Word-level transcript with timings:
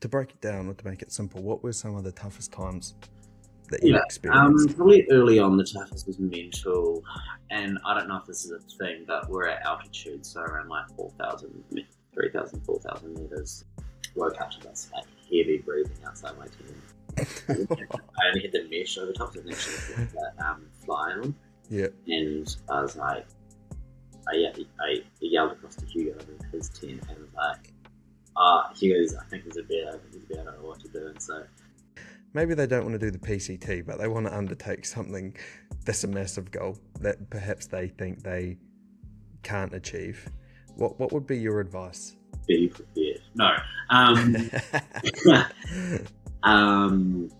to 0.00 0.08
break 0.08 0.30
it 0.30 0.40
down 0.40 0.68
or 0.68 0.74
to 0.74 0.86
make 0.86 1.02
it 1.02 1.12
simple, 1.12 1.42
what 1.42 1.62
were 1.62 1.72
some 1.72 1.94
of 1.96 2.04
the 2.04 2.12
toughest 2.12 2.52
times 2.52 2.94
that 3.70 3.82
you 3.82 3.90
Yeah, 3.90 3.98
um, 3.98 4.04
experienced? 4.06 4.76
probably 4.76 5.06
early 5.10 5.38
on 5.38 5.56
the 5.56 5.64
toughest 5.64 6.06
was 6.06 6.18
mental, 6.18 7.02
and 7.50 7.78
I 7.86 7.94
don't 7.98 8.08
know 8.08 8.16
if 8.16 8.26
this 8.26 8.44
is 8.44 8.50
a 8.50 8.58
thing, 8.78 9.04
but 9.06 9.28
we're 9.28 9.46
at 9.48 9.62
altitude, 9.62 10.24
so 10.26 10.40
around 10.40 10.68
like 10.68 10.88
4,000, 10.96 11.64
3,000, 12.14 12.60
4,000 12.64 13.14
meters. 13.14 13.64
Woke 14.16 14.40
up 14.40 14.50
to 14.50 14.60
this 14.60 14.90
like 14.92 15.04
heavy 15.26 15.58
breathing 15.58 15.96
outside 16.04 16.36
my 16.36 16.46
tent. 16.46 17.68
I 17.78 18.26
only 18.28 18.42
had 18.42 18.50
the 18.52 18.66
mesh 18.70 18.98
over 18.98 19.12
top, 19.12 19.34
so 19.34 19.40
I 19.40 19.50
actually 19.52 20.04
that 20.06 20.44
um, 20.44 20.66
fly 20.84 21.12
on, 21.12 21.34
yeah. 21.68 21.86
and 22.08 22.56
I 22.68 22.82
was 22.82 22.96
like, 22.96 23.24
I, 24.28 24.34
ye- 24.34 24.68
I 24.80 25.02
yelled 25.20 25.52
across 25.52 25.76
to 25.76 25.86
Hugo 25.86 26.18
in 26.18 26.50
his 26.50 26.70
tent 26.70 27.02
and 27.08 27.18
was 27.18 27.28
like, 27.36 27.72
ah, 28.36 28.70
Hugo's, 28.74 29.14
I 29.14 29.24
think 29.24 29.44
he's 29.44 29.56
a 29.56 29.62
bear, 29.62 30.00
he's 30.06 30.22
a 30.22 30.26
bear, 30.26 30.42
I 30.42 30.44
don't 30.44 30.62
know 30.62 30.68
what 30.68 30.80
to 30.80 30.88
do, 30.88 31.06
and 31.06 31.22
so 31.22 31.42
Maybe 32.32 32.54
they 32.54 32.66
don't 32.66 32.84
want 32.84 32.92
to 32.92 32.98
do 32.98 33.10
the 33.10 33.18
PCT, 33.18 33.84
but 33.84 33.98
they 33.98 34.06
want 34.06 34.26
to 34.26 34.36
undertake 34.36 34.86
something 34.86 35.34
that's 35.84 36.04
a 36.04 36.08
massive 36.08 36.52
goal 36.52 36.78
that 37.00 37.28
perhaps 37.28 37.66
they 37.66 37.88
think 37.88 38.22
they 38.22 38.56
can't 39.42 39.74
achieve. 39.74 40.30
What 40.76 41.00
what 41.00 41.12
would 41.12 41.26
be 41.26 41.38
your 41.38 41.58
advice? 41.58 42.16
be 42.46 42.68
prepared. 42.68 43.20
No. 43.34 43.56
Um, 43.90 44.36
um, 46.42 47.30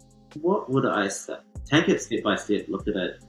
what 0.40 0.70
would 0.70 0.86
I 0.86 1.08
say? 1.08 1.36
Take 1.64 1.88
it 1.88 2.00
step 2.00 2.22
by 2.22 2.36
step. 2.36 2.66
Look 2.68 2.88
at 2.88 2.96
it. 2.96 3.24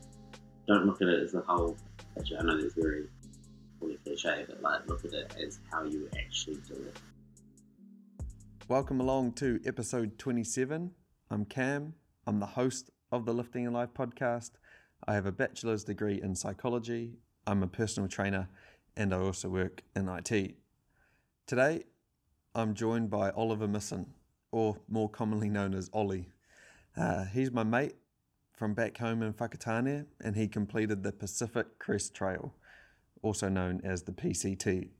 Don't 0.67 0.85
look 0.85 1.01
at 1.01 1.07
it 1.07 1.23
as 1.23 1.33
a 1.33 1.41
whole 1.41 1.77
picture. 2.15 2.37
I 2.39 2.43
know 2.43 2.61
that's 2.61 2.73
very 2.75 3.07
cliche, 4.03 4.45
but 4.47 4.61
like 4.61 4.87
look 4.87 5.05
at 5.05 5.13
it 5.13 5.35
as 5.45 5.59
how 5.71 5.83
you 5.83 6.09
actually 6.19 6.57
do 6.67 6.73
it. 6.73 6.97
Welcome 8.67 9.01
along 9.01 9.33
to 9.33 9.59
episode 9.65 10.17
27. 10.17 10.91
I'm 11.29 11.45
Cam. 11.45 11.93
I'm 12.25 12.39
the 12.39 12.45
host 12.45 12.89
of 13.11 13.25
the 13.25 13.33
Lifting 13.33 13.65
in 13.65 13.73
Life 13.73 13.89
podcast. 13.93 14.51
I 15.05 15.13
have 15.15 15.25
a 15.25 15.31
bachelor's 15.31 15.83
degree 15.83 16.21
in 16.21 16.35
psychology. 16.35 17.17
I'm 17.45 17.63
a 17.63 17.67
personal 17.67 18.07
trainer 18.07 18.47
and 18.95 19.13
I 19.13 19.17
also 19.17 19.49
work 19.49 19.83
in 19.95 20.07
IT. 20.07 20.55
Today, 21.47 21.83
I'm 22.55 22.73
joined 22.73 23.09
by 23.09 23.31
Oliver 23.31 23.67
Missen, 23.67 24.07
or 24.51 24.77
more 24.87 25.09
commonly 25.09 25.49
known 25.49 25.73
as 25.73 25.89
Ollie. 25.91 26.29
Uh, 26.95 27.25
he's 27.25 27.51
my 27.51 27.63
mate 27.63 27.95
from 28.53 28.73
back 28.73 28.97
home 28.99 29.21
in 29.23 29.33
Whakatane 29.33 30.05
and 30.23 30.35
he 30.35 30.47
completed 30.47 31.03
the 31.03 31.11
Pacific 31.11 31.79
Crest 31.79 32.13
Trail, 32.13 32.53
also 33.21 33.49
known 33.49 33.81
as 33.83 34.03
the 34.03 34.13
PCT. 34.13 34.91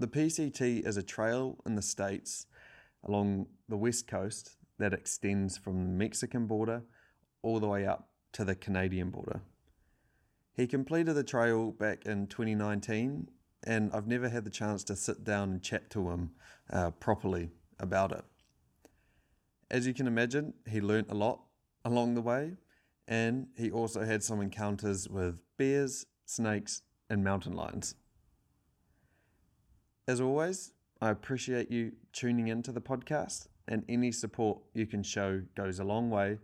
The 0.00 0.08
PCT 0.08 0.86
is 0.86 0.96
a 0.96 1.02
trail 1.02 1.58
in 1.66 1.74
the 1.74 1.82
States 1.82 2.46
along 3.04 3.48
the 3.68 3.76
west 3.76 4.06
coast 4.06 4.56
that 4.78 4.94
extends 4.94 5.58
from 5.58 5.84
the 5.84 5.92
Mexican 5.92 6.46
border 6.46 6.84
all 7.42 7.60
the 7.60 7.68
way 7.68 7.86
up 7.86 8.08
to 8.32 8.46
the 8.46 8.54
Canadian 8.54 9.10
border. 9.10 9.42
He 10.54 10.66
completed 10.66 11.12
the 11.12 11.22
trail 11.22 11.70
back 11.72 12.06
in 12.06 12.28
2019, 12.28 13.28
and 13.64 13.92
I've 13.92 14.06
never 14.06 14.30
had 14.30 14.44
the 14.44 14.50
chance 14.50 14.84
to 14.84 14.96
sit 14.96 15.22
down 15.22 15.50
and 15.50 15.62
chat 15.62 15.90
to 15.90 16.08
him 16.08 16.30
uh, 16.72 16.92
properly 16.92 17.50
about 17.78 18.12
it. 18.12 18.24
As 19.70 19.86
you 19.86 19.92
can 19.92 20.06
imagine, 20.06 20.54
he 20.66 20.80
learnt 20.80 21.10
a 21.10 21.14
lot 21.14 21.42
along 21.84 22.14
the 22.14 22.22
way, 22.22 22.56
and 23.06 23.48
he 23.54 23.70
also 23.70 24.02
had 24.02 24.22
some 24.22 24.40
encounters 24.40 25.10
with 25.10 25.40
bears, 25.58 26.06
snakes, 26.24 26.80
and 27.10 27.22
mountain 27.22 27.52
lions. 27.52 27.96
As 30.08 30.20
always, 30.20 30.72
I 31.00 31.10
appreciate 31.10 31.70
you 31.70 31.92
tuning 32.12 32.48
into 32.48 32.72
the 32.72 32.80
podcast, 32.80 33.46
and 33.68 33.84
any 33.88 34.12
support 34.12 34.60
you 34.74 34.86
can 34.86 35.02
show 35.02 35.42
goes 35.54 35.78
a 35.78 35.84
long 35.84 36.10
way, 36.10 36.38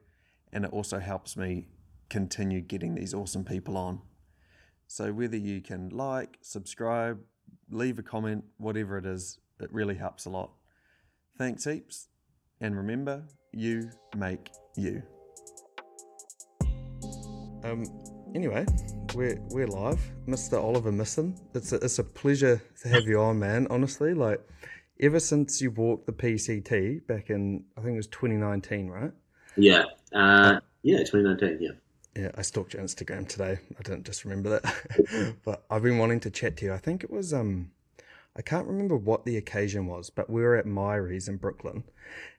and 0.53 0.65
it 0.65 0.73
also 0.73 0.99
helps 0.99 1.37
me 1.37 1.69
continue 2.09 2.61
getting 2.61 2.95
these 2.95 3.13
awesome 3.13 3.45
people 3.45 3.77
on. 3.77 4.01
So, 4.87 5.13
whether 5.13 5.37
you 5.37 5.61
can 5.61 5.89
like, 5.89 6.39
subscribe, 6.43 7.19
leave 7.71 7.99
a 7.99 8.03
comment, 8.03 8.45
whatever 8.59 8.99
it 8.99 9.07
is, 9.07 9.39
it 9.61 9.73
really 9.73 9.97
helps 9.97 10.27
a 10.27 10.31
lot. 10.31 10.53
Thanks 11.37 11.65
heaps, 11.65 12.09
and 12.61 12.77
remember, 12.77 13.25
you 13.53 13.91
make 14.17 14.51
you. 14.77 15.03
Um, 17.65 17.85
anyway, 18.37 18.67
we're 19.15 19.41
we're 19.49 19.67
live, 19.67 19.99
Mr. 20.29 20.63
Oliver 20.63 20.93
Missen. 20.93 21.41
It's 21.55 21.73
a, 21.73 21.77
it's 21.77 21.99
a 21.99 22.05
pleasure 22.05 22.61
to 22.83 22.89
have 22.89 23.05
you 23.05 23.19
on, 23.19 23.39
man. 23.39 23.67
Honestly, 23.71 24.13
like 24.13 24.47
ever 25.01 25.19
since 25.19 25.63
you 25.63 25.71
walked 25.71 26.05
the 26.05 26.13
PCT 26.13 27.07
back 27.07 27.31
in 27.31 27.65
I 27.79 27.81
think 27.81 27.95
it 27.95 27.97
was 27.97 28.09
2019, 28.09 28.89
right? 28.89 29.11
Yeah. 29.57 29.85
Uh, 30.13 30.61
yeah. 30.83 30.99
2019. 30.99 31.59
Yeah. 31.61 31.71
Yeah, 32.15 32.31
I 32.35 32.43
stalked 32.43 32.75
your 32.75 32.83
Instagram 32.83 33.27
today. 33.27 33.59
I 33.79 33.83
didn't 33.83 34.05
just 34.05 34.25
remember 34.25 34.61
that, 34.61 35.37
but 35.45 35.65
I've 35.71 35.83
been 35.83 35.99
wanting 35.99 36.21
to 36.21 36.31
chat 36.31 36.59
to 36.59 36.67
you. 36.67 36.75
I 36.75 36.79
think 36.79 37.05
it 37.05 37.11
was 37.11 37.33
um, 37.33 37.71
I 38.37 38.43
can't 38.43 38.67
remember 38.67 38.97
what 38.97 39.25
the 39.25 39.39
occasion 39.39 39.87
was, 39.87 40.11
but 40.11 40.29
we 40.29 40.43
were 40.43 40.57
at 40.57 40.67
Myries 40.67 41.27
in 41.27 41.39
Brooklyn, 41.39 41.85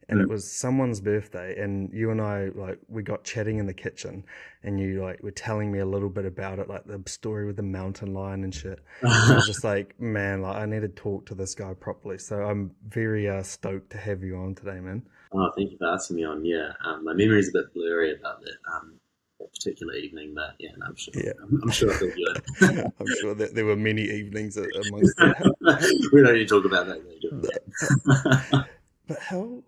and 0.08 0.22
it 0.22 0.30
was 0.30 0.50
someone's 0.50 1.02
birthday, 1.02 1.60
and 1.60 1.92
you 1.92 2.12
and 2.12 2.22
I 2.22 2.50
like 2.54 2.80
we 2.88 3.02
got 3.02 3.24
chatting 3.24 3.58
in 3.58 3.66
the 3.66 3.74
kitchen, 3.74 4.24
and 4.64 4.80
you 4.80 5.02
like 5.02 5.24
were 5.24 5.32
telling 5.32 5.72
me 5.72 5.80
a 5.80 5.86
little 5.86 6.10
bit 6.10 6.26
about 6.26 6.60
it, 6.60 6.70
like 6.70 6.86
the 6.86 7.02
story 7.08 7.48
with 7.48 7.56
the 7.56 7.64
mountain 7.64 8.14
lion 8.14 8.44
and 8.44 8.54
shit. 8.54 8.80
And 9.02 9.12
I 9.12 9.36
was 9.36 9.48
just 9.48 9.64
like, 9.66 10.00
man, 10.00 10.44
like 10.44 10.58
I 10.58 10.66
need 10.68 10.82
to 10.82 10.88
talk 10.88 11.26
to 11.28 11.36
this 11.36 11.56
guy 11.56 11.74
properly. 11.74 12.20
So 12.20 12.44
I'm 12.44 12.72
very 12.88 13.28
uh, 13.28 13.42
stoked 13.42 13.90
to 13.92 13.98
have 13.98 14.24
you 14.24 14.38
on 14.38 14.54
today, 14.54 14.80
man. 14.80 15.02
Oh, 15.34 15.52
thank 15.58 15.72
you 15.72 15.78
for 15.78 15.88
asking 15.88 16.18
me 16.18 16.26
on. 16.26 16.46
Yeah. 16.46 16.74
Um, 16.86 17.04
my 17.04 17.14
memory's 17.14 17.50
a 17.50 17.54
bit 17.54 17.74
blurry 17.74 18.14
about 18.14 18.42
that. 18.42 18.58
Um, 18.72 18.94
that 18.94 19.07
particular 19.46 19.94
evening, 19.96 20.34
but 20.36 20.56
yeah, 20.60 20.72
no, 20.78 20.88
I'm 20.88 20.96
sure. 20.96 21.14
Yeah. 21.16 21.32
I'm, 21.42 21.60
I'm 21.64 21.70
sure 21.72 21.92
I 21.92 21.98
feel 21.98 22.12
good. 22.16 22.92
I'm 23.00 23.08
sure 23.22 23.36
that 23.36 23.54
there 23.54 23.66
were 23.66 23.76
many 23.76 24.04
evenings 24.04 24.58
amongst 24.58 25.16
that. 25.18 26.10
we 26.14 26.22
don't 26.24 26.34
need 26.34 26.48
to 26.48 26.56
talk 26.56 26.66
about 26.66 26.88
that. 26.88 26.98
we 27.04 27.30
don't 27.30 27.42
need 27.42 27.42
to 27.44 27.48
talk 27.48 28.16
about 28.16 28.52
that. 28.52 28.68
But 29.08 29.20
how 29.20 29.64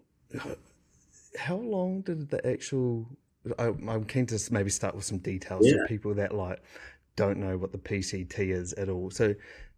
how 1.37 1.55
long 1.55 2.01
did 2.01 2.29
the 2.29 2.45
actual? 2.45 3.07
I, 3.57 3.67
I'm 3.67 4.03
keen 4.05 4.25
to 4.27 4.39
maybe 4.51 4.69
start 4.69 4.95
with 4.95 5.05
some 5.05 5.19
details 5.19 5.65
Yeah. 5.65 5.77
for 5.81 5.87
people 5.87 6.13
that 6.15 6.33
like 6.35 6.61
don't 7.15 7.37
know 7.37 7.57
what 7.57 7.71
the 7.71 7.77
PCT 7.77 8.37
is 8.51 8.73
at 8.73 8.89
all. 8.89 9.09
So 9.11 9.33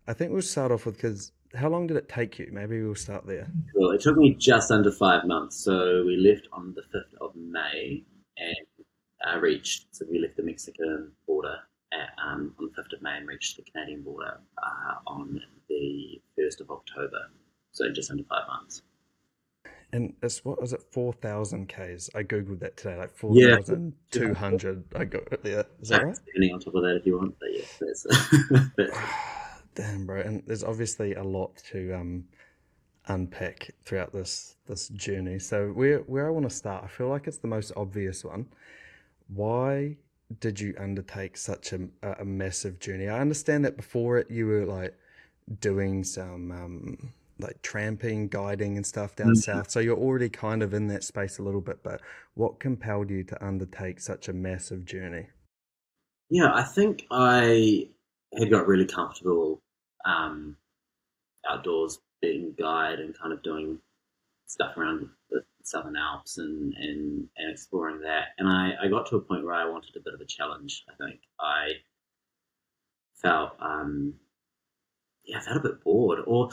I 0.08 0.14
think 0.14 0.32
we'll 0.32 0.42
start 0.42 0.72
off 0.72 0.86
with 0.86 0.96
because 0.96 1.32
how 1.54 1.70
long 1.70 1.86
did 1.86 1.98
it 1.98 2.10
take 2.10 2.40
you? 2.40 2.50
Maybe 2.52 2.82
we'll 2.82 2.96
start 2.96 3.28
there. 3.28 3.48
Well, 3.76 3.92
it 3.92 4.02
took 4.02 4.18
me 4.18 4.34
just 4.34 4.72
under 4.72 4.92
five 4.92 5.26
months. 5.26 5.58
So 5.58 6.04
we 6.06 6.16
left 6.18 6.48
on 6.54 6.74
the 6.74 6.82
5th 6.98 7.14
of 7.22 7.36
May 7.36 8.04
and 8.38 8.56
uh, 9.28 9.40
reached, 9.40 9.88
so 9.92 10.06
we 10.10 10.20
left 10.20 10.38
the 10.38 10.44
Mexican 10.44 11.12
border 11.28 11.58
at, 11.94 12.10
um, 12.24 12.54
on 12.60 12.72
the 12.76 12.82
5th 12.82 12.94
of 12.94 13.02
May 13.02 13.18
and 13.18 13.28
reached 13.28 13.58
the 13.58 13.64
Canadian 13.64 14.04
border 14.04 14.40
uh, 14.62 14.94
on 15.08 15.42
the 15.70 16.22
1st 16.40 16.62
of 16.62 16.72
October. 16.72 17.20
So 17.72 17.92
just 17.92 18.12
under 18.12 18.24
five 18.24 18.48
months. 18.48 18.82
And 19.94 20.14
it's 20.24 20.46
what 20.46 20.62
was 20.62 20.72
it? 20.72 20.82
Four 20.92 21.12
thousand 21.12 21.68
k's. 21.68 22.10
I 22.16 22.24
googled 22.24 22.60
that 22.60 22.78
today. 22.78 22.98
Like 22.98 23.14
4,200. 23.14 23.50
Yeah. 23.50 23.56
thousand 23.58 23.94
two 24.10 24.34
hundred. 24.34 24.84
I 24.96 25.04
got 25.04 25.24
it 25.34 25.44
there. 25.44 25.66
Is 25.82 25.90
that 25.90 26.06
right? 26.06 26.18
Depending 26.26 26.54
on 26.54 26.60
top 26.62 26.76
of 26.76 26.84
that 26.84 26.96
if 26.96 27.06
you 27.06 27.18
want. 27.18 27.36
But 27.40 27.50
yeah, 27.54 27.66
that's, 27.80 28.08
that's 28.78 28.92
Damn, 29.76 30.06
bro. 30.06 30.22
And 30.22 30.44
there's 30.48 30.64
obviously 30.64 31.16
a 31.16 31.24
lot 31.24 31.58
to 31.72 31.94
um, 31.94 32.24
unpack 33.08 33.72
throughout 33.84 34.14
this 34.14 34.56
this 34.66 34.88
journey. 34.90 35.40
So 35.40 35.70
where 35.70 36.00
where 36.00 36.28
I 36.28 36.30
want 36.30 36.48
to 36.48 36.56
start, 36.56 36.84
I 36.86 36.88
feel 36.88 37.10
like 37.10 37.28
it's 37.28 37.40
the 37.40 37.48
most 37.48 37.74
obvious 37.76 38.24
one. 38.24 38.46
Why 39.34 39.98
did 40.40 40.60
you 40.60 40.76
undertake 40.78 41.38
such 41.38 41.74
a, 41.74 41.90
a 42.20 42.24
massive 42.26 42.80
journey? 42.80 43.08
I 43.08 43.20
understand 43.20 43.66
that 43.66 43.78
before 43.78 44.18
it, 44.18 44.30
you 44.30 44.46
were 44.48 44.66
like 44.66 44.96
doing 45.60 46.04
some 46.04 46.52
um, 46.52 47.14
like 47.40 47.62
tramping, 47.64 48.28
guiding, 48.28 48.78
and 48.78 48.86
stuff 48.86 49.16
down 49.16 49.34
Mhm. 49.34 49.36
south. 49.36 49.72
So 49.72 49.80
you're 49.80 49.98
already 49.98 50.30
kind 50.30 50.62
of 50.64 50.74
in 50.74 50.88
that 50.88 51.04
space 51.04 51.40
a 51.40 51.44
little 51.44 51.62
bit. 51.62 51.82
But 51.84 52.02
what 52.36 52.60
compelled 52.60 53.10
you 53.10 53.24
to 53.26 53.46
undertake 53.46 54.00
such 54.00 54.30
a 54.30 54.34
massive 54.34 54.86
journey? 54.86 55.30
Yeah, 56.30 56.52
I 56.54 56.64
think 56.64 57.06
I 57.12 57.90
had 58.38 58.50
got 58.50 58.68
really 58.68 58.86
comfortable 58.86 59.62
um, 60.06 60.58
outdoors, 61.50 62.00
being 62.22 62.48
a 62.58 62.62
guide 62.62 63.00
and 63.00 63.18
kind 63.18 63.34
of 63.34 63.44
doing 63.44 63.80
stuff 64.48 64.78
around 64.78 65.10
the 65.30 65.44
Southern 65.68 65.96
Alps 65.96 66.38
and, 66.38 66.74
and, 66.76 67.28
and 67.38 67.52
exploring 67.52 68.02
that. 68.02 68.30
And 68.38 68.48
I, 68.48 68.72
I 68.84 68.88
got 68.88 69.08
to 69.08 69.18
a 69.18 69.22
point 69.22 69.44
where 69.44 69.54
I 69.54 69.66
wanted 69.66 69.96
a 69.96 70.02
bit 70.04 70.14
of 70.14 70.22
a 70.22 70.26
challenge. 70.26 70.84
I 70.90 71.04
think 71.04 71.22
I 71.40 71.70
felt, 73.22 73.52
um, 73.60 74.16
yeah, 75.26 75.38
I 75.38 75.42
felt 75.42 75.58
a 75.58 75.62
bit 75.62 75.84
bored. 75.84 76.20
Or 76.26 76.50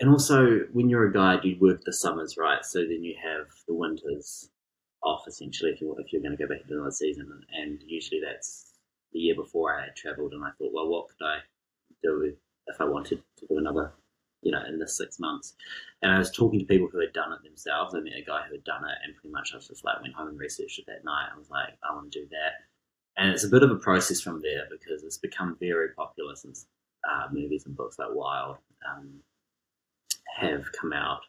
and 0.00 0.10
also 0.10 0.60
when 0.72 0.88
you're 0.88 1.06
a 1.06 1.12
guide, 1.12 1.44
you 1.44 1.56
work 1.60 1.82
the 1.84 1.92
summers, 1.92 2.36
right? 2.38 2.64
So 2.64 2.80
then 2.80 3.02
you 3.02 3.14
have 3.22 3.46
the 3.66 3.74
winters 3.74 4.50
off 5.02 5.24
essentially 5.28 5.70
if 5.70 5.80
you 5.80 5.94
if 5.98 6.12
you're 6.12 6.22
going 6.22 6.36
to 6.36 6.42
go 6.42 6.48
back 6.48 6.62
into 6.62 6.74
another 6.74 6.90
season, 6.90 7.28
and, 7.52 7.80
usually 7.86 8.20
that's 8.20 8.74
the 9.12 9.20
year 9.20 9.34
before 9.34 9.76
I 9.76 9.84
had 9.84 9.96
travelled, 9.96 10.32
and 10.32 10.44
I 10.44 10.50
thought, 10.58 10.72
well, 10.72 10.88
what 10.88 11.06
could 11.08 11.24
I 11.24 11.38
do 12.02 12.34
if 12.66 12.80
I 12.80 12.84
wanted 12.84 13.22
to 13.38 13.46
do 13.46 13.58
another 13.58 13.92
you 14.42 14.52
know, 14.52 14.62
in 14.68 14.78
the 14.78 14.88
six 14.88 15.18
months. 15.18 15.54
And 16.02 16.12
I 16.12 16.18
was 16.18 16.30
talking 16.30 16.60
to 16.60 16.64
people 16.64 16.88
who 16.90 17.00
had 17.00 17.12
done 17.12 17.32
it 17.32 17.42
themselves. 17.42 17.94
I 17.94 18.00
met 18.00 18.12
a 18.14 18.24
guy 18.24 18.42
who 18.46 18.54
had 18.54 18.64
done 18.64 18.84
it, 18.84 18.96
and 19.04 19.14
pretty 19.14 19.32
much 19.32 19.50
I 19.52 19.56
was 19.56 19.68
just 19.68 19.84
like, 19.84 20.00
went 20.00 20.14
home 20.14 20.28
and 20.28 20.38
researched 20.38 20.78
it 20.78 20.86
that 20.86 21.04
night. 21.04 21.28
I 21.34 21.38
was 21.38 21.50
like, 21.50 21.70
I 21.88 21.94
want 21.94 22.12
to 22.12 22.20
do 22.20 22.26
that. 22.30 22.52
And 23.16 23.30
it's 23.30 23.44
a 23.44 23.48
bit 23.48 23.64
of 23.64 23.70
a 23.70 23.76
process 23.76 24.20
from 24.20 24.40
there 24.42 24.68
because 24.70 25.02
it's 25.02 25.18
become 25.18 25.56
very 25.58 25.88
popular 25.94 26.36
since 26.36 26.66
uh, 27.08 27.26
movies 27.32 27.66
and 27.66 27.76
books 27.76 27.98
like 27.98 28.08
Wild 28.12 28.58
um, 28.88 29.10
have 30.36 30.70
come 30.72 30.92
out. 30.92 31.20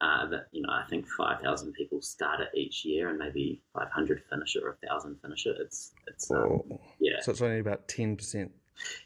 Uh, 0.00 0.26
that 0.28 0.48
you 0.52 0.60
know, 0.60 0.70
I 0.70 0.84
think 0.90 1.06
five 1.06 1.40
thousand 1.40 1.72
people 1.72 2.02
start 2.02 2.40
it 2.40 2.48
each 2.54 2.84
year, 2.84 3.08
and 3.08 3.18
maybe 3.18 3.62
five 3.72 3.90
hundred 3.90 4.22
finish 4.28 4.56
it 4.56 4.62
or 4.62 4.70
a 4.70 4.86
thousand 4.86 5.16
finish 5.22 5.46
it. 5.46 5.56
It's 5.60 5.92
it's 6.08 6.30
um, 6.30 6.60
yeah. 7.00 7.20
So 7.20 7.30
it's 7.30 7.40
only 7.40 7.60
about 7.60 7.88
ten 7.88 8.16
percent 8.16 8.50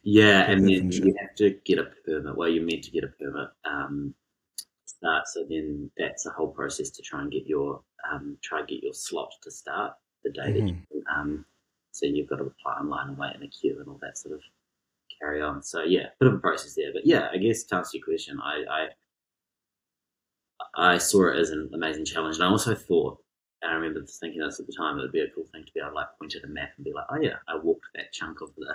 yeah, 0.02 0.50
and 0.50 0.68
then 0.68 0.90
you 0.92 1.14
have 1.20 1.34
to 1.36 1.50
get 1.64 1.78
a 1.78 1.84
permit. 2.04 2.36
Well, 2.36 2.48
you're 2.48 2.64
meant 2.64 2.84
to 2.84 2.90
get 2.90 3.04
a 3.04 3.08
permit. 3.08 3.48
Um, 3.64 4.14
start. 4.98 5.28
So 5.28 5.44
then 5.48 5.90
that's 5.96 6.26
a 6.26 6.30
whole 6.30 6.48
process 6.48 6.90
to 6.90 7.02
try 7.02 7.22
and 7.22 7.30
get 7.30 7.46
your 7.46 7.80
um, 8.10 8.36
try 8.42 8.60
and 8.60 8.68
get 8.68 8.82
your 8.82 8.92
slot 8.92 9.32
to 9.42 9.50
start 9.50 9.94
the 10.24 10.30
day 10.30 10.40
mm-hmm. 10.40 10.66
that 10.66 10.74
you. 10.90 11.04
Um, 11.14 11.44
so 11.92 12.06
you've 12.06 12.28
got 12.28 12.36
to 12.36 12.44
apply 12.44 12.74
online 12.74 13.08
and 13.08 13.18
wait 13.18 13.34
in 13.34 13.42
a 13.42 13.48
queue 13.48 13.76
and 13.78 13.88
all 13.88 13.98
that 14.02 14.18
sort 14.18 14.34
of 14.34 14.40
carry 15.20 15.42
on. 15.42 15.62
So 15.62 15.82
yeah, 15.82 16.06
bit 16.20 16.28
of 16.28 16.34
a 16.34 16.38
process 16.38 16.74
there. 16.74 16.92
But 16.92 17.06
yeah, 17.06 17.28
I 17.32 17.38
guess 17.38 17.64
to 17.64 17.76
answer 17.76 17.96
your 17.98 18.04
question, 18.04 18.38
I 18.42 18.88
I, 20.76 20.94
I 20.94 20.98
saw 20.98 21.30
it 21.30 21.38
as 21.38 21.50
an 21.50 21.70
amazing 21.74 22.04
challenge, 22.04 22.36
and 22.36 22.44
I 22.44 22.48
also 22.48 22.74
thought. 22.74 23.18
And 23.60 23.72
I 23.72 23.74
remember 23.74 24.06
thinking 24.06 24.40
this 24.40 24.60
at 24.60 24.68
the 24.68 24.72
time, 24.72 24.98
it 24.98 25.02
would 25.02 25.10
be 25.10 25.18
a 25.18 25.30
cool 25.30 25.42
thing 25.50 25.64
to 25.64 25.72
be 25.72 25.80
able 25.80 25.90
to 25.90 25.96
like 25.96 26.06
point 26.16 26.36
at 26.36 26.44
a 26.44 26.46
map 26.46 26.70
and 26.76 26.84
be 26.84 26.92
like, 26.92 27.06
oh 27.10 27.18
yeah, 27.20 27.38
I 27.48 27.56
walked 27.56 27.86
that 27.96 28.12
chunk 28.12 28.40
of 28.40 28.54
the 28.56 28.72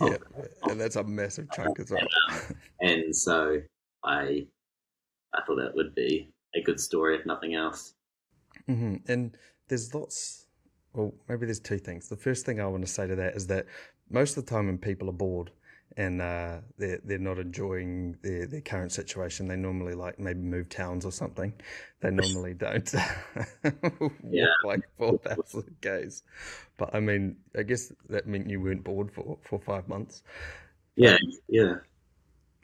yeah, 0.00 0.16
and 0.64 0.80
that's 0.80 0.96
a 0.96 1.04
massive 1.04 1.48
chunk 1.52 1.78
as 1.80 1.90
well. 1.90 2.00
And, 2.30 2.56
and 2.80 3.16
so 3.16 3.60
I, 4.04 4.46
I 5.34 5.42
thought 5.46 5.56
that 5.56 5.74
would 5.74 5.94
be 5.94 6.30
a 6.54 6.62
good 6.62 6.80
story, 6.80 7.16
if 7.16 7.26
nothing 7.26 7.54
else. 7.54 7.94
Mm-hmm. 8.68 8.96
And 9.10 9.36
there's 9.68 9.94
lots. 9.94 10.46
Well, 10.92 11.12
maybe 11.28 11.46
there's 11.46 11.60
two 11.60 11.78
things. 11.78 12.08
The 12.08 12.16
first 12.16 12.46
thing 12.46 12.60
I 12.60 12.66
want 12.66 12.84
to 12.86 12.90
say 12.90 13.06
to 13.06 13.16
that 13.16 13.34
is 13.34 13.46
that 13.48 13.66
most 14.10 14.36
of 14.36 14.44
the 14.44 14.50
time 14.50 14.66
when 14.66 14.78
people 14.78 15.08
are 15.08 15.12
bored, 15.12 15.50
and 15.96 16.20
uh, 16.20 16.58
they're 16.76 17.00
they're 17.04 17.18
not 17.18 17.38
enjoying 17.38 18.16
their, 18.22 18.46
their 18.46 18.60
current 18.60 18.92
situation. 18.92 19.46
They 19.48 19.56
normally 19.56 19.94
like 19.94 20.18
maybe 20.18 20.40
move 20.40 20.68
towns 20.68 21.04
or 21.04 21.12
something. 21.12 21.52
They 22.00 22.10
normally 22.10 22.54
don't 22.58 22.92
walk 24.00 24.12
yeah. 24.28 24.46
like 24.64 24.80
four 24.98 25.18
thousand 25.18 25.76
k's. 25.80 26.22
But 26.76 26.94
I 26.94 27.00
mean, 27.00 27.36
I 27.56 27.62
guess 27.62 27.92
that 28.08 28.26
meant 28.26 28.50
you 28.50 28.60
weren't 28.60 28.84
bored 28.84 29.12
for 29.12 29.38
for 29.42 29.58
five 29.60 29.88
months. 29.88 30.22
Yeah, 30.96 31.16
yeah. 31.48 31.76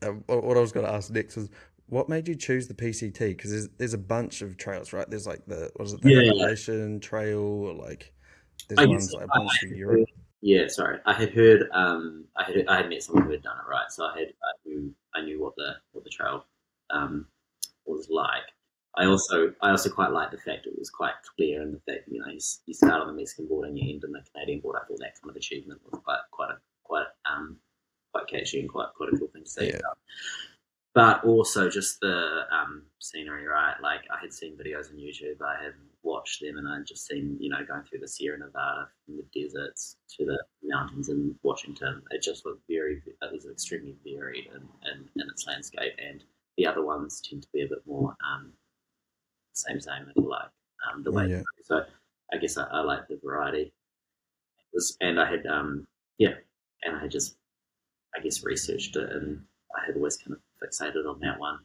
Uh, 0.03 0.13
what 0.27 0.57
I 0.57 0.61
was 0.61 0.73
going 0.73 0.87
to 0.87 0.93
ask 0.93 1.11
next 1.11 1.37
was, 1.37 1.51
what 1.87 2.09
made 2.09 2.27
you 2.27 2.35
choose 2.35 2.69
the 2.69 2.75
PCT? 2.75 3.19
Because 3.19 3.51
there's 3.51 3.69
there's 3.79 3.95
a 3.95 3.99
bunch 3.99 4.43
of 4.43 4.57
trails, 4.57 4.93
right? 4.93 5.09
There's 5.09 5.27
like 5.27 5.45
the 5.47 5.71
what 5.77 5.87
is 5.87 5.93
it, 5.93 6.03
the 6.03 6.11
yeah. 6.11 6.99
Trail, 7.01 7.39
or 7.39 7.75
like 7.75 8.13
there's 8.69 8.79
I 8.79 8.87
ones 8.87 9.13
like 9.13 9.25
a 9.25 9.29
bunch 9.29 9.59
for 9.61 9.67
Europe. 9.67 10.09
Yeah, 10.43 10.69
sorry. 10.69 10.99
I 11.05 11.13
had 11.13 11.31
heard. 11.31 11.69
Um, 11.73 12.25
I 12.37 12.45
had 12.45 12.67
I 12.67 12.77
had 12.79 12.89
met 12.89 13.03
someone 13.03 13.25
who 13.25 13.33
had 13.33 13.43
done 13.43 13.59
it 13.59 13.69
right, 13.71 13.91
so 13.91 14.05
I 14.05 14.19
had 14.19 14.29
I 14.29 14.53
knew 14.65 14.95
I 15.15 15.23
knew 15.23 15.41
what 15.43 15.55
the 15.57 15.75
what 15.93 16.05
the 16.05 16.11
trail 16.11 16.47
um, 16.91 17.27
was 17.85 18.09
like. 18.09 18.45
I 18.97 19.05
also 19.05 19.53
I 19.61 19.71
also 19.71 19.91
quite 19.91 20.13
liked 20.13 20.33
the 20.33 20.39
fact 20.39 20.67
it 20.67 20.79
was 20.79 20.91
quite 20.91 21.13
clear 21.37 21.63
and 21.63 21.75
the 21.75 21.81
fact 21.93 22.09
you 22.09 22.21
know 22.21 22.29
you, 22.29 22.41
you 22.67 22.75
start 22.75 23.03
on 23.03 23.07
the 23.09 23.13
Mexican 23.13 23.47
border 23.47 23.69
and 23.69 23.79
you 23.79 23.93
end 23.93 24.05
on 24.05 24.13
the 24.13 24.23
Canadian 24.33 24.61
border. 24.61 24.81
I 24.83 24.87
thought 24.87 24.99
that 25.01 25.21
kind 25.21 25.31
of 25.31 25.37
achievement 25.37 25.81
was 25.91 26.01
quite 26.03 26.21
quite 26.31 26.51
a 26.51 26.59
quite 26.85 27.07
um 27.31 27.59
quite 28.13 28.27
catchy 28.27 28.61
and 28.61 28.69
quite 28.69 28.89
quite 28.97 29.13
a 29.13 29.19
cool 29.19 29.29
thing 29.29 29.45
to 29.45 29.51
see. 29.51 29.67
Yeah 29.67 29.79
but 30.95 31.25
also 31.25 31.71
just 31.71 32.01
the 32.01 32.43
um, 32.51 32.83
scenery, 32.99 33.47
right? 33.47 33.75
Like 33.83 34.01
I 34.13 34.21
had 34.21 34.33
seen 34.33 34.57
videos 34.57 34.91
on 34.91 34.97
YouTube, 34.97 35.41
I 35.41 35.63
had 35.63 35.75
watched 36.03 36.41
them, 36.41 36.57
and 36.57 36.69
I'd 36.69 36.87
just 36.87 37.07
seen, 37.07 37.37
you 37.39 37.49
know, 37.51 37.65
going 37.67 37.83
through 37.85 38.01
the 38.01 38.09
Sierra 38.09 38.39
Nevada 38.39 38.89
from 39.05 39.17
the 39.17 39.25
deserts 39.33 39.97
to 40.17 40.25
the 40.25 40.43
mountains 40.65 41.09
in 41.09 41.35
Washington. 41.43 42.03
It 42.11 42.23
just 42.23 42.45
was 42.45 42.59
very, 42.69 43.03
it 43.07 43.33
was 43.33 43.47
extremely 43.47 43.95
varied 44.05 44.47
in, 44.47 44.63
in, 44.91 45.09
in 45.17 45.31
its 45.31 45.47
landscape, 45.47 45.93
and 46.05 46.25
the 46.57 46.67
other 46.67 46.85
ones 46.85 47.23
tend 47.29 47.43
to 47.43 47.49
be 47.53 47.63
a 47.63 47.69
bit 47.69 47.83
more 47.87 48.17
um, 48.29 48.53
same, 49.53 49.81
same, 49.81 50.07
if 50.09 50.17
you 50.17 50.29
like, 50.29 50.51
um, 50.93 51.03
the 51.05 51.13
way. 51.13 51.29
Yeah. 51.29 51.43
So 51.65 51.85
I 52.33 52.37
guess 52.39 52.57
I, 52.57 52.65
I 52.65 52.81
like 52.81 53.07
the 53.09 53.21
variety. 53.23 53.73
Was, 54.73 54.97
and 55.01 55.21
I 55.21 55.31
had, 55.31 55.47
um, 55.47 55.87
yeah, 56.19 56.35
and 56.85 56.97
I 56.97 57.01
had 57.01 57.11
just, 57.11 57.37
I 58.17 58.21
guess, 58.21 58.43
researched 58.45 58.97
it, 58.97 59.11
and 59.11 59.43
I 59.77 59.87
had 59.87 59.97
always 59.97 60.17
kind 60.17 60.33
of 60.33 60.41
fixated 60.63 61.09
on 61.09 61.21
that 61.21 61.39
one. 61.39 61.59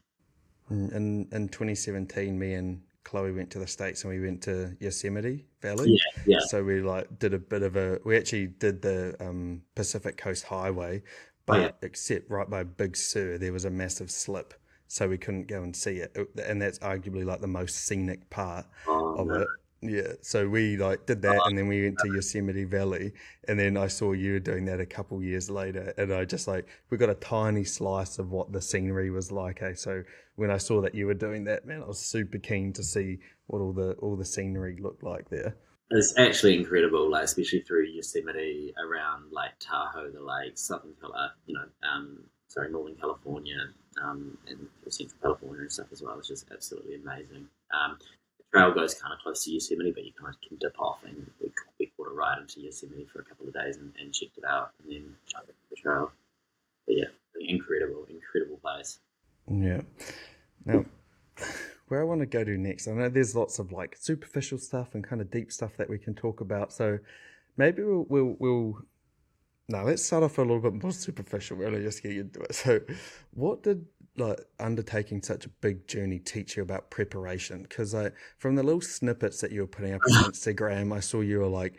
In 0.70 1.28
in 1.32 1.48
2017, 1.50 2.38
me 2.38 2.54
and 2.54 2.82
Chloe 3.04 3.32
went 3.32 3.52
to 3.52 3.60
the 3.60 3.68
states 3.68 4.04
and 4.04 4.12
we 4.12 4.20
went 4.20 4.42
to 4.44 4.76
Yosemite 4.80 5.46
Valley. 5.62 5.92
Yeah, 5.92 6.24
yeah. 6.26 6.40
So 6.48 6.64
we 6.64 6.82
like 6.82 7.20
did 7.20 7.34
a 7.34 7.40
bit 7.40 7.62
of 7.62 7.76
a. 7.76 8.00
We 8.04 8.18
actually 8.18 8.48
did 8.48 8.82
the 8.82 9.16
um, 9.20 9.62
Pacific 9.76 10.18
Coast 10.18 10.44
Highway, 10.44 11.04
but 11.46 11.58
oh, 11.58 11.62
yeah. 11.62 11.72
except 11.84 12.30
right 12.30 12.50
by 12.50 12.64
Big 12.64 12.98
Sur, 12.98 13.38
there 13.38 13.54
was 13.54 13.66
a 13.66 13.70
massive 13.70 14.10
slip, 14.10 14.56
so 14.88 15.08
we 15.08 15.20
couldn't 15.20 15.48
go 15.48 15.62
and 15.62 15.76
see 15.76 15.98
it. 15.98 16.18
And 16.44 16.62
that's 16.62 16.80
arguably 16.80 17.24
like 17.24 17.42
the 17.42 17.48
most 17.48 17.86
scenic 17.86 18.30
part 18.32 18.66
oh, 18.88 19.16
of 19.20 19.28
no. 19.28 19.42
it. 19.42 19.48
Yeah, 19.90 20.14
so 20.22 20.48
we 20.48 20.78
like 20.78 21.06
did 21.06 21.22
that, 21.24 21.42
and 21.46 21.58
then 21.58 21.68
we 21.68 21.84
went 21.84 21.98
to 22.00 22.14
Yosemite 22.14 22.64
Valley, 22.64 23.14
and 23.48 23.60
then 23.60 23.78
I 23.78 23.88
saw 23.88 24.14
you 24.14 24.40
doing 24.40 24.66
that 24.66 24.80
a 24.80 24.86
couple 24.86 25.22
years 25.22 25.50
later, 25.50 25.94
and 25.98 26.14
I 26.14 26.26
just 26.26 26.48
like 26.48 26.68
we 26.90 26.98
got 26.98 27.10
a 27.10 27.16
tiny 27.16 27.64
slice 27.64 28.20
of 28.20 28.32
what 28.32 28.52
the 28.52 28.62
scenery 28.62 29.10
was 29.10 29.32
like. 29.32 29.62
Eh? 29.62 29.74
So 29.76 30.04
when 30.36 30.52
I 30.52 30.58
saw 30.58 30.82
that 30.82 30.96
you 30.96 31.08
were 31.08 31.14
doing 31.14 31.44
that, 31.46 31.66
man, 31.66 31.82
I 31.84 31.88
was 31.88 32.00
super 32.00 32.38
keen 32.38 32.74
to 32.74 32.84
see 32.84 33.20
what 33.48 33.60
all 33.60 33.74
the 33.74 33.94
all 33.94 34.16
the 34.16 34.26
scenery 34.26 34.78
looked 34.80 35.04
like 35.04 35.30
there. 35.30 35.56
It's 35.92 36.18
actually 36.18 36.58
incredible, 36.58 37.10
like 37.12 37.26
especially 37.26 37.62
through 37.62 37.86
Yosemite, 37.86 38.74
around 38.84 39.32
like 39.32 39.52
Tahoe, 39.60 40.10
the 40.10 40.22
lakes, 40.22 40.62
Southern 40.62 40.94
California, 41.00 41.34
you 41.46 41.54
know, 41.54 41.66
um, 41.88 42.24
sorry, 42.48 42.72
Northern 42.72 42.96
California, 42.96 43.60
um, 44.04 44.38
and 44.48 44.68
Central 44.90 45.20
California 45.22 45.62
and 45.62 45.72
stuff 45.72 45.88
as 45.92 46.02
well. 46.02 46.18
It's 46.18 46.28
just 46.28 46.46
absolutely 46.52 46.96
amazing. 46.96 47.48
Um, 47.72 47.98
trail 48.56 48.74
goes 48.74 48.94
kind 48.94 49.14
of 49.14 49.20
close 49.20 49.44
to 49.44 49.52
Yosemite, 49.52 49.92
but 49.92 50.06
you 50.06 50.12
kind 50.20 50.34
of 50.34 50.40
can 50.48 50.58
dip 50.58 50.80
off 50.80 51.00
and 51.04 51.30
we, 51.42 51.52
we 51.80 51.92
caught 51.98 52.08
a 52.08 52.14
ride 52.14 52.40
into 52.40 52.62
Yosemite 52.62 53.06
for 53.12 53.20
a 53.20 53.26
couple 53.26 53.48
of 53.48 53.54
days 53.54 53.78
and, 53.78 53.92
and 54.00 54.14
checked 54.14 54.38
it 54.38 54.46
out 54.46 54.72
and 54.82 54.92
then 54.92 55.16
jumped 55.28 55.52
the 55.70 55.76
trail. 55.76 56.12
But 56.88 56.96
yeah, 56.98 57.06
incredible, 57.48 58.06
incredible 58.10 58.58
place. 58.58 59.00
Yeah. 59.52 59.82
Now, 60.64 60.86
where 61.88 62.02
I 62.02 62.06
want 62.06 62.22
to 62.22 62.26
go 62.26 62.44
to 62.44 62.58
next, 62.58 62.88
I 62.88 62.92
know 62.92 63.10
there's 63.10 63.36
lots 63.36 63.60
of 63.60 63.72
like 63.72 63.98
superficial 64.00 64.58
stuff 64.58 64.96
and 64.96 65.04
kind 65.04 65.22
of 65.22 65.30
deep 65.30 65.52
stuff 65.52 65.76
that 65.78 65.90
we 65.90 65.98
can 65.98 66.16
talk 66.16 66.40
about. 66.40 66.72
So 66.72 67.00
maybe 67.58 67.84
we'll, 67.84 68.06
we'll, 68.08 68.36
we'll 68.40 68.78
now 69.68 69.84
let's 69.84 70.06
start 70.06 70.24
off 70.24 70.38
a 70.38 70.42
little 70.42 70.60
bit 70.60 70.82
more 70.82 70.92
superficial. 70.94 71.58
Really, 71.58 71.84
just 71.84 72.04
get 72.04 72.14
into 72.14 72.40
it. 72.42 72.56
So, 72.56 72.80
what 73.32 73.64
did 73.64 73.86
like 74.18 74.40
undertaking 74.60 75.22
such 75.22 75.46
a 75.46 75.50
big 75.50 75.88
journey 75.88 76.20
teach 76.20 76.58
you 76.58 76.64
about 76.64 76.90
preparation? 76.90 77.64
Because 77.64 77.94
I, 77.94 78.12
from 78.38 78.56
the 78.56 78.64
little 78.64 78.82
snippets 78.82 79.42
that 79.42 79.52
you 79.52 79.62
were 79.62 79.68
putting 79.68 79.94
up 79.94 80.02
on 80.10 80.24
Instagram, 80.32 80.94
I 80.94 81.00
saw 81.00 81.22
you 81.22 81.40
were 81.40 81.48
like 81.48 81.78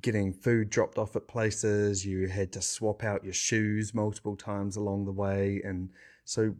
getting 0.00 0.32
food 0.32 0.70
dropped 0.70 0.98
off 0.98 1.16
at 1.16 1.28
places. 1.28 2.04
You 2.04 2.28
had 2.28 2.52
to 2.52 2.62
swap 2.62 3.04
out 3.04 3.24
your 3.24 3.32
shoes 3.32 3.94
multiple 3.94 4.36
times 4.36 4.76
along 4.76 5.04
the 5.04 5.12
way, 5.12 5.62
and 5.64 5.90
so 6.24 6.54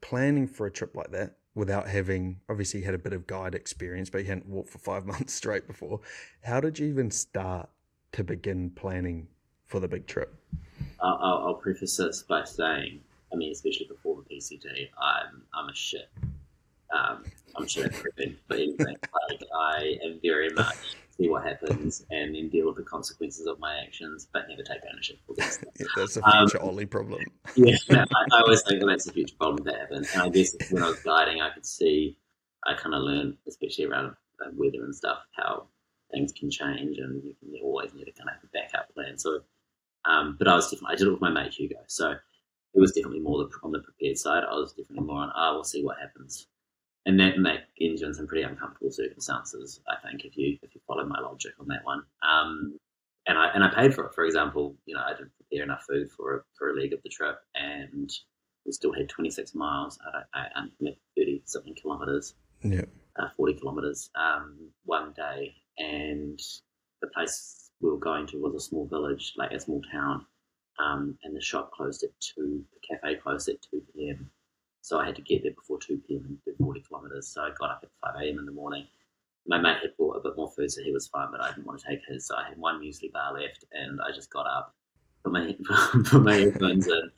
planning 0.00 0.46
for 0.46 0.66
a 0.66 0.70
trip 0.70 0.96
like 0.96 1.10
that 1.12 1.36
without 1.54 1.86
having 1.86 2.40
obviously 2.48 2.82
had 2.82 2.94
a 2.94 2.98
bit 2.98 3.12
of 3.12 3.26
guide 3.26 3.54
experience, 3.54 4.08
but 4.10 4.18
you 4.18 4.24
hadn't 4.24 4.48
walked 4.48 4.70
for 4.70 4.78
five 4.78 5.06
months 5.06 5.34
straight 5.34 5.66
before. 5.66 6.00
How 6.42 6.60
did 6.60 6.78
you 6.78 6.86
even 6.88 7.10
start 7.10 7.68
to 8.12 8.24
begin 8.24 8.70
planning 8.70 9.28
for 9.66 9.80
the 9.80 9.88
big 9.88 10.06
trip? 10.06 10.34
I'll, 11.00 11.44
I'll 11.46 11.54
preface 11.54 11.96
this 11.96 12.22
by 12.22 12.44
saying 12.44 13.00
I 13.32 13.36
mean, 13.36 13.52
especially 13.52 13.86
before 14.38 14.86
I'm 15.00 15.42
I'm 15.54 15.68
a 15.68 15.74
shit. 15.74 16.08
Um, 16.94 17.24
I'm 17.56 17.66
shit 17.66 17.86
at 17.86 17.92
prepping 17.92 18.36
for 18.46 18.54
anything. 18.54 18.76
like 19.30 19.42
I 19.54 19.98
am 20.04 20.20
very 20.22 20.50
much 20.50 20.76
see 21.22 21.28
what 21.28 21.44
happens 21.44 22.04
and 22.10 22.34
then 22.34 22.48
deal 22.48 22.66
with 22.66 22.76
the 22.76 22.82
consequences 22.82 23.46
of 23.46 23.58
my 23.58 23.78
actions, 23.78 24.28
but 24.32 24.48
never 24.48 24.62
take 24.62 24.80
ownership 24.90 25.18
for 25.26 25.34
this. 25.36 25.58
Yeah, 25.78 25.86
that's 25.96 26.16
a 26.16 26.22
future 26.22 26.62
um, 26.62 26.68
Ollie 26.68 26.86
problem. 26.86 27.22
yeah, 27.56 27.76
I, 27.90 28.04
I, 28.32 28.40
always 28.40 28.62
think 28.62 28.82
that's 28.84 29.06
a 29.06 29.12
future 29.12 29.34
problem 29.38 29.64
that 29.64 29.78
happens. 29.78 30.10
And 30.12 30.22
I 30.22 30.28
guess 30.28 30.54
when 30.70 30.82
I 30.82 30.88
was 30.88 31.00
guiding, 31.00 31.40
I 31.40 31.50
could 31.50 31.66
see, 31.66 32.18
I 32.66 32.74
kind 32.74 32.94
of 32.94 33.02
learned, 33.02 33.36
especially 33.46 33.84
around 33.84 34.14
uh, 34.44 34.50
weather 34.54 34.84
and 34.84 34.94
stuff, 34.94 35.18
how 35.36 35.66
things 36.12 36.32
can 36.32 36.50
change, 36.50 36.98
and 36.98 37.22
you 37.24 37.34
can 37.40 37.54
always 37.62 37.92
need 37.94 38.04
to 38.04 38.12
kind 38.12 38.28
of 38.28 38.34
have 38.36 38.44
a 38.44 38.48
backup 38.48 38.94
plan. 38.94 39.18
So, 39.18 39.40
um, 40.04 40.36
but 40.38 40.48
I 40.48 40.54
was 40.54 40.70
different. 40.70 40.92
I 40.92 40.96
did 40.96 41.08
it 41.08 41.10
with 41.10 41.20
my 41.20 41.30
mate 41.30 41.54
Hugo, 41.54 41.76
so 41.86 42.14
it 42.74 42.80
was 42.80 42.92
definitely 42.92 43.20
more 43.20 43.48
on 43.62 43.72
the 43.72 43.80
prepared 43.80 44.18
side. 44.18 44.44
I 44.44 44.54
was 44.54 44.72
definitely 44.72 45.06
more 45.06 45.22
on, 45.22 45.30
ah, 45.34 45.50
oh, 45.50 45.54
we'll 45.54 45.64
see 45.64 45.84
what 45.84 45.98
happens. 46.00 46.46
And 47.04 47.18
that, 47.18 47.34
that 47.42 47.68
ends 47.80 48.02
in 48.02 48.14
some 48.14 48.26
pretty 48.26 48.44
uncomfortable 48.44 48.92
circumstances, 48.92 49.80
I 49.88 49.94
think, 50.06 50.24
if 50.24 50.36
you 50.36 50.56
if 50.62 50.74
you 50.74 50.80
follow 50.86 51.04
my 51.04 51.20
logic 51.20 51.52
on 51.58 51.66
that 51.68 51.84
one. 51.84 52.02
Um, 52.22 52.78
and 53.26 53.36
I 53.38 53.48
and 53.54 53.64
I 53.64 53.74
paid 53.74 53.94
for 53.94 54.06
it. 54.06 54.14
For 54.14 54.24
example, 54.24 54.76
you 54.86 54.94
know, 54.94 55.02
I 55.02 55.12
didn't 55.12 55.32
prepare 55.36 55.64
enough 55.64 55.84
food 55.88 56.08
for 56.16 56.36
a, 56.36 56.40
for 56.56 56.70
a 56.70 56.74
leg 56.74 56.92
of 56.92 57.02
the 57.02 57.08
trip, 57.08 57.38
and 57.54 58.10
we 58.64 58.72
still 58.72 58.92
had 58.92 59.08
26 59.08 59.54
miles, 59.54 59.98
I, 60.34 60.40
I, 60.40 60.60
um, 60.60 60.70
30 61.16 61.42
something 61.44 61.74
kilometers, 61.74 62.34
Yeah. 62.62 62.84
uh, 63.18 63.28
40 63.36 63.54
kilometers 63.54 64.08
um, 64.14 64.70
one 64.84 65.12
day. 65.16 65.54
And 65.78 66.40
the 67.00 67.08
place 67.08 67.70
we 67.80 67.90
were 67.90 67.98
going 67.98 68.26
to 68.28 68.38
was 68.40 68.54
a 68.54 68.60
small 68.60 68.86
village, 68.86 69.32
like 69.36 69.50
a 69.50 69.58
small 69.58 69.82
town. 69.90 70.24
Um, 70.82 71.16
and 71.22 71.36
the 71.36 71.40
shop 71.40 71.70
closed 71.72 72.02
at 72.02 72.10
2, 72.20 72.64
the 72.72 72.96
cafe 72.96 73.16
closed 73.16 73.48
at 73.48 73.62
2 73.70 73.82
p.m. 73.94 74.30
So 74.80 74.98
I 74.98 75.06
had 75.06 75.16
to 75.16 75.22
get 75.22 75.42
there 75.42 75.52
before 75.52 75.78
2 75.78 76.02
p.m. 76.06 76.24
and 76.26 76.38
do 76.44 76.54
40 76.58 76.80
kilometers. 76.80 77.28
So 77.28 77.42
I 77.42 77.50
got 77.58 77.70
up 77.70 77.84
at 77.84 78.14
5 78.14 78.22
a.m. 78.22 78.38
in 78.38 78.46
the 78.46 78.52
morning. 78.52 78.86
My 79.46 79.58
mate 79.58 79.78
had 79.82 79.96
bought 79.96 80.16
a 80.16 80.20
bit 80.20 80.36
more 80.36 80.50
food, 80.50 80.70
so 80.70 80.82
he 80.82 80.92
was 80.92 81.08
fine, 81.08 81.28
but 81.30 81.40
I 81.40 81.50
didn't 81.50 81.66
want 81.66 81.80
to 81.80 81.86
take 81.88 82.00
his. 82.06 82.26
So 82.26 82.36
I 82.36 82.48
had 82.48 82.58
one 82.58 82.80
muesli 82.80 83.12
bar 83.12 83.34
left, 83.34 83.64
and 83.72 84.00
I 84.00 84.12
just 84.12 84.30
got 84.30 84.46
up, 84.46 84.74
put 85.24 85.32
my, 85.32 85.56
put 86.04 86.22
my 86.22 86.34
headphones 86.34 86.86
in, 86.86 87.10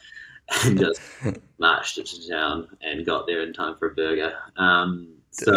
and 0.65 0.79
just 0.79 1.01
marched 1.59 1.99
into 1.99 2.29
town 2.29 2.69
and 2.83 3.05
got 3.05 3.27
there 3.27 3.43
in 3.43 3.53
time 3.53 3.77
for 3.77 3.91
a 3.91 3.95
burger. 3.95 4.35
Um, 4.57 5.15
so 5.31 5.53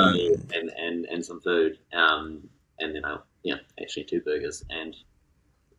and, 0.53 0.71
and 0.77 1.05
and 1.05 1.23
some 1.23 1.39
food. 1.41 1.77
Um, 1.93 2.49
and 2.79 2.95
then 2.95 3.05
I 3.05 3.17
yeah 3.43 3.57
actually 3.81 4.05
two 4.05 4.21
burgers 4.21 4.63
and 4.69 4.95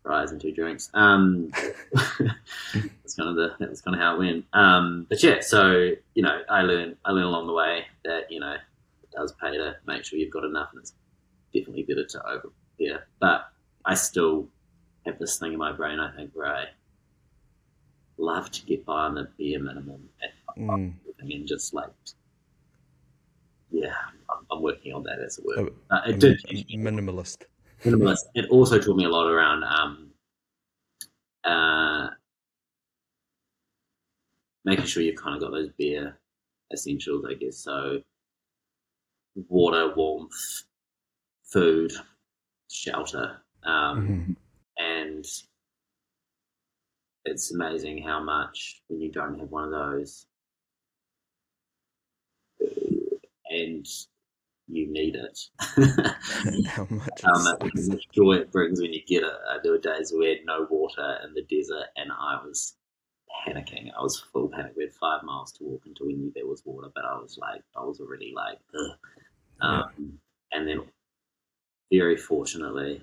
fries 0.09 0.33
and 0.33 0.41
two 0.41 0.53
drinks. 0.53 0.89
Um, 0.95 1.51
that's 1.93 3.15
kind 3.15 3.29
of 3.29 3.37
the 3.37 3.55
that 3.61 3.69
was 3.69 3.83
kind 3.83 3.95
of 3.95 4.01
how 4.01 4.15
it 4.15 4.19
went. 4.19 4.45
Um, 4.55 5.07
but 5.11 5.23
yeah, 5.23 5.41
so 5.41 5.91
you 6.15 6.23
know 6.23 6.41
I 6.49 6.63
learned 6.63 6.97
I 7.05 7.11
learned 7.13 7.27
along 7.27 7.47
the 7.47 7.53
way 7.53 7.85
that 8.07 8.31
you 8.33 8.41
know 8.41 8.55
it 9.03 9.11
does 9.15 9.35
pay 9.41 9.55
to 9.57 9.77
make 9.87 10.05
sure 10.07 10.19
you've 10.19 10.33
got 10.33 10.45
enough, 10.45 10.71
and 10.73 10.81
it's 10.81 10.95
definitely 11.55 11.83
better 11.83 12.07
to 12.07 12.27
over 12.27 12.49
yeah. 12.79 12.99
But 13.21 13.49
I 13.85 13.93
still 13.95 14.49
have 15.05 15.19
this 15.19 15.39
thing 15.39 15.53
in 15.53 15.59
my 15.59 15.73
brain. 15.73 16.01
I 16.01 16.11
think 16.17 16.31
where 16.33 16.47
I 16.47 16.65
love 18.17 18.51
to 18.51 18.65
get 18.65 18.85
by 18.87 19.03
on 19.03 19.15
the 19.15 19.29
bare 19.39 19.61
minimum 19.61 20.09
Mm. 20.59 20.93
and 21.21 21.47
just 21.47 21.73
like 21.73 21.91
yeah, 23.71 23.93
I'm, 24.29 24.45
I'm 24.51 24.61
working 24.63 24.93
on 24.93 25.05
that 25.05 25.21
as 25.21 25.39
a 25.39 25.43
word. 25.45 25.73
A- 25.91 25.95
Uh, 25.95 26.03
it 26.09 26.19
did 26.19 26.41
mi- 26.51 26.65
minimalist. 26.77 27.43
Minimalist. 27.85 28.25
It 28.35 28.49
also 28.51 28.79
taught 28.79 28.97
me 28.97 29.05
a 29.05 29.09
lot 29.09 29.31
around 29.31 29.65
um, 29.65 30.11
uh, 31.45 32.09
making 34.65 34.87
sure 34.87 35.03
you've 35.03 35.21
kind 35.21 35.37
of 35.37 35.41
got 35.43 35.53
those 35.53 35.71
bare 35.79 36.19
essentials, 36.73 37.25
I 37.29 37.35
guess. 37.35 37.59
So 37.59 38.03
water, 39.49 39.95
warmth, 39.95 40.65
food, 41.45 41.93
shelter, 42.71 43.43
um, 43.63 44.09
Mhm. 44.09 44.37
and 44.79 45.25
it's 47.25 47.53
amazing 47.53 48.03
how 48.03 48.23
much 48.23 48.83
when 48.89 49.01
you 49.01 49.11
don't 49.11 49.39
have 49.39 49.51
one 49.51 49.65
of 49.65 49.71
those 49.71 50.27
and 53.51 53.87
you 54.69 54.91
need 54.91 55.17
it. 55.17 55.41
How 56.67 56.87
much? 56.91 57.25
um, 57.25 57.45
how 57.45 57.59
much 57.61 58.09
joy 58.15 58.35
it 58.35 58.53
brings 58.53 58.81
when 58.81 58.93
you 58.93 59.01
get 59.07 59.23
it. 59.23 59.33
Uh, 59.51 59.59
there 59.63 59.73
were 59.73 59.79
days 59.79 60.13
where 60.13 60.21
we 60.21 60.29
had 60.29 60.45
no 60.45 60.67
water 60.71 61.19
in 61.25 61.35
the 61.35 61.43
desert, 61.43 61.87
and 61.97 62.11
I 62.13 62.41
was 62.45 62.75
panicking. 63.47 63.91
I 63.97 64.03
was 64.03 64.21
full 64.33 64.49
panic. 64.49 64.73
We 64.77 64.85
had 64.85 64.93
five 64.93 65.23
miles 65.23 65.53
to 65.53 65.65
walk 65.65 65.83
until 65.87 66.07
we 66.07 66.15
knew 66.15 66.33
there 66.35 66.47
was 66.47 66.63
water, 66.65 66.89
but 66.95 67.05
I 67.05 67.15
was 67.15 67.39
like, 67.41 67.63
I 67.77 67.83
was 67.83 68.01
already 68.01 68.33
like, 68.35 68.59
Ugh. 68.75 68.97
Yeah. 69.63 69.69
Um, 69.69 70.19
and 70.53 70.69
then, 70.69 70.83
very 71.93 72.17
fortunately, 72.17 73.03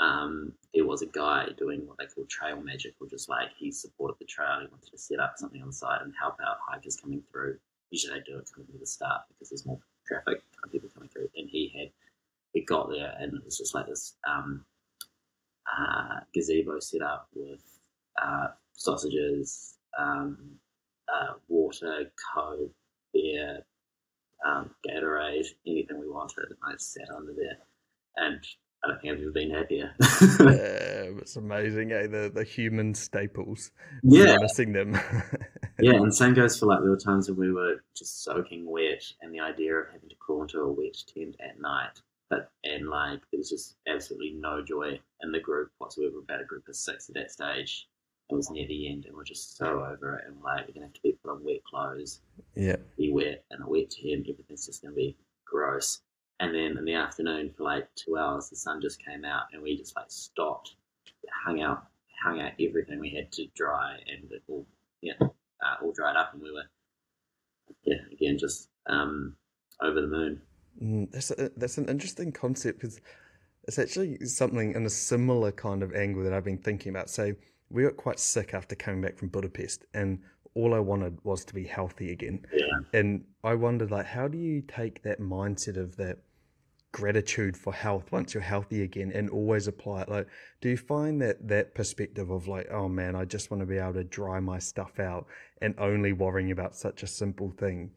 um, 0.00 0.52
there 0.74 0.86
was 0.86 1.02
a 1.02 1.06
guy 1.06 1.46
doing 1.56 1.86
what 1.86 1.98
they 1.98 2.06
call 2.06 2.24
trail 2.28 2.60
magic, 2.60 2.94
or 3.00 3.06
just 3.06 3.28
like 3.28 3.48
he 3.56 3.70
supported 3.70 4.16
the 4.18 4.26
trail. 4.26 4.60
He 4.60 4.66
wanted 4.66 4.90
to 4.90 4.98
set 4.98 5.20
up 5.20 5.34
something 5.36 5.60
on 5.62 5.68
the 5.68 5.72
side 5.72 6.00
and 6.02 6.12
help 6.18 6.36
out 6.46 6.56
hikers 6.68 6.96
coming 6.96 7.22
through. 7.30 7.58
Usually, 7.90 8.14
they 8.14 8.24
do 8.26 8.38
it 8.38 8.48
kind 8.54 8.66
of 8.66 8.68
near 8.68 8.80
the 8.80 8.86
start 8.86 9.22
because 9.28 9.50
there's 9.50 9.64
more 9.64 9.78
traffic, 10.06 10.42
of 10.64 10.72
people 10.72 10.88
coming 10.92 11.08
through. 11.08 11.28
And 11.36 11.48
he 11.48 11.72
had, 11.76 11.90
we 12.54 12.64
got 12.64 12.90
there, 12.90 13.14
and 13.18 13.34
it 13.34 13.44
was 13.44 13.58
just 13.58 13.74
like 13.74 13.86
this 13.86 14.14
um, 14.28 14.64
uh, 15.78 16.20
gazebo 16.34 16.78
set 16.80 17.02
up 17.02 17.28
with 17.34 17.62
uh, 18.22 18.48
sausages, 18.72 19.74
um, 19.98 20.38
uh, 21.12 21.34
water, 21.48 22.10
coke, 22.34 22.70
beer, 23.12 23.64
um, 24.46 24.70
Gatorade, 24.86 25.46
anything 25.66 26.00
we 26.00 26.08
wanted. 26.08 26.44
And 26.48 26.58
I 26.64 26.74
sat 26.78 27.08
under 27.14 27.32
there, 27.32 27.58
and 28.16 28.44
I 28.84 28.88
don't 28.88 29.00
think 29.00 29.14
I've 29.14 29.20
ever 29.20 29.30
been 29.30 29.50
happier. 29.50 29.92
Yeah, 30.40 31.20
it's 31.20 31.36
amazing, 31.36 31.92
eh? 31.92 32.08
The 32.08 32.30
the 32.34 32.44
human 32.44 32.94
staples. 32.94 33.70
yeah, 34.02 34.34
Noticing 34.36 34.72
them. 34.72 34.94
yeah, 35.80 35.94
and 35.94 36.14
same 36.14 36.34
goes 36.34 36.58
for 36.58 36.66
like 36.66 36.80
there 36.80 36.90
were 36.90 36.96
times 36.96 37.28
when 37.28 37.38
we 37.38 37.52
were 37.52 37.82
just 37.96 38.24
soaking 38.24 38.68
wet, 38.68 39.02
and 39.22 39.32
the 39.32 39.40
idea 39.40 39.74
of 39.74 39.86
having 39.92 40.08
to 40.08 40.16
crawl 40.16 40.42
into 40.42 40.60
a 40.60 40.72
wet 40.72 40.96
tent 41.12 41.36
at 41.40 41.60
night, 41.60 42.00
but 42.28 42.50
and 42.64 42.88
like 42.88 43.20
there 43.30 43.38
was 43.38 43.50
just 43.50 43.76
absolutely 43.88 44.34
no 44.38 44.62
joy 44.62 44.98
in 45.22 45.32
the 45.32 45.40
group 45.40 45.70
whatsoever. 45.78 46.18
About 46.18 46.40
a 46.42 46.44
group 46.44 46.68
of 46.68 46.76
six 46.76 47.08
at 47.08 47.14
that 47.14 47.30
stage. 47.30 47.88
It 48.28 48.34
was 48.34 48.50
near 48.50 48.66
the 48.66 48.90
end, 48.90 49.04
and 49.06 49.14
we're 49.14 49.24
just 49.24 49.56
so 49.56 49.66
over 49.66 50.18
it, 50.18 50.24
and 50.26 50.42
like 50.42 50.66
we're 50.66 50.74
gonna 50.74 50.86
have 50.86 50.94
to 50.94 51.02
be 51.02 51.12
put 51.22 51.30
on 51.30 51.44
wet 51.44 51.62
clothes, 51.64 52.20
yeah. 52.56 52.76
be 52.98 53.12
wet, 53.12 53.44
and 53.52 53.62
a 53.62 53.68
wet 53.68 53.90
tent. 53.90 54.26
Everything's 54.28 54.66
just 54.66 54.82
gonna 54.82 54.94
be 54.94 55.16
gross. 55.44 56.00
And 56.40 56.54
then 56.54 56.76
in 56.76 56.84
the 56.84 56.94
afternoon, 56.94 57.52
for 57.56 57.64
like 57.64 57.88
two 57.94 58.18
hours, 58.18 58.50
the 58.50 58.56
sun 58.56 58.80
just 58.80 59.02
came 59.04 59.24
out, 59.24 59.44
and 59.52 59.62
we 59.62 59.76
just 59.76 59.96
like 59.96 60.06
stopped, 60.10 60.74
hung 61.44 61.62
out, 61.62 61.86
hung 62.22 62.40
out 62.40 62.52
everything 62.60 63.00
we 63.00 63.10
had 63.10 63.32
to 63.32 63.46
dry, 63.54 63.96
and 64.06 64.30
it 64.30 64.42
all 64.48 64.66
yeah, 65.00 65.14
uh, 65.20 65.82
all 65.82 65.92
dried 65.92 66.16
up, 66.16 66.34
and 66.34 66.42
we 66.42 66.52
were 66.52 66.64
yeah 67.84 68.02
again 68.12 68.36
just 68.38 68.68
um, 68.86 69.34
over 69.82 70.00
the 70.00 70.06
moon. 70.06 70.42
Mm, 70.82 71.10
that's 71.10 71.30
a, 71.30 71.50
that's 71.56 71.78
an 71.78 71.88
interesting 71.88 72.32
concept 72.32 72.80
because 72.80 73.00
it's 73.66 73.78
actually 73.78 74.18
something 74.26 74.74
in 74.74 74.84
a 74.84 74.90
similar 74.90 75.52
kind 75.52 75.82
of 75.82 75.94
angle 75.94 76.22
that 76.24 76.32
I've 76.32 76.44
been 76.44 76.58
thinking 76.58 76.90
about. 76.90 77.08
So 77.08 77.34
we 77.70 77.82
got 77.82 77.96
quite 77.96 78.18
sick 78.18 78.54
after 78.54 78.74
coming 78.74 79.00
back 79.00 79.16
from 79.16 79.28
Budapest, 79.28 79.86
and 79.94 80.20
all 80.54 80.74
I 80.74 80.80
wanted 80.80 81.18
was 81.24 81.44
to 81.46 81.54
be 81.54 81.64
healthy 81.64 82.12
again. 82.12 82.44
Yeah. 82.52 82.66
And 82.98 83.24
I 83.44 83.54
wondered, 83.54 83.90
like, 83.90 84.06
how 84.06 84.28
do 84.28 84.38
you 84.38 84.62
take 84.62 85.02
that 85.02 85.20
mindset 85.20 85.76
of 85.76 85.96
that 85.96 86.18
gratitude 86.96 87.56
for 87.56 87.72
health 87.72 88.10
once 88.10 88.32
you're 88.32 88.42
healthy 88.42 88.82
again, 88.82 89.12
and 89.14 89.28
always 89.30 89.68
apply 89.68 90.02
it? 90.02 90.08
Like, 90.08 90.26
do 90.60 90.68
you 90.68 90.76
find 90.76 91.20
that 91.22 91.46
that 91.46 91.74
perspective 91.74 92.30
of 92.30 92.48
like, 92.48 92.68
oh 92.70 92.88
man, 92.88 93.14
I 93.14 93.24
just 93.24 93.50
want 93.50 93.60
to 93.60 93.66
be 93.66 93.78
able 93.78 93.94
to 93.94 94.04
dry 94.04 94.40
my 94.40 94.58
stuff 94.58 94.98
out, 94.98 95.26
and 95.60 95.74
only 95.78 96.12
worrying 96.12 96.50
about 96.50 96.74
such 96.74 97.02
a 97.02 97.06
simple 97.06 97.50
thing? 97.50 97.90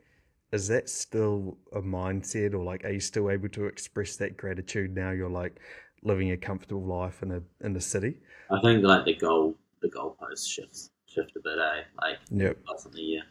is 0.51 0.68
that 0.68 0.89
still 0.89 1.56
a 1.74 1.79
mindset 1.79 2.56
or 2.56 2.63
like 2.63 2.84
are 2.84 2.89
you 2.89 3.00
still 3.00 3.29
able 3.29 3.48
to 3.48 3.65
express 3.65 4.15
that 4.15 4.36
gratitude 4.36 4.96
now 4.96 5.12
you're 5.12 5.29
like 5.29 5.60
living 6.01 6.32
a 6.32 6.38
comfortable 6.38 6.84
life 6.84 7.22
in 7.22 7.32
a 7.32 7.41
in 7.63 7.72
the 7.72 7.79
city 7.79 8.18
I 8.50 8.60
think 8.60 8.84
like 8.84 9.06
the 9.06 9.15
goal 9.15 9.56
the 9.84 9.89
goalpost 9.89 10.48
shifts 10.48 10.89
shift 11.10 11.36
a 11.36 11.39
bit, 11.39 11.58
eh? 11.58 11.84
Like 12.01 12.18
yep 12.32 12.58
constantly, 12.65 13.03
yeah, 13.03 13.22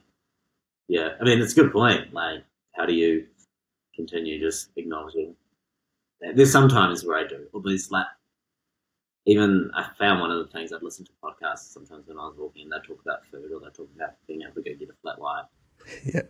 yeah. 0.88 1.08
I 1.20 1.24
mean, 1.24 1.40
it's 1.40 1.52
a 1.52 1.56
good 1.56 1.72
point. 1.72 2.12
Like, 2.12 2.44
how 2.74 2.86
do 2.86 2.94
you 2.94 3.26
continue 3.94 4.40
just 4.40 4.70
acknowledging? 4.76 5.34
There's 6.20 6.52
sometimes 6.52 7.04
where 7.04 7.18
I 7.18 7.26
do, 7.26 7.46
or 7.52 7.62
there's 7.62 7.90
like, 7.90 8.06
even 9.26 9.70
I 9.74 9.88
found 9.98 10.20
one 10.20 10.30
of 10.30 10.38
the 10.38 10.50
things 10.52 10.72
I'd 10.72 10.82
listen 10.82 11.04
to 11.04 11.12
podcasts 11.22 11.72
sometimes 11.72 12.08
when 12.08 12.18
I 12.18 12.26
was 12.26 12.36
walking, 12.38 12.62
and 12.62 12.72
they 12.72 12.86
talk 12.86 13.00
about 13.02 13.24
food 13.26 13.52
or 13.52 13.60
they 13.60 13.66
talk 13.66 13.88
about 13.94 14.14
being 14.26 14.42
able 14.42 14.54
to 14.54 14.62
go 14.62 14.76
get 14.76 14.88
a 14.88 14.94
flat 15.02 15.18
white. 15.18 15.44
yeah 16.04 16.22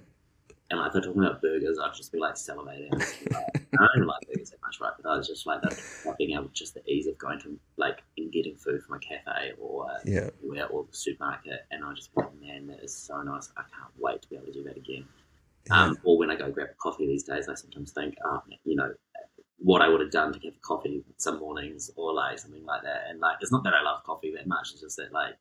And 0.70 0.80
like, 0.80 0.88
if 0.88 0.92
they're 0.92 1.02
talking 1.02 1.24
about 1.24 1.40
burgers, 1.40 1.78
I'd 1.78 1.94
just 1.94 2.12
be 2.12 2.18
like 2.18 2.34
salivating. 2.34 2.92
I'd 2.92 3.00
just 3.00 3.24
be 3.24 3.34
like, 3.34 3.44
I 3.80 3.86
don't 3.94 4.06
like 4.06 4.26
burgers 4.26 4.50
that 4.50 4.60
much, 4.62 4.80
right? 4.80 4.92
But 5.00 5.08
I 5.08 5.16
was 5.16 5.26
just 5.28 5.46
like, 5.46 5.62
that, 5.62 5.80
like 6.04 6.18
being 6.18 6.32
able 6.32 6.48
just 6.48 6.74
the 6.74 6.86
ease 6.90 7.06
of 7.06 7.16
going 7.18 7.40
to 7.40 7.58
like 7.76 8.02
and 8.18 8.30
getting 8.32 8.56
food 8.56 8.82
from 8.82 8.96
a 8.96 8.98
cafe 8.98 9.52
or 9.58 9.90
uh, 9.90 9.98
yeah 10.04 10.28
anywhere 10.42 10.66
or 10.66 10.84
the 10.90 10.96
supermarket, 10.96 11.60
and 11.70 11.84
I 11.84 11.94
just 11.94 12.14
be 12.14 12.20
like, 12.20 12.40
man, 12.40 12.66
that 12.66 12.80
is 12.82 12.94
so 12.94 13.22
nice. 13.22 13.50
I 13.56 13.62
can't 13.62 13.92
wait 13.96 14.20
to 14.22 14.28
be 14.28 14.36
able 14.36 14.46
to 14.46 14.52
do 14.52 14.64
that 14.64 14.76
again. 14.76 15.04
Um, 15.70 15.98
or 16.02 16.18
when 16.18 16.30
I 16.30 16.36
go 16.36 16.50
grab 16.50 16.68
a 16.70 16.74
coffee 16.74 17.06
these 17.06 17.24
days, 17.24 17.48
I 17.48 17.54
sometimes 17.54 17.92
think, 17.92 18.16
oh, 18.24 18.42
you 18.64 18.74
know, 18.74 18.92
what 19.58 19.82
I 19.82 19.88
would 19.88 20.00
have 20.00 20.10
done 20.10 20.32
to 20.32 20.38
get 20.38 20.54
a 20.54 20.60
coffee 20.60 21.04
some 21.16 21.40
mornings 21.40 21.90
or 21.96 22.12
like 22.12 22.38
something 22.38 22.64
like 22.64 22.82
that. 22.82 23.04
And 23.08 23.20
like, 23.20 23.38
it's 23.40 23.52
not 23.52 23.64
that 23.64 23.74
I 23.74 23.82
love 23.82 24.04
coffee 24.04 24.32
that 24.36 24.46
much. 24.46 24.70
It's 24.72 24.80
just 24.80 24.96
that 24.96 25.12
like 25.12 25.34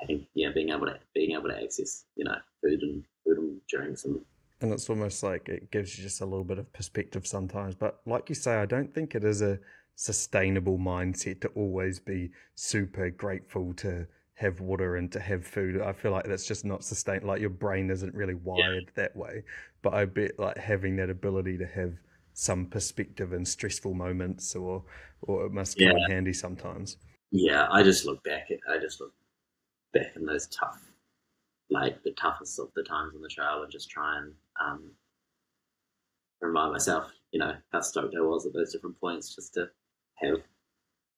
having, 0.00 0.26
yeah, 0.34 0.50
being 0.52 0.70
able 0.70 0.86
to 0.86 0.98
being 1.14 1.32
able 1.32 1.48
to 1.48 1.62
access, 1.62 2.04
you 2.16 2.24
know, 2.24 2.36
food 2.62 2.82
and 2.82 3.04
food 3.24 3.38
and 3.38 3.60
drinks 3.68 4.04
and 4.04 4.20
and 4.60 4.72
it's 4.72 4.88
almost 4.88 5.22
like 5.22 5.48
it 5.48 5.70
gives 5.70 5.96
you 5.96 6.04
just 6.04 6.20
a 6.20 6.24
little 6.24 6.44
bit 6.44 6.58
of 6.58 6.72
perspective 6.72 7.26
sometimes 7.26 7.74
but 7.74 8.00
like 8.06 8.28
you 8.28 8.34
say 8.34 8.56
i 8.56 8.66
don't 8.66 8.94
think 8.94 9.14
it 9.14 9.24
is 9.24 9.42
a 9.42 9.58
sustainable 9.96 10.78
mindset 10.78 11.40
to 11.40 11.48
always 11.48 11.98
be 11.98 12.30
super 12.54 13.10
grateful 13.10 13.72
to 13.74 14.06
have 14.34 14.60
water 14.60 14.96
and 14.96 15.10
to 15.12 15.20
have 15.20 15.44
food 15.46 15.80
i 15.80 15.92
feel 15.92 16.10
like 16.10 16.24
that's 16.24 16.46
just 16.46 16.64
not 16.64 16.84
sustain 16.84 17.26
like 17.26 17.40
your 17.40 17.50
brain 17.50 17.90
isn't 17.90 18.14
really 18.14 18.34
wired 18.34 18.90
that 18.94 19.14
way 19.16 19.42
but 19.82 19.94
i 19.94 20.04
bet 20.04 20.38
like 20.38 20.56
having 20.56 20.96
that 20.96 21.10
ability 21.10 21.56
to 21.56 21.66
have 21.66 21.92
some 22.38 22.66
perspective 22.66 23.32
in 23.32 23.44
stressful 23.44 23.94
moments 23.94 24.54
or 24.54 24.84
or 25.22 25.46
it 25.46 25.52
must 25.52 25.78
come 25.78 25.88
in 25.88 26.10
handy 26.10 26.32
sometimes 26.32 26.98
yeah, 27.30 27.66
I 27.70 27.82
just 27.82 28.04
look 28.04 28.22
back 28.24 28.50
at 28.50 28.58
I 28.68 28.78
just 28.78 29.00
look 29.00 29.12
back 29.92 30.16
in 30.16 30.24
those 30.24 30.46
tough 30.46 30.80
like 31.68 32.02
the 32.02 32.12
toughest 32.12 32.58
of 32.60 32.68
the 32.76 32.82
times 32.84 33.14
on 33.14 33.22
the 33.22 33.28
trail 33.28 33.62
and 33.62 33.72
just 33.72 33.90
try 33.90 34.18
and 34.18 34.32
um, 34.64 34.90
remind 36.40 36.72
myself, 36.72 37.10
you 37.32 37.40
know, 37.40 37.54
how 37.72 37.80
stoked 37.80 38.14
I 38.16 38.20
was 38.20 38.46
at 38.46 38.52
those 38.52 38.72
different 38.72 39.00
points 39.00 39.34
just 39.34 39.54
to 39.54 39.68
have 40.14 40.38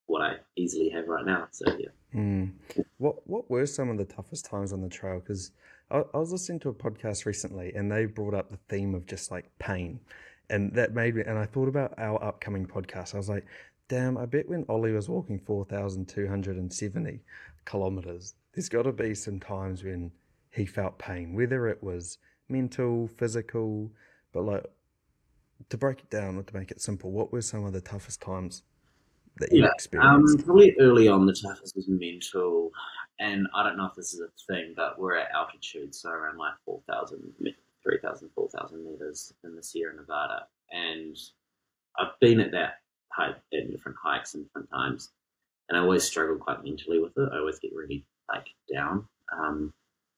what 0.07 0.23
I 0.23 0.37
easily 0.55 0.89
have 0.89 1.07
right 1.07 1.25
now. 1.25 1.47
So 1.51 1.65
yeah. 1.77 1.89
Mm. 2.15 2.53
What 2.97 3.27
What 3.27 3.49
were 3.49 3.67
some 3.67 3.89
of 3.89 3.97
the 3.97 4.05
toughest 4.05 4.45
times 4.45 4.73
on 4.73 4.81
the 4.81 4.89
trail? 4.89 5.19
Because 5.19 5.51
I, 5.91 6.03
I, 6.13 6.17
was 6.17 6.31
listening 6.31 6.59
to 6.61 6.69
a 6.69 6.73
podcast 6.73 7.25
recently, 7.25 7.73
and 7.75 7.91
they 7.91 8.05
brought 8.05 8.33
up 8.33 8.49
the 8.49 8.57
theme 8.67 8.95
of 8.95 9.05
just 9.05 9.29
like 9.29 9.45
pain, 9.59 9.99
and 10.49 10.73
that 10.73 10.93
made 10.93 11.15
me. 11.15 11.23
And 11.25 11.37
I 11.37 11.45
thought 11.45 11.67
about 11.67 11.93
our 11.97 12.23
upcoming 12.23 12.65
podcast. 12.65 13.13
I 13.13 13.17
was 13.17 13.29
like, 13.29 13.45
damn, 13.87 14.17
I 14.17 14.25
bet 14.25 14.47
when 14.47 14.65
Ollie 14.69 14.91
was 14.91 15.09
walking 15.09 15.39
four 15.39 15.65
thousand 15.65 16.07
two 16.07 16.27
hundred 16.27 16.57
and 16.57 16.71
seventy 16.71 17.19
kilometers, 17.65 18.35
there's 18.53 18.69
got 18.69 18.83
to 18.83 18.91
be 18.91 19.13
some 19.13 19.39
times 19.39 19.83
when 19.83 20.11
he 20.51 20.65
felt 20.65 20.97
pain, 20.97 21.33
whether 21.33 21.67
it 21.67 21.81
was 21.83 22.17
mental, 22.49 23.07
physical, 23.07 23.91
but 24.33 24.43
like 24.43 24.65
to 25.69 25.77
break 25.77 25.99
it 25.99 26.09
down 26.09 26.37
or 26.37 26.43
to 26.43 26.55
make 26.55 26.71
it 26.71 26.81
simple, 26.81 27.11
what 27.11 27.31
were 27.31 27.41
some 27.41 27.65
of 27.65 27.73
the 27.73 27.81
toughest 27.81 28.21
times 28.21 28.63
that 29.37 29.51
you 29.51 29.63
yeah, 29.63 29.69
experienced? 29.73 30.39
Um, 30.39 30.45
probably 30.45 30.75
early 30.79 31.07
on, 31.07 31.25
the 31.25 31.33
toughest 31.33 31.75
was 31.75 31.87
mental. 31.87 32.71
And 33.19 33.47
I 33.53 33.63
don't 33.63 33.77
know 33.77 33.85
if 33.85 33.95
this 33.95 34.13
is 34.13 34.21
a 34.21 34.29
thing, 34.51 34.73
but 34.75 34.97
we're 34.97 35.17
at 35.17 35.29
altitude, 35.31 35.93
so 35.93 36.09
around 36.09 36.37
like 36.37 36.53
4,000, 36.65 37.33
3,000, 37.83 38.29
4,000 38.33 38.85
meters 38.85 39.33
in 39.43 39.55
the 39.55 39.63
Sierra 39.63 39.95
Nevada. 39.95 40.47
And 40.71 41.17
I've 41.97 42.19
been 42.19 42.39
at 42.39 42.51
that 42.51 42.79
height 43.11 43.35
in 43.51 43.71
different 43.71 43.97
hikes 44.01 44.33
and 44.33 44.43
different 44.43 44.69
times. 44.69 45.09
And 45.67 45.77
I 45.77 45.81
always 45.81 46.03
struggle 46.03 46.37
quite 46.37 46.63
mentally 46.63 46.99
with 46.99 47.17
it. 47.17 47.29
I 47.31 47.37
always 47.37 47.59
get 47.59 47.73
really 47.73 48.05
like 48.27 48.47
down 48.71 49.07
um, 49.35 49.73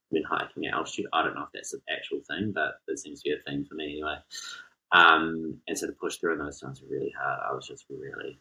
when 0.10 0.24
hiking 0.24 0.66
at 0.66 0.74
altitude. 0.74 1.08
I 1.14 1.24
don't 1.24 1.36
know 1.36 1.44
if 1.44 1.50
that's 1.54 1.74
an 1.74 1.82
actual 1.90 2.20
thing, 2.28 2.52
but 2.54 2.76
it 2.88 3.00
seems 3.00 3.22
to 3.22 3.30
be 3.30 3.36
a 3.36 3.44
thing 3.44 3.66
for 3.66 3.76
me 3.76 3.94
anyway. 3.94 4.16
Um, 4.92 5.58
and 5.68 5.78
so 5.78 5.88
to 5.88 5.94
push 5.94 6.18
through 6.18 6.34
in 6.34 6.40
those 6.40 6.60
times 6.60 6.82
were 6.82 6.90
really 6.90 7.14
hard. 7.18 7.40
I 7.50 7.54
was 7.54 7.68
just 7.68 7.86
really, 7.90 8.38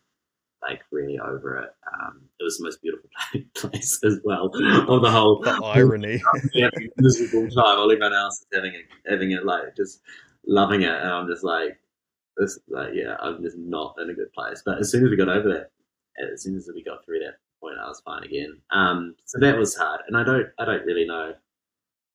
like, 0.62 0.83
really 0.90 1.19
over 1.19 1.59
it. 1.59 1.71
Um, 1.93 2.23
it 2.38 2.45
was 2.45 2.59
the 2.59 2.64
most 2.64 2.83
beautiful 2.83 3.09
place 3.55 3.99
as 4.05 4.21
well. 4.25 4.50
On 4.88 5.02
the 5.02 5.11
whole, 5.11 5.40
the 5.40 5.61
irony, 5.64 6.21
miserable 6.99 7.49
time. 7.49 7.79
All 7.79 7.90
everyone 7.90 8.12
else 8.12 8.40
is 8.40 8.47
having 8.52 8.75
it, 8.75 8.85
having 9.09 9.33
it, 9.33 9.45
like, 9.45 9.76
just 9.76 10.00
loving 10.47 10.83
it, 10.83 10.90
and 10.90 11.09
I'm 11.09 11.29
just 11.29 11.45
like, 11.45 11.79
this, 12.37 12.59
like, 12.69 12.90
yeah, 12.95 13.17
I'm 13.21 13.43
just 13.43 13.59
not 13.59 13.97
in 14.00 14.11
a 14.11 14.14
good 14.14 14.33
place. 14.33 14.62
But 14.64 14.79
as 14.79 14.90
soon 14.90 15.05
as 15.05 15.11
we 15.11 15.17
got 15.17 15.29
over 15.29 15.49
that, 15.49 15.71
as 16.33 16.43
soon 16.43 16.57
as 16.57 16.71
we 16.75 16.85
got 16.85 17.05
through 17.05 17.21
that 17.21 17.37
point, 17.61 17.76
I 17.83 17.88
was 17.88 18.00
fine 18.05 18.25
again. 18.25 18.61
Um, 18.71 19.14
so 19.25 19.38
that 19.40 19.57
was 19.57 19.76
hard, 19.76 20.00
and 20.09 20.17
I 20.17 20.25
don't, 20.25 20.47
I 20.59 20.64
don't 20.64 20.85
really 20.85 21.07
know 21.07 21.35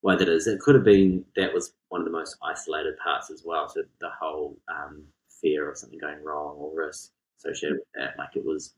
why 0.01 0.15
that 0.15 0.29
is. 0.29 0.45
It 0.45 0.59
could 0.59 0.75
have 0.75 0.83
been 0.83 1.25
that 1.35 1.51
was 1.51 1.73
one 1.89 2.01
of 2.01 2.05
the 2.05 2.11
most 2.11 2.37
isolated 2.43 2.93
parts 3.03 3.31
as 3.31 3.43
well. 3.43 3.67
So 3.67 3.81
the 3.99 4.09
whole 4.19 4.55
um, 4.69 5.03
fear 5.41 5.69
of 5.69 5.77
something 5.77 5.99
going 5.99 6.23
wrong 6.23 6.55
or 6.57 6.71
risk 6.75 7.11
associated 7.37 7.79
with 7.79 7.87
that. 7.95 8.17
Like 8.17 8.35
it 8.35 8.45
was, 8.45 8.73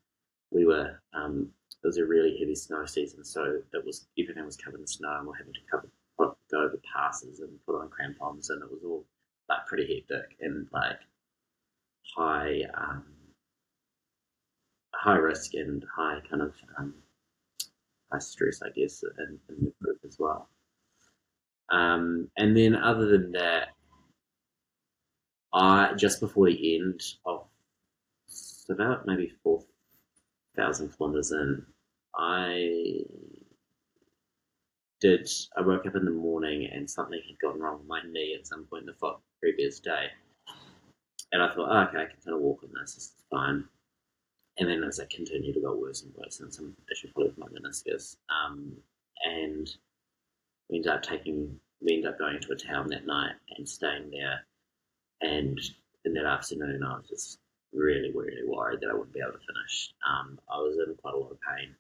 we 0.52 0.66
were, 0.66 1.02
um, 1.14 1.50
it 1.84 1.88
was 1.88 1.98
a 1.98 2.06
really 2.06 2.38
heavy 2.40 2.56
snow 2.56 2.86
season, 2.86 3.24
so 3.24 3.62
it 3.74 3.86
was 3.86 4.08
everything 4.20 4.46
was 4.46 4.58
covered 4.58 4.80
in 4.80 4.88
snow, 4.88 5.18
and 5.18 5.28
we're 5.28 5.38
having 5.38 5.54
to 5.54 5.60
cover 5.70 5.90
go 6.18 6.36
over 6.54 6.80
passes 6.96 7.40
and 7.40 7.50
put 7.66 7.80
on 7.80 7.90
crampons, 7.90 8.50
and 8.50 8.62
it 8.62 8.72
was 8.72 8.82
all 8.84 9.06
like 9.50 9.66
pretty 9.68 10.04
hectic 10.10 10.38
and 10.42 10.68
like 10.72 11.00
high 12.16 12.62
um, 12.74 13.06
high 14.94 15.16
risk 15.16 15.54
and 15.54 15.86
high 15.96 16.20
kind 16.30 16.42
of 16.42 16.54
um, 16.78 16.94
high 18.12 18.20
stress, 18.20 18.62
I 18.62 18.70
guess, 18.70 19.04
in, 19.20 19.40
in 19.50 19.66
the 19.66 19.74
group 19.82 20.00
as 20.06 20.18
well. 20.20 20.50
Um, 21.70 22.30
and 22.38 22.56
then 22.56 22.76
other 22.76 23.06
than 23.06 23.34
that, 23.34 23.70
I 25.54 25.94
just 25.96 26.20
before 26.20 26.48
the 26.48 26.76
end 26.76 27.02
of 27.26 27.46
about 28.70 29.06
maybe 29.06 29.32
four 29.44 29.64
thousand 30.56 30.90
kilometers 30.90 31.32
in, 31.32 31.66
I 32.18 33.02
did. 35.00 35.30
I 35.56 35.62
woke 35.62 35.86
up 35.86 35.96
in 35.96 36.06
the 36.06 36.12
morning 36.12 36.70
and 36.72 36.90
something 36.90 37.20
had 37.28 37.40
gone 37.40 37.60
wrong 37.60 37.80
with 37.80 37.88
my 37.88 38.02
knee 38.10 38.36
at 38.38 38.48
some 38.48 38.66
point 38.66 38.88
in 38.88 38.94
the 39.00 39.16
previous 39.40 39.80
day, 39.80 40.08
and 41.32 41.42
I 41.42 41.54
thought, 41.54 41.70
oh, 41.70 41.90
okay, 41.90 42.04
I 42.04 42.06
can 42.06 42.22
kind 42.24 42.36
of 42.36 42.42
walk 42.42 42.62
on 42.64 42.72
this. 42.80 42.96
it's 42.98 43.14
fine. 43.30 43.64
And 44.60 44.68
then 44.68 44.84
as 44.84 45.00
I 45.00 45.06
continued, 45.06 45.56
it 45.56 45.64
got 45.64 45.80
worse 45.80 46.02
and 46.02 46.14
worse, 46.16 46.40
and 46.40 46.54
some 46.54 46.76
issue 46.92 47.10
probably 47.14 47.30
with 47.30 47.38
my 47.38 47.48
meniscus. 47.48 48.18
Um, 48.30 48.76
and 49.24 49.70
we 50.70 50.78
ended 50.78 50.92
up 50.92 51.04
taking 51.04 51.60
we 51.82 51.94
ended 51.94 52.12
up 52.12 52.20
going 52.20 52.40
to 52.40 52.52
a 52.54 52.56
town 52.56 52.88
that 52.90 53.06
night 53.06 53.34
and 53.56 53.68
staying 53.68 54.10
there. 54.10 54.46
And 55.22 55.60
in 56.06 56.14
that 56.14 56.26
afternoon, 56.26 56.84
I 56.84 56.98
was 56.98 57.08
just 57.08 57.40
really, 57.74 58.12
really 58.14 58.44
worried 58.46 58.80
that 58.82 58.90
I 58.90 58.94
wouldn't 58.94 59.14
be 59.14 59.20
able 59.22 59.34
to 59.34 59.40
finish. 59.40 59.94
Um, 60.08 60.40
I 60.52 60.58
was 60.58 60.78
in 60.78 60.96
quite 60.96 61.14
a 61.14 61.18
lot 61.18 61.32
of 61.32 61.38
pain. 61.42 61.76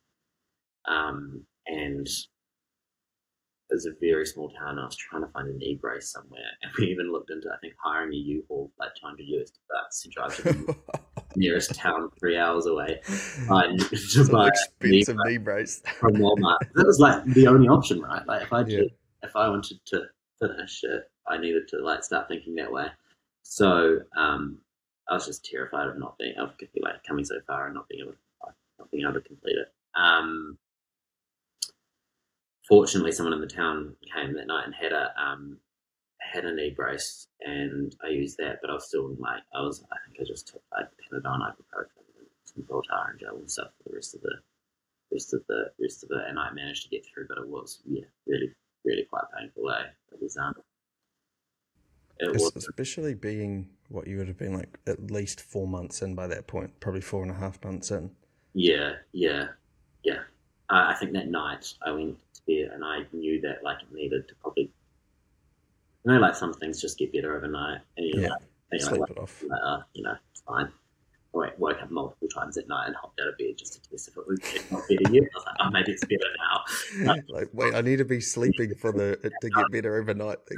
Um, 0.87 1.43
and 1.67 2.07
it 2.07 3.73
was 3.73 3.85
a 3.85 3.91
very 3.99 4.25
small 4.25 4.49
town. 4.51 4.79
I 4.79 4.85
was 4.85 4.95
trying 4.95 5.23
to 5.23 5.29
find 5.29 5.49
a 5.49 5.57
knee 5.57 5.77
brace 5.81 6.11
somewhere, 6.11 6.39
and 6.61 6.71
we 6.79 6.85
even 6.85 7.11
looked 7.11 7.31
into 7.31 7.49
I 7.49 7.57
think 7.57 7.73
hiring 7.83 8.13
a 8.13 8.15
U-Haul 8.15 8.71
like 8.79 8.95
200 8.95 9.23
US 9.23 9.51
bucks 9.69 10.01
to 10.03 10.09
drive 10.09 10.35
to 10.37 10.41
the 10.43 10.75
nearest 11.35 11.75
town 11.75 12.09
three 12.17 12.37
hours 12.37 12.65
away. 12.65 13.01
To 13.07 14.29
buy 14.31 14.47
expensive 14.47 15.17
knee 15.25 15.37
brace 15.37 15.81
from 15.99 16.13
Walmart. 16.13 16.59
That 16.75 16.85
was 16.85 16.99
like 16.99 17.25
the 17.25 17.47
only 17.47 17.67
option, 17.67 17.99
right? 18.01 18.25
Like 18.25 18.43
if 18.43 18.53
I 18.53 18.63
did, 18.63 18.83
yeah 18.83 18.87
if 19.23 19.35
I 19.35 19.49
wanted 19.49 19.79
to 19.87 20.03
finish 20.39 20.83
it, 20.83 21.03
I 21.27 21.37
needed 21.37 21.67
to 21.69 21.79
like 21.79 22.03
start 22.03 22.27
thinking 22.27 22.55
that 22.55 22.71
way. 22.71 22.87
So 23.43 23.99
um, 24.17 24.57
I 25.09 25.13
was 25.13 25.25
just 25.25 25.45
terrified 25.45 25.87
of 25.87 25.97
not 25.97 26.17
being 26.17 26.35
of 26.37 26.51
like 26.81 27.03
coming 27.07 27.25
so 27.25 27.39
far 27.47 27.65
and 27.65 27.75
not 27.75 27.87
being 27.87 28.01
able 28.01 28.11
to, 28.11 28.53
not 28.79 28.91
being 28.91 29.03
able 29.03 29.13
to 29.13 29.21
complete 29.21 29.55
it. 29.55 29.71
Um, 29.95 30.57
fortunately, 32.67 33.11
someone 33.11 33.33
in 33.33 33.41
the 33.41 33.47
town 33.47 33.95
came 34.13 34.33
that 34.35 34.47
night 34.47 34.65
and 34.65 34.75
had 34.75 34.91
a 34.91 35.11
um, 35.19 35.57
had 36.19 36.45
a 36.45 36.53
knee 36.53 36.73
brace, 36.75 37.27
and 37.41 37.95
I 38.03 38.09
used 38.09 38.37
that. 38.37 38.59
But 38.61 38.69
I 38.69 38.73
was 38.73 38.87
still 38.87 39.15
like 39.17 39.43
I 39.55 39.61
was. 39.61 39.83
I 39.91 39.95
think 40.05 40.17
I 40.19 40.23
just 40.27 40.47
took 40.47 40.61
like 40.73 40.87
Panadol, 41.11 41.39
ibuprofen, 41.39 42.03
and 42.17 42.27
some 42.43 42.63
Voltaren 42.63 43.11
and 43.11 43.19
gel 43.19 43.37
and 43.37 43.49
stuff 43.49 43.71
for 43.77 43.89
the 43.89 43.95
rest 43.95 44.15
of 44.15 44.21
the 44.21 44.35
rest 45.11 45.33
of 45.33 45.41
the 45.47 45.71
rest 45.79 46.03
of 46.03 46.11
it, 46.11 46.29
and 46.29 46.37
I 46.37 46.51
managed 46.51 46.83
to 46.83 46.89
get 46.89 47.05
through. 47.05 47.27
But 47.29 47.37
it 47.37 47.47
was 47.47 47.81
yeah 47.85 48.05
really 48.25 48.53
really 48.83 49.05
quite 49.09 49.25
painful, 49.37 49.69
eh? 49.71 49.87
It 50.11 50.21
was 50.21 50.37
um, 50.37 50.53
it 52.19 52.33
was 52.33 52.51
especially 52.55 53.13
being 53.13 53.69
what 53.89 54.07
you 54.07 54.17
would 54.17 54.27
have 54.27 54.37
been 54.37 54.53
like 54.53 54.77
at 54.87 55.11
least 55.11 55.41
four 55.41 55.67
months 55.67 56.01
in 56.01 56.15
by 56.15 56.27
that 56.27 56.47
point, 56.47 56.79
probably 56.79 57.01
four 57.01 57.21
and 57.21 57.31
a 57.31 57.35
half 57.35 57.63
months 57.63 57.91
in. 57.91 58.11
Yeah, 58.53 58.93
yeah, 59.11 59.47
yeah. 60.03 60.19
Uh, 60.69 60.87
I 60.89 60.95
think 60.95 61.13
that 61.13 61.27
night 61.27 61.73
I 61.85 61.91
went 61.91 62.17
to 62.33 62.41
bed 62.47 62.71
and 62.73 62.83
I 62.83 63.05
knew 63.13 63.39
that 63.41 63.63
like 63.63 63.81
it 63.81 63.93
needed 63.93 64.27
to 64.27 64.35
probably, 64.35 64.63
you 64.63 66.11
know, 66.11 66.19
like 66.19 66.35
some 66.35 66.53
things 66.53 66.81
just 66.81 66.97
get 66.97 67.13
better 67.13 67.35
overnight, 67.35 67.81
and 67.97 68.05
you 68.05 68.21
yeah, 68.21 68.29
like, 68.71 68.81
sleep 68.81 69.01
like, 69.01 69.11
it 69.11 69.17
off. 69.17 69.43
Uh, 69.63 69.79
you 69.93 70.03
know, 70.03 70.15
it's 70.31 70.41
fine 70.41 70.71
woke 71.57 71.81
up 71.81 71.91
multiple 71.91 72.27
times 72.27 72.57
at 72.57 72.67
night 72.67 72.87
and 72.87 72.95
hopped 72.95 73.19
out 73.21 73.27
of 73.27 73.37
bed 73.37 73.57
just 73.57 73.73
to 73.73 73.89
test 73.89 74.07
if 74.07 74.17
it 74.17 74.27
was 74.27 74.39
not 74.71 74.81
better 74.87 75.13
yet. 75.13 75.23
I 75.23 75.37
was 75.37 75.45
like, 75.45 75.55
oh, 75.59 75.69
maybe 75.71 75.91
it's 75.91 76.05
better 76.05 76.23
now. 77.05 77.15
like, 77.29 77.49
wait, 77.53 77.75
I 77.75 77.81
need 77.81 77.97
to 77.97 78.05
be 78.05 78.21
sleeping 78.21 78.75
for 78.75 78.91
the 78.91 79.17
to 79.41 79.49
get 79.49 79.71
better 79.71 79.95
overnight 79.95 80.39
thing. 80.47 80.57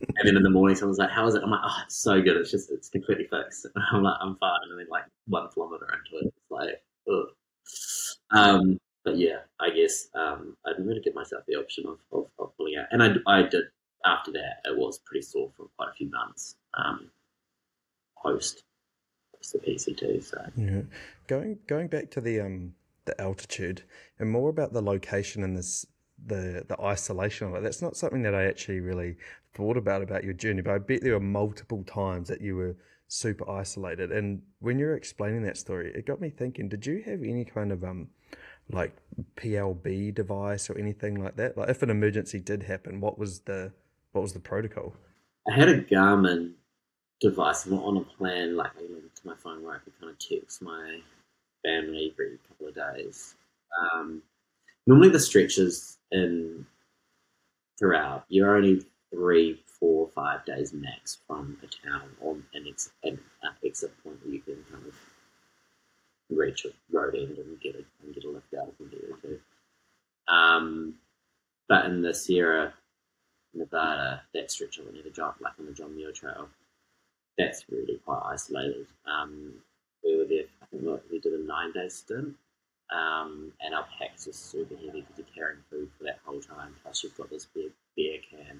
and 0.16 0.28
then 0.28 0.36
in 0.36 0.42
the 0.42 0.50
morning, 0.50 0.76
someone's 0.76 0.98
like, 0.98 1.10
how 1.10 1.26
is 1.26 1.34
it? 1.34 1.42
I'm 1.42 1.50
like, 1.50 1.60
oh, 1.62 1.76
it's 1.84 1.96
so 1.96 2.20
good. 2.20 2.36
It's 2.36 2.50
just, 2.50 2.70
it's 2.70 2.88
completely 2.88 3.26
fixed. 3.26 3.66
And 3.66 3.84
I'm 3.92 4.02
like, 4.02 4.16
I'm 4.20 4.36
fine. 4.36 4.58
And 4.70 4.78
then 4.78 4.86
like 4.90 5.04
one 5.26 5.48
kilometer 5.52 5.86
into 5.86 6.26
it, 6.26 6.34
it's 6.36 6.50
like, 6.50 6.82
ugh. 7.10 7.28
Um, 8.30 8.78
but 9.04 9.16
yeah, 9.16 9.38
I 9.60 9.70
guess 9.70 10.08
um, 10.14 10.56
I 10.66 10.70
didn't 10.70 10.86
really 10.86 11.00
give 11.00 11.14
myself 11.14 11.44
the 11.46 11.56
option 11.56 11.84
of, 11.86 11.98
of, 12.12 12.26
of 12.38 12.56
pulling 12.56 12.76
out. 12.76 12.86
And 12.90 13.02
I, 13.02 13.14
I 13.26 13.42
did, 13.42 13.64
after 14.04 14.32
that, 14.32 14.60
it 14.64 14.76
was 14.76 14.98
pretty 14.98 15.22
sore 15.22 15.50
for 15.56 15.66
quite 15.76 15.90
a 15.90 15.94
few 15.94 16.10
months 16.10 16.56
um, 16.74 17.10
post 18.22 18.64
the 19.52 19.58
PCT. 19.58 20.22
So 20.24 20.44
yeah, 20.56 20.82
going 21.26 21.58
going 21.66 21.88
back 21.88 22.10
to 22.12 22.20
the 22.20 22.40
um 22.40 22.74
the 23.04 23.20
altitude 23.20 23.82
and 24.18 24.30
more 24.30 24.50
about 24.50 24.72
the 24.72 24.82
location 24.82 25.42
and 25.42 25.56
this 25.56 25.86
the 26.26 26.64
the 26.68 26.80
isolation 26.80 27.48
of 27.48 27.54
it. 27.54 27.62
That's 27.62 27.82
not 27.82 27.96
something 27.96 28.22
that 28.22 28.34
I 28.34 28.44
actually 28.44 28.80
really 28.80 29.16
thought 29.54 29.76
about 29.76 30.02
about 30.02 30.24
your 30.24 30.34
journey, 30.34 30.62
but 30.62 30.74
I 30.74 30.78
bet 30.78 31.02
there 31.02 31.14
were 31.14 31.20
multiple 31.20 31.84
times 31.84 32.28
that 32.28 32.40
you 32.40 32.56
were 32.56 32.76
super 33.06 33.48
isolated. 33.50 34.12
And 34.12 34.42
when 34.60 34.78
you're 34.78 34.94
explaining 34.94 35.42
that 35.44 35.56
story, 35.56 35.92
it 35.94 36.06
got 36.06 36.20
me 36.20 36.30
thinking: 36.30 36.68
Did 36.68 36.86
you 36.86 37.02
have 37.06 37.22
any 37.22 37.44
kind 37.44 37.72
of 37.72 37.84
um 37.84 38.08
like 38.70 38.96
PLB 39.36 40.14
device 40.14 40.68
or 40.68 40.78
anything 40.78 41.22
like 41.22 41.36
that? 41.36 41.56
Like 41.56 41.68
if 41.68 41.82
an 41.82 41.90
emergency 41.90 42.40
did 42.40 42.64
happen, 42.64 43.00
what 43.00 43.18
was 43.18 43.40
the 43.40 43.72
what 44.12 44.22
was 44.22 44.32
the 44.32 44.40
protocol? 44.40 44.94
I 45.48 45.54
had 45.54 45.68
a 45.68 45.82
Garmin 45.82 46.52
device. 47.20 47.66
I'm 47.66 47.74
on 47.74 47.96
a 47.96 48.00
plan, 48.00 48.56
like 48.56 48.70
I 48.76 48.80
to 48.82 49.26
my 49.26 49.34
phone 49.36 49.62
where 49.62 49.74
I 49.74 49.78
could 49.78 49.98
kind 50.00 50.12
of 50.12 50.18
text 50.18 50.62
my 50.62 51.00
family 51.64 52.12
every 52.12 52.38
couple 52.48 52.68
of 52.68 52.74
days. 52.74 53.34
Um, 53.80 54.22
normally, 54.86 55.10
the 55.10 55.20
stretches 55.20 55.98
in 56.12 56.66
throughout. 57.78 58.24
You're 58.28 58.56
only 58.56 58.84
three, 59.10 59.62
four, 59.66 60.08
five 60.08 60.44
days 60.44 60.72
max 60.72 61.18
from 61.26 61.56
a 61.62 61.88
town 61.88 62.08
or 62.20 62.36
an, 62.54 62.66
ex- 62.68 62.90
an 63.04 63.18
exit 63.64 63.92
point 64.02 64.18
where 64.24 64.34
you 64.34 64.40
can 64.40 64.64
kind 64.70 64.86
of 64.86 64.94
reach 66.30 66.66
a 66.66 66.70
road 66.94 67.14
end 67.14 67.38
and 67.38 67.60
get 67.60 67.74
a 67.74 67.84
and 68.04 68.14
get 68.14 68.24
a 68.24 68.28
lift 68.28 68.52
out 68.54 68.68
if 68.68 68.80
you 68.80 68.86
need 68.86 69.22
to. 69.22 70.34
Um, 70.34 70.94
but 71.68 71.86
in 71.86 72.02
the 72.02 72.12
Sierra 72.12 72.74
Nevada, 73.54 74.22
that 74.34 74.50
stretch 74.50 74.78
of 74.78 74.86
the 74.86 75.10
John, 75.10 75.34
like 75.40 75.54
on 75.58 75.66
the 75.66 75.72
John 75.72 75.96
Muir 75.96 76.12
Trail, 76.12 76.48
that's 77.38 77.64
really 77.70 77.98
quite 78.04 78.20
isolated. 78.24 78.86
Um, 79.06 79.54
we 80.04 80.16
were 80.16 80.24
there, 80.24 80.44
I 80.62 80.66
think 80.66 81.00
we 81.10 81.20
did 81.20 81.32
a 81.32 81.46
nine 81.46 81.72
day 81.72 81.88
stint, 81.88 82.34
um, 82.90 83.52
and 83.60 83.74
our 83.74 83.86
packs 83.98 84.26
are 84.26 84.32
super 84.32 84.74
heavy 84.74 85.02
because 85.02 85.18
you're 85.18 85.26
carrying 85.34 85.60
food 85.70 85.88
for 85.96 86.04
that 86.04 86.18
whole 86.24 86.40
time. 86.40 86.74
Plus, 86.82 87.04
you've 87.04 87.16
got 87.16 87.30
this 87.30 87.46
big 87.54 87.70
bear 87.96 88.18
can 88.28 88.58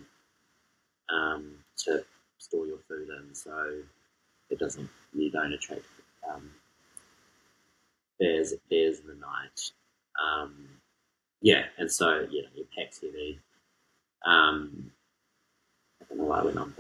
um, 1.11 1.55
to 1.79 2.05
store 2.39 2.67
your 2.67 2.79
food 2.89 3.09
in, 3.09 3.35
so 3.35 3.73
it 4.51 4.59
doesn't 4.59 4.89
you 5.13 5.31
don't 5.31 5.53
attract 5.53 5.83
um, 6.33 6.51
bears 8.19 8.55
bears 8.71 9.01
in 9.01 9.09
the 9.09 9.15
night. 9.15 9.73
Um, 10.23 10.69
yeah, 11.41 11.65
and 11.79 11.91
so 11.91 12.27
you 12.31 12.43
know 12.43 12.49
your 12.55 12.67
pack's 12.77 13.01
heavy. 13.01 13.41
Um, 14.25 14.91
I 16.01 16.05
don't 16.09 16.19
know 16.19 16.25
why 16.25 16.41
I 16.41 16.45
went 16.45 16.59
on 16.59 16.75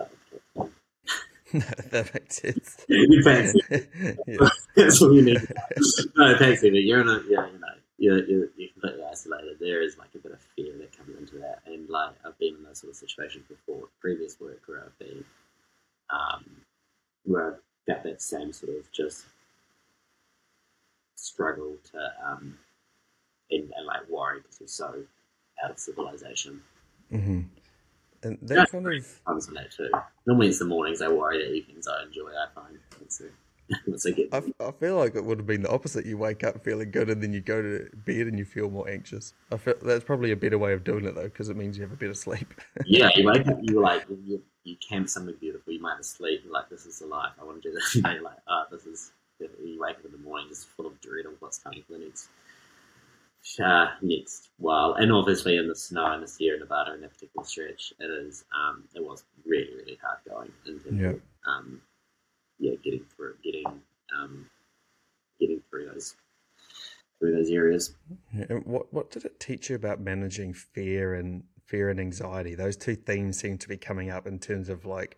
that. 1.52 1.90
that 1.90 2.14
makes 2.14 2.40
sense. 2.40 2.76
your 2.88 3.22
pack's 3.22 3.54
yeah. 4.26 4.48
That's 4.76 5.00
what 5.00 5.12
you 5.12 5.22
need. 5.22 5.48
no, 6.16 6.38
pack's 6.38 6.62
heavy. 6.62 6.80
You're 6.80 7.00
in 7.00 7.08
a 7.08 7.22
yeah, 7.28 7.46
you 7.46 7.58
know. 7.58 7.68
You're, 8.00 8.24
you're, 8.26 8.48
you're 8.56 8.68
completely 8.74 9.02
isolated. 9.10 9.56
There 9.58 9.82
is 9.82 9.98
like 9.98 10.10
a 10.14 10.18
bit 10.18 10.30
of 10.30 10.40
fear 10.54 10.72
that 10.78 10.96
comes 10.96 11.18
into 11.18 11.38
that, 11.38 11.62
and 11.66 11.88
like 11.88 12.14
I've 12.24 12.38
been 12.38 12.54
in 12.54 12.62
those 12.62 12.78
sort 12.78 12.92
of 12.92 12.96
situations 12.96 13.44
before, 13.48 13.88
previous 14.00 14.38
work 14.38 14.60
where 14.66 14.84
I've 14.84 14.98
been, 15.00 15.24
um, 16.10 16.44
where 17.24 17.54
I've 17.54 17.60
got 17.88 18.04
that 18.04 18.22
same 18.22 18.52
sort 18.52 18.76
of 18.76 18.92
just 18.92 19.24
struggle 21.16 21.76
to 21.90 21.98
um, 22.24 22.56
and, 23.50 23.72
and 23.76 23.86
like 23.86 24.08
worry 24.08 24.40
because 24.40 24.60
we're 24.60 24.66
so 24.68 24.94
out 25.64 25.70
of 25.70 25.78
civilization. 25.78 26.62
Mm-hmm. 27.12 27.40
And 28.22 28.38
that 28.42 28.56
Yeah. 28.56 28.64
kind 28.66 28.86
of 28.86 29.20
Comes 29.26 29.46
from 29.46 29.54
that 29.54 29.70
too. 29.70 29.90
Normally 30.26 30.48
it's 30.48 30.58
the 30.58 30.64
mornings 30.64 31.02
I 31.02 31.08
worry, 31.08 31.38
the 31.38 31.52
evenings 31.52 31.86
I 31.86 32.02
enjoy. 32.02 32.30
I 32.30 32.46
find 32.54 32.78
once 32.98 33.22
I, 33.24 33.74
once 33.86 34.06
I 34.06 34.10
get 34.10 34.28
I, 34.32 34.42
I 34.60 34.70
feel 34.72 34.96
like 34.96 35.14
it 35.14 35.24
would 35.24 35.38
have 35.38 35.46
been 35.46 35.62
the 35.62 35.70
opposite. 35.70 36.06
You 36.06 36.18
wake 36.18 36.42
up 36.44 36.64
feeling 36.64 36.90
good, 36.90 37.10
and 37.10 37.22
then 37.22 37.32
you 37.32 37.40
go 37.40 37.62
to 37.62 37.88
bed 37.94 38.26
and 38.26 38.38
you 38.38 38.44
feel 38.44 38.70
more 38.70 38.88
anxious. 38.88 39.34
I 39.52 39.56
feel 39.56 39.74
that's 39.82 40.04
probably 40.04 40.32
a 40.32 40.36
better 40.36 40.58
way 40.58 40.72
of 40.72 40.84
doing 40.84 41.04
it 41.04 41.14
though, 41.14 41.24
because 41.24 41.48
it 41.48 41.56
means 41.56 41.76
you 41.76 41.82
have 41.82 41.92
a 41.92 41.96
better 41.96 42.14
sleep. 42.14 42.52
yeah, 42.86 43.10
you 43.14 43.24
wake 43.26 43.46
up, 43.46 43.58
you 43.62 43.80
like 43.80 44.04
you, 44.24 44.42
you 44.64 44.76
camp 44.76 45.08
somewhere 45.08 45.34
beautiful. 45.34 45.72
You 45.72 45.80
might 45.80 45.96
have 45.96 46.04
sleep. 46.04 46.40
You're 46.44 46.52
like 46.52 46.68
this 46.68 46.86
is 46.86 46.98
the 46.98 47.06
life. 47.06 47.32
I 47.40 47.44
want 47.44 47.62
to 47.62 47.68
do 47.68 47.74
this. 47.74 47.94
And 47.96 48.04
you're 48.14 48.22
like, 48.22 48.38
oh, 48.48 48.64
this 48.70 48.86
is. 48.86 49.12
You 49.40 49.80
wake 49.80 49.96
up 49.98 50.04
in 50.04 50.10
the 50.10 50.18
morning 50.18 50.48
just 50.48 50.66
full 50.66 50.86
of 50.86 51.00
dread 51.00 51.24
of 51.24 51.34
what's 51.38 51.58
coming 51.58 51.84
for 51.86 51.92
the 51.92 52.00
next 52.00 52.28
uh, 53.64 53.86
next 54.02 54.50
while. 54.58 54.94
And 54.94 55.12
obviously 55.12 55.56
in 55.56 55.68
the 55.68 55.74
snow 55.76 56.12
in 56.12 56.20
the 56.20 56.28
Sierra 56.28 56.58
Nevada 56.58 56.94
in 56.94 57.00
that 57.02 57.12
particular 57.12 57.44
stretch, 57.46 57.92
it 57.98 58.10
is 58.10 58.44
um, 58.54 58.84
it 58.94 59.02
was 59.04 59.24
really 59.46 59.74
really 59.74 59.98
hard 60.02 60.18
going. 60.28 60.52
and 60.66 61.00
Yeah. 61.00 61.12
um, 61.46 61.80
yeah, 62.58 62.74
getting 62.82 63.04
through, 63.16 63.34
getting 63.44 63.66
um, 64.16 64.46
getting 65.40 65.62
through 65.70 65.90
those 65.92 66.14
through 67.18 67.34
those 67.34 67.50
areas. 67.50 67.94
Yeah, 68.34 68.46
And 68.50 68.66
what 68.66 68.92
what 68.92 69.10
did 69.10 69.24
it 69.24 69.40
teach 69.40 69.70
you 69.70 69.76
about 69.76 70.00
managing 70.00 70.52
fear 70.54 71.14
and 71.14 71.44
fear 71.64 71.90
and 71.90 72.00
anxiety? 72.00 72.54
Those 72.54 72.76
two 72.76 72.96
themes 72.96 73.38
seem 73.38 73.58
to 73.58 73.68
be 73.68 73.76
coming 73.76 74.10
up 74.10 74.26
in 74.26 74.38
terms 74.38 74.68
of 74.68 74.84
like 74.84 75.16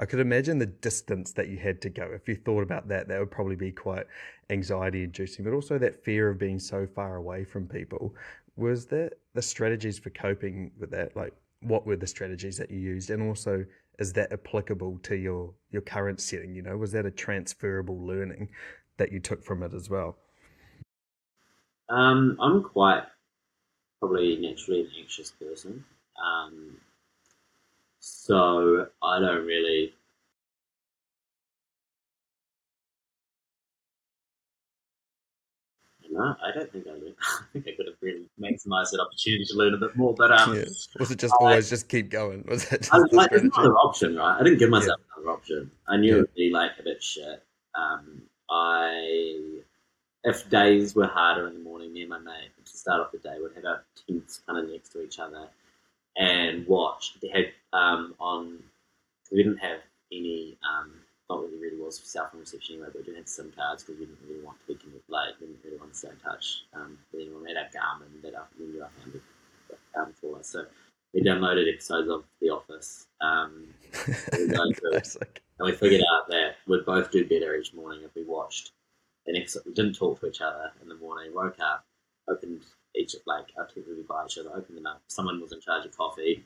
I 0.00 0.06
could 0.06 0.18
imagine 0.18 0.58
the 0.58 0.64
distance 0.64 1.32
that 1.34 1.48
you 1.48 1.58
had 1.58 1.82
to 1.82 1.90
go. 1.90 2.10
If 2.14 2.26
you 2.26 2.34
thought 2.34 2.62
about 2.62 2.88
that, 2.88 3.06
that 3.08 3.20
would 3.20 3.30
probably 3.30 3.54
be 3.54 3.70
quite 3.70 4.06
anxiety 4.48 5.04
inducing, 5.04 5.44
but 5.44 5.52
also 5.52 5.76
that 5.76 6.02
fear 6.02 6.30
of 6.30 6.38
being 6.38 6.58
so 6.58 6.86
far 6.86 7.16
away 7.16 7.44
from 7.44 7.68
people. 7.68 8.14
Was 8.56 8.86
that 8.86 9.18
the 9.34 9.42
strategies 9.42 9.98
for 9.98 10.08
coping 10.08 10.72
with 10.80 10.90
that? 10.92 11.14
Like 11.14 11.34
what 11.60 11.86
were 11.86 11.96
the 11.96 12.06
strategies 12.06 12.56
that 12.56 12.70
you 12.70 12.78
used? 12.78 13.10
And 13.10 13.22
also 13.22 13.66
is 13.98 14.14
that 14.14 14.32
applicable 14.32 14.98
to 15.02 15.16
your 15.16 15.52
your 15.70 15.82
current 15.82 16.18
setting? 16.18 16.54
You 16.54 16.62
know, 16.62 16.78
was 16.78 16.92
that 16.92 17.04
a 17.04 17.10
transferable 17.10 18.00
learning 18.00 18.48
that 18.96 19.12
you 19.12 19.20
took 19.20 19.44
from 19.44 19.62
it 19.62 19.74
as 19.74 19.90
well? 19.90 20.16
Um, 21.90 22.38
I'm 22.40 22.62
quite 22.62 23.02
probably 23.98 24.38
naturally 24.38 24.80
an 24.80 24.88
anxious 24.98 25.30
person. 25.30 25.84
Um, 26.16 26.78
so 28.10 28.86
I 29.02 29.18
don't 29.20 29.46
really. 29.46 29.94
No, 36.10 36.34
I 36.42 36.50
don't 36.52 36.70
think 36.72 36.86
I 36.88 36.90
learned. 36.92 37.14
I 37.22 37.44
think 37.52 37.68
I 37.68 37.76
could 37.76 37.86
have 37.86 37.94
really 38.00 38.28
maximised 38.40 38.90
that 38.90 39.00
opportunity 39.00 39.44
to 39.44 39.54
learn 39.56 39.74
a 39.74 39.76
bit 39.76 39.94
more. 39.96 40.12
But 40.14 40.32
um, 40.32 40.56
Yeah. 40.56 40.64
Was 40.98 41.10
it 41.10 41.18
just 41.20 41.34
I- 41.34 41.44
always 41.44 41.70
just 41.70 41.88
keep 41.88 42.10
going? 42.10 42.44
Was 42.48 42.64
it 42.72 42.80
just 42.82 42.92
I, 42.92 42.98
the 42.98 43.08
like, 43.12 43.30
there's 43.30 43.42
another 43.42 43.74
option, 43.76 44.16
right? 44.16 44.36
I 44.40 44.42
didn't 44.42 44.58
give 44.58 44.70
myself 44.70 45.00
another 45.16 45.30
option. 45.30 45.70
I 45.86 45.96
knew 45.98 46.08
Yeah. 46.08 46.14
it 46.16 46.20
would 46.22 46.34
be 46.34 46.50
like 46.50 46.72
a 46.80 46.82
bit 46.82 47.02
shit. 47.02 47.44
Um, 47.76 48.22
I, 48.50 49.60
if 50.24 50.48
days 50.50 50.96
were 50.96 51.06
harder 51.06 51.46
in 51.46 51.54
the 51.54 51.60
morning, 51.60 51.92
me 51.92 52.00
and 52.00 52.10
my 52.10 52.18
mate 52.18 52.50
to 52.64 52.76
start 52.76 53.00
off 53.00 53.12
the 53.12 53.18
day 53.18 53.36
would 53.40 53.54
have 53.54 53.64
our 53.64 53.84
tents 54.08 54.40
kind 54.46 54.58
of 54.58 54.68
next 54.70 54.88
to 54.92 55.02
each 55.02 55.20
other 55.20 55.48
and 56.16 56.66
watch. 56.66 57.14
They 57.20 57.28
had 57.28 57.52
um, 57.72 58.14
on. 58.18 58.58
We 59.30 59.42
didn't 59.42 59.58
have 59.58 59.80
any. 60.12 60.58
Um, 60.68 60.92
not 61.28 61.42
really, 61.42 61.58
really 61.58 61.80
was 61.80 62.00
cell 62.02 62.28
phone 62.30 62.40
reception 62.40 62.74
anyway, 62.74 62.88
but 62.92 63.02
we 63.02 63.06
did 63.06 63.16
have 63.16 63.28
SIM 63.28 63.52
cards 63.56 63.84
because 63.84 64.00
we 64.00 64.06
didn't 64.06 64.18
really 64.28 64.44
want 64.44 64.58
to 64.60 64.66
be 64.66 64.74
connected. 64.74 65.02
Like, 65.08 65.38
we 65.40 65.46
didn't 65.46 65.64
really 65.64 65.78
want 65.78 65.92
to 65.92 65.98
stay 65.98 66.08
in 66.08 66.16
touch 66.16 66.64
um, 66.74 66.98
with 67.12 67.22
anyone. 67.22 67.44
We 67.44 67.54
had 67.54 67.58
our 67.58 67.70
Garmin 67.70 68.20
that 68.22 68.34
our, 68.34 68.48
we 68.58 68.66
knew 68.66 68.82
our 68.82 68.90
family 68.98 69.20
um, 69.94 70.12
for 70.20 70.38
us. 70.40 70.48
So 70.48 70.64
we 71.14 71.22
downloaded 71.22 71.72
episodes 71.72 72.08
of 72.10 72.24
The 72.40 72.50
Office. 72.50 73.06
Um, 73.20 73.68
we 74.32 74.42
and 75.60 75.66
we 75.66 75.72
figured 75.72 76.02
out 76.12 76.28
that 76.28 76.56
we'd 76.66 76.84
both 76.84 77.10
do 77.10 77.24
better 77.24 77.54
each 77.54 77.74
morning 77.74 78.02
if 78.04 78.14
we 78.14 78.24
watched 78.24 78.72
an 79.26 79.36
episode. 79.36 79.62
We 79.66 79.72
didn't 79.72 79.94
talk 79.94 80.20
to 80.20 80.26
each 80.26 80.40
other 80.40 80.72
in 80.82 80.88
the 80.88 80.96
morning. 80.96 81.32
Woke 81.34 81.58
up, 81.60 81.84
opened 82.28 82.62
each 82.94 83.14
like 83.26 83.46
our 83.56 83.66
two 83.66 83.82
be 83.82 84.02
by 84.08 84.24
each 84.26 84.38
other, 84.38 84.50
opened 84.54 84.76
them 84.76 84.86
up. 84.86 85.02
Someone 85.08 85.40
was 85.40 85.52
in 85.52 85.60
charge 85.60 85.86
of 85.86 85.96
coffee 85.96 86.44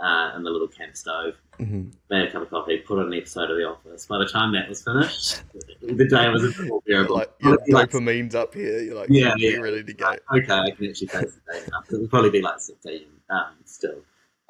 uh, 0.00 0.32
in 0.36 0.42
the 0.42 0.50
little 0.50 0.68
camp 0.68 0.96
stove. 0.96 1.34
hmm 1.58 1.88
Made 2.10 2.28
a 2.28 2.32
cup 2.32 2.42
of 2.42 2.50
coffee, 2.50 2.78
put 2.78 2.98
on 2.98 3.06
an 3.06 3.14
episode 3.14 3.50
of 3.50 3.56
The 3.56 3.64
Office. 3.64 4.06
By 4.06 4.18
the 4.18 4.26
time 4.26 4.52
that 4.52 4.68
was 4.68 4.82
finished, 4.82 5.42
the 5.82 6.06
day 6.08 6.28
was 6.28 6.44
a 6.44 6.48
bit 6.48 6.68
more 6.68 6.82
bearable. 6.86 7.16
Like 7.16 7.32
your 7.40 7.58
like, 7.68 7.90
dopamine's 7.90 8.34
up 8.34 8.54
here. 8.54 8.80
You're 8.80 8.94
like, 8.94 9.08
Yeah, 9.10 9.34
yeah, 9.38 9.50
yeah. 9.50 9.56
ready 9.58 9.82
to 9.84 9.94
go. 9.94 10.14
okay, 10.34 10.52
I 10.52 10.70
can 10.70 10.88
actually 10.90 11.06
face 11.08 11.38
the 11.46 11.52
day 11.52 11.62
now. 11.70 11.80
It 11.90 12.00
would 12.00 12.10
probably 12.10 12.30
be 12.30 12.42
like 12.42 12.60
6 12.60 12.84
a.m. 12.86 13.00
Um, 13.30 13.54
still. 13.64 13.98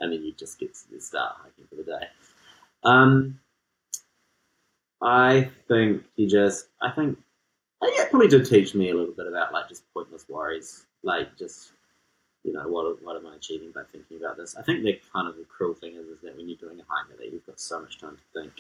And 0.01 0.13
then 0.13 0.23
you 0.23 0.33
just 0.35 0.59
get 0.59 0.75
to 0.91 1.01
start 1.01 1.37
hiking 1.43 1.65
for 1.71 1.77
the 1.77 1.85
day. 1.85 2.07
Um, 2.83 3.39
I 5.03 5.51
think 5.69 6.05
you 6.17 6.29
just, 6.29 6.69
I 6.83 6.91
think, 6.91 7.19
I 7.83 7.87
think 7.87 7.99
it 8.01 8.11
probably 8.11 8.29
did 8.29 8.47
teach 8.47 8.75
me 8.75 8.91
a 8.91 8.95
little 8.95 9.15
bit 9.15 9.27
about 9.27 9.53
like 9.53 9.69
just 9.69 9.85
pointless 9.95 10.29
worries. 10.29 10.87
Like 11.07 11.39
just, 11.39 11.71
you 12.43 12.53
know, 12.53 12.67
what, 12.69 13.01
what 13.05 13.15
am 13.17 13.27
I 13.29 13.37
achieving 13.37 13.71
by 13.71 13.83
thinking 13.93 14.17
about 14.19 14.37
this? 14.37 14.57
I 14.57 14.63
think 14.63 14.83
the 14.83 15.01
kind 15.13 15.29
of 15.29 15.37
the 15.37 15.45
cruel 15.45 15.73
thing 15.73 15.95
is, 15.95 16.07
is 16.07 16.21
that 16.25 16.37
when 16.37 16.49
you're 16.49 16.59
doing 16.59 16.81
a 16.81 16.85
hike 16.89 17.17
that, 17.17 17.33
you've 17.33 17.47
got 17.47 17.61
so 17.61 17.81
much 17.81 18.01
time 18.01 18.17
to 18.17 18.41
think. 18.41 18.53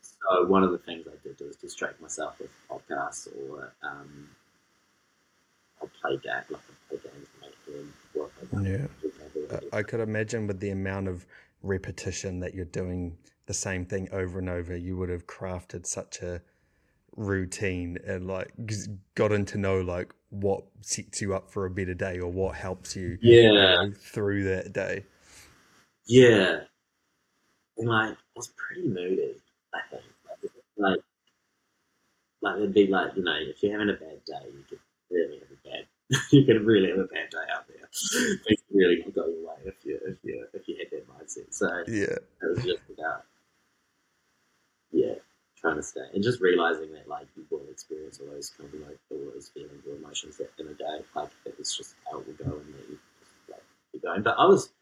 So 0.00 0.46
one 0.46 0.62
of 0.62 0.70
the 0.70 0.78
things 0.78 1.06
I 1.08 1.16
did 1.26 1.44
was 1.44 1.56
distract 1.56 2.00
myself 2.00 2.38
with 2.38 2.50
podcasts 2.70 3.28
or 3.48 3.72
um, 3.82 4.28
I'll 5.80 5.90
play 6.00 6.12
games, 6.12 6.44
like 6.50 6.62
I'll 6.92 6.98
play 6.98 7.10
games 7.10 7.26
and 7.34 7.50
make 7.50 7.66
them 7.66 7.94
work. 8.14 8.90
Yeah. 9.50 9.60
I- 9.72 9.82
could 9.82 10.00
imagine 10.00 10.46
with 10.46 10.60
the 10.60 10.70
amount 10.70 11.08
of 11.08 11.26
repetition 11.62 12.38
that 12.40 12.54
you're 12.54 12.64
doing 12.64 13.16
the 13.46 13.54
same 13.54 13.84
thing 13.84 14.08
over 14.12 14.38
and 14.38 14.48
over, 14.48 14.76
you 14.76 14.96
would 14.96 15.08
have 15.08 15.26
crafted 15.26 15.86
such 15.86 16.22
a 16.22 16.42
routine 17.16 17.98
and 18.06 18.26
like 18.26 18.52
gotten 19.16 19.44
to 19.46 19.58
know 19.58 19.80
like 19.80 20.12
what 20.32 20.64
sets 20.80 21.22
you 21.22 21.34
up 21.34 21.50
for 21.50 21.66
a 21.66 21.70
better 21.70 21.94
day 21.94 22.18
or 22.18 22.32
what 22.32 22.56
helps 22.56 22.96
you 22.96 23.20
Yeah, 23.20 23.86
through 23.94 24.44
that 24.44 24.72
day. 24.72 25.06
yeah. 26.06 26.64
And 27.76 27.88
like, 27.88 28.14
I 28.14 28.16
was 28.34 28.48
pretty 28.56 28.88
moody. 28.88 29.42
I 29.74 29.80
think, 29.90 30.02
like, 30.76 31.00
like 32.40 32.56
it'd 32.56 32.74
be 32.74 32.86
like 32.88 33.16
you 33.16 33.22
know, 33.22 33.36
if 33.38 33.62
you're 33.62 33.72
having 33.72 33.90
a 33.94 33.98
bad 33.98 34.24
day, 34.24 34.50
you 34.52 34.64
could 34.68 34.80
really 35.10 35.38
have 35.38 35.50
a 35.50 35.68
bad, 35.68 35.86
you 36.32 36.44
could 36.44 36.64
really 36.66 36.90
have 36.90 36.98
a 36.98 37.04
bad 37.04 37.30
day 37.30 37.46
out 37.54 37.66
there. 37.68 37.88
it's 38.46 38.62
really 38.70 39.02
not 39.04 39.14
go 39.14 39.26
your 39.26 39.46
way 39.48 39.54
if 39.64 39.74
you 39.84 39.98
if 40.06 40.18
you 40.22 40.46
if 40.52 40.68
you 40.68 40.76
had 40.78 40.88
that 40.90 41.08
mindset. 41.08 41.52
So 41.54 41.68
Yeah. 41.86 42.18
it 42.42 42.50
was 42.50 42.64
just 42.64 42.82
about 42.98 43.24
trying 45.62 45.76
to 45.76 45.82
stay 45.82 46.04
and 46.12 46.22
just 46.22 46.40
realizing 46.40 46.92
that 46.92 47.08
like 47.08 47.26
you 47.36 47.44
will 47.50 47.62
experience 47.70 48.18
all 48.20 48.26
those 48.34 48.50
kind 48.58 48.68
of 48.74 48.80
like 48.80 48.98
all 49.10 49.30
those 49.32 49.48
feelings 49.48 49.84
or 49.88 49.96
emotions 49.96 50.36
that 50.36 50.50
in 50.58 50.66
a 50.66 50.74
day, 50.74 51.04
like 51.14 51.30
it's 51.46 51.76
just 51.76 51.94
how 52.10 52.18
it 52.18 52.26
will 52.26 52.34
go 52.34 52.56
and 52.58 52.74
that 52.74 52.88
you 52.90 52.98
just 53.20 53.32
like 53.48 53.62
keep 53.92 54.02
going. 54.02 54.22
But 54.22 54.36
I 54.38 54.44
was 54.44 54.72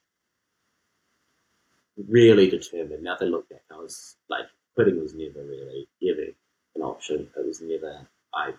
really 2.09 2.49
determined. 2.49 3.03
Now 3.05 3.17
they 3.21 3.27
look 3.27 3.49
back, 3.51 3.63
I 3.71 3.77
was 3.77 4.17
like 4.29 4.47
quitting 4.75 5.01
was 5.01 5.15
never 5.15 5.45
really 5.45 5.87
ever 6.09 6.33
an 6.77 6.83
option. 6.83 7.29
It 7.37 7.47
was 7.47 7.61
never 7.61 8.07
I. 8.35 8.53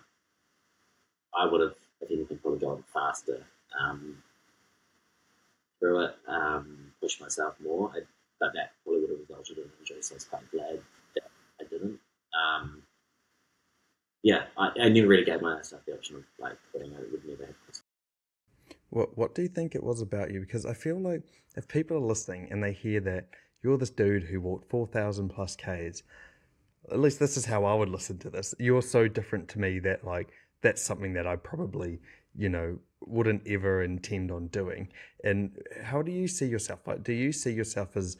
I 1.34 1.46
would 1.46 1.62
have, 1.62 1.74
if 2.02 2.10
anything, 2.10 2.38
probably 2.38 2.60
gone 2.60 2.84
faster 2.92 3.42
um, 3.80 4.22
through 5.80 6.04
it, 6.04 6.14
um, 6.28 6.92
pushed 7.00 7.22
myself 7.22 7.54
more. 7.64 7.90
I, 7.94 8.00
but 8.38 8.52
that 8.54 8.72
probably 8.84 9.00
would 9.00 9.10
have 9.10 9.20
resulted 9.20 9.56
in 9.56 9.64
injury. 9.80 10.02
So 10.02 10.14
I 10.14 10.16
was 10.16 10.24
quite 10.24 10.50
glad. 10.50 10.80
Um, 12.34 12.82
yeah, 14.22 14.44
I, 14.56 14.70
I 14.80 14.88
never 14.88 15.08
really 15.08 15.24
gave 15.24 15.42
myself 15.42 15.82
the 15.86 15.94
option 15.94 16.16
of 16.16 16.24
like 16.38 16.56
quitting. 16.70 16.94
I 16.94 17.00
would 17.10 17.26
never 17.26 17.46
have. 17.46 17.54
What 18.90 19.16
What 19.18 19.34
do 19.34 19.42
you 19.42 19.48
think 19.48 19.74
it 19.74 19.82
was 19.82 20.00
about 20.00 20.32
you? 20.32 20.40
Because 20.40 20.64
I 20.64 20.74
feel 20.74 20.98
like 20.98 21.22
if 21.56 21.66
people 21.68 21.96
are 21.96 22.00
listening 22.00 22.48
and 22.50 22.62
they 22.62 22.72
hear 22.72 23.00
that 23.00 23.28
you're 23.62 23.78
this 23.78 23.90
dude 23.90 24.24
who 24.24 24.40
walked 24.40 24.70
four 24.70 24.86
thousand 24.86 25.30
plus 25.30 25.56
k's, 25.56 26.02
at 26.90 27.00
least 27.00 27.18
this 27.18 27.36
is 27.36 27.46
how 27.46 27.64
I 27.64 27.74
would 27.74 27.88
listen 27.88 28.18
to 28.18 28.30
this. 28.30 28.54
You're 28.58 28.82
so 28.82 29.08
different 29.08 29.48
to 29.50 29.58
me 29.58 29.78
that 29.80 30.04
like 30.04 30.28
that's 30.62 30.82
something 30.82 31.14
that 31.14 31.26
I 31.26 31.36
probably 31.36 32.00
you 32.36 32.48
know 32.48 32.78
wouldn't 33.06 33.46
ever 33.46 33.82
intend 33.82 34.30
on 34.30 34.46
doing. 34.48 34.88
And 35.24 35.58
how 35.82 36.02
do 36.02 36.12
you 36.12 36.28
see 36.28 36.46
yourself? 36.46 36.86
Like, 36.86 37.02
do 37.02 37.12
you 37.12 37.32
see 37.32 37.52
yourself 37.52 37.96
as 37.96 38.16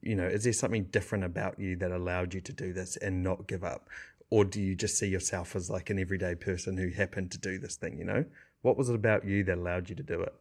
you 0.00 0.14
know, 0.14 0.26
is 0.26 0.44
there 0.44 0.52
something 0.52 0.84
different 0.84 1.24
about 1.24 1.58
you 1.58 1.76
that 1.76 1.90
allowed 1.90 2.34
you 2.34 2.40
to 2.42 2.52
do 2.52 2.72
this 2.72 2.96
and 2.96 3.22
not 3.22 3.46
give 3.46 3.64
up? 3.64 3.88
Or 4.30 4.44
do 4.44 4.60
you 4.60 4.74
just 4.74 4.98
see 4.98 5.08
yourself 5.08 5.56
as 5.56 5.70
like 5.70 5.90
an 5.90 5.98
everyday 5.98 6.34
person 6.34 6.76
who 6.76 6.90
happened 6.90 7.30
to 7.32 7.38
do 7.38 7.58
this 7.58 7.76
thing, 7.76 7.98
you 7.98 8.04
know? 8.04 8.24
What 8.62 8.76
was 8.76 8.88
it 8.88 8.94
about 8.94 9.24
you 9.24 9.44
that 9.44 9.56
allowed 9.56 9.88
you 9.88 9.96
to 9.96 10.02
do 10.02 10.20
it? 10.20 10.34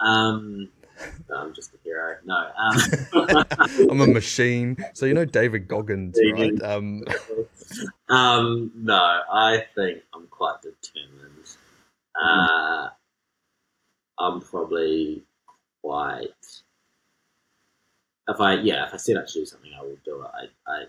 Um, 0.00 0.70
no, 1.28 1.36
I'm 1.36 1.54
just 1.54 1.72
a 1.74 1.78
hero. 1.84 2.16
No, 2.24 2.50
um, 2.58 3.46
I'm 3.90 4.00
a 4.00 4.06
machine. 4.06 4.76
So 4.94 5.06
you 5.06 5.14
know 5.14 5.24
David 5.24 5.68
Goggins, 5.68 6.18
right? 6.32 6.62
Um, 6.62 7.04
um, 8.08 8.72
no, 8.74 8.94
I 8.94 9.64
think 9.74 10.02
I'm 10.14 10.26
quite 10.26 10.56
determined. 10.62 11.56
Uh, 12.20 12.88
I'm 14.18 14.40
probably 14.40 15.24
quite. 15.82 16.28
If 18.30 18.40
I 18.40 18.54
yeah, 18.54 18.86
if 18.86 18.94
I 18.94 18.96
set 18.96 19.16
out 19.16 19.28
to 19.28 19.40
do 19.40 19.44
something, 19.44 19.70
I 19.76 19.82
will 19.82 19.98
do 20.04 20.22
it. 20.22 20.30
I 20.66 20.72
I, 20.72 20.84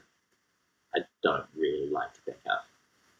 I 0.95 0.99
don't 1.23 1.45
really 1.56 1.89
like 1.89 2.13
to 2.13 2.19
back 2.27 2.39
up 2.49 2.65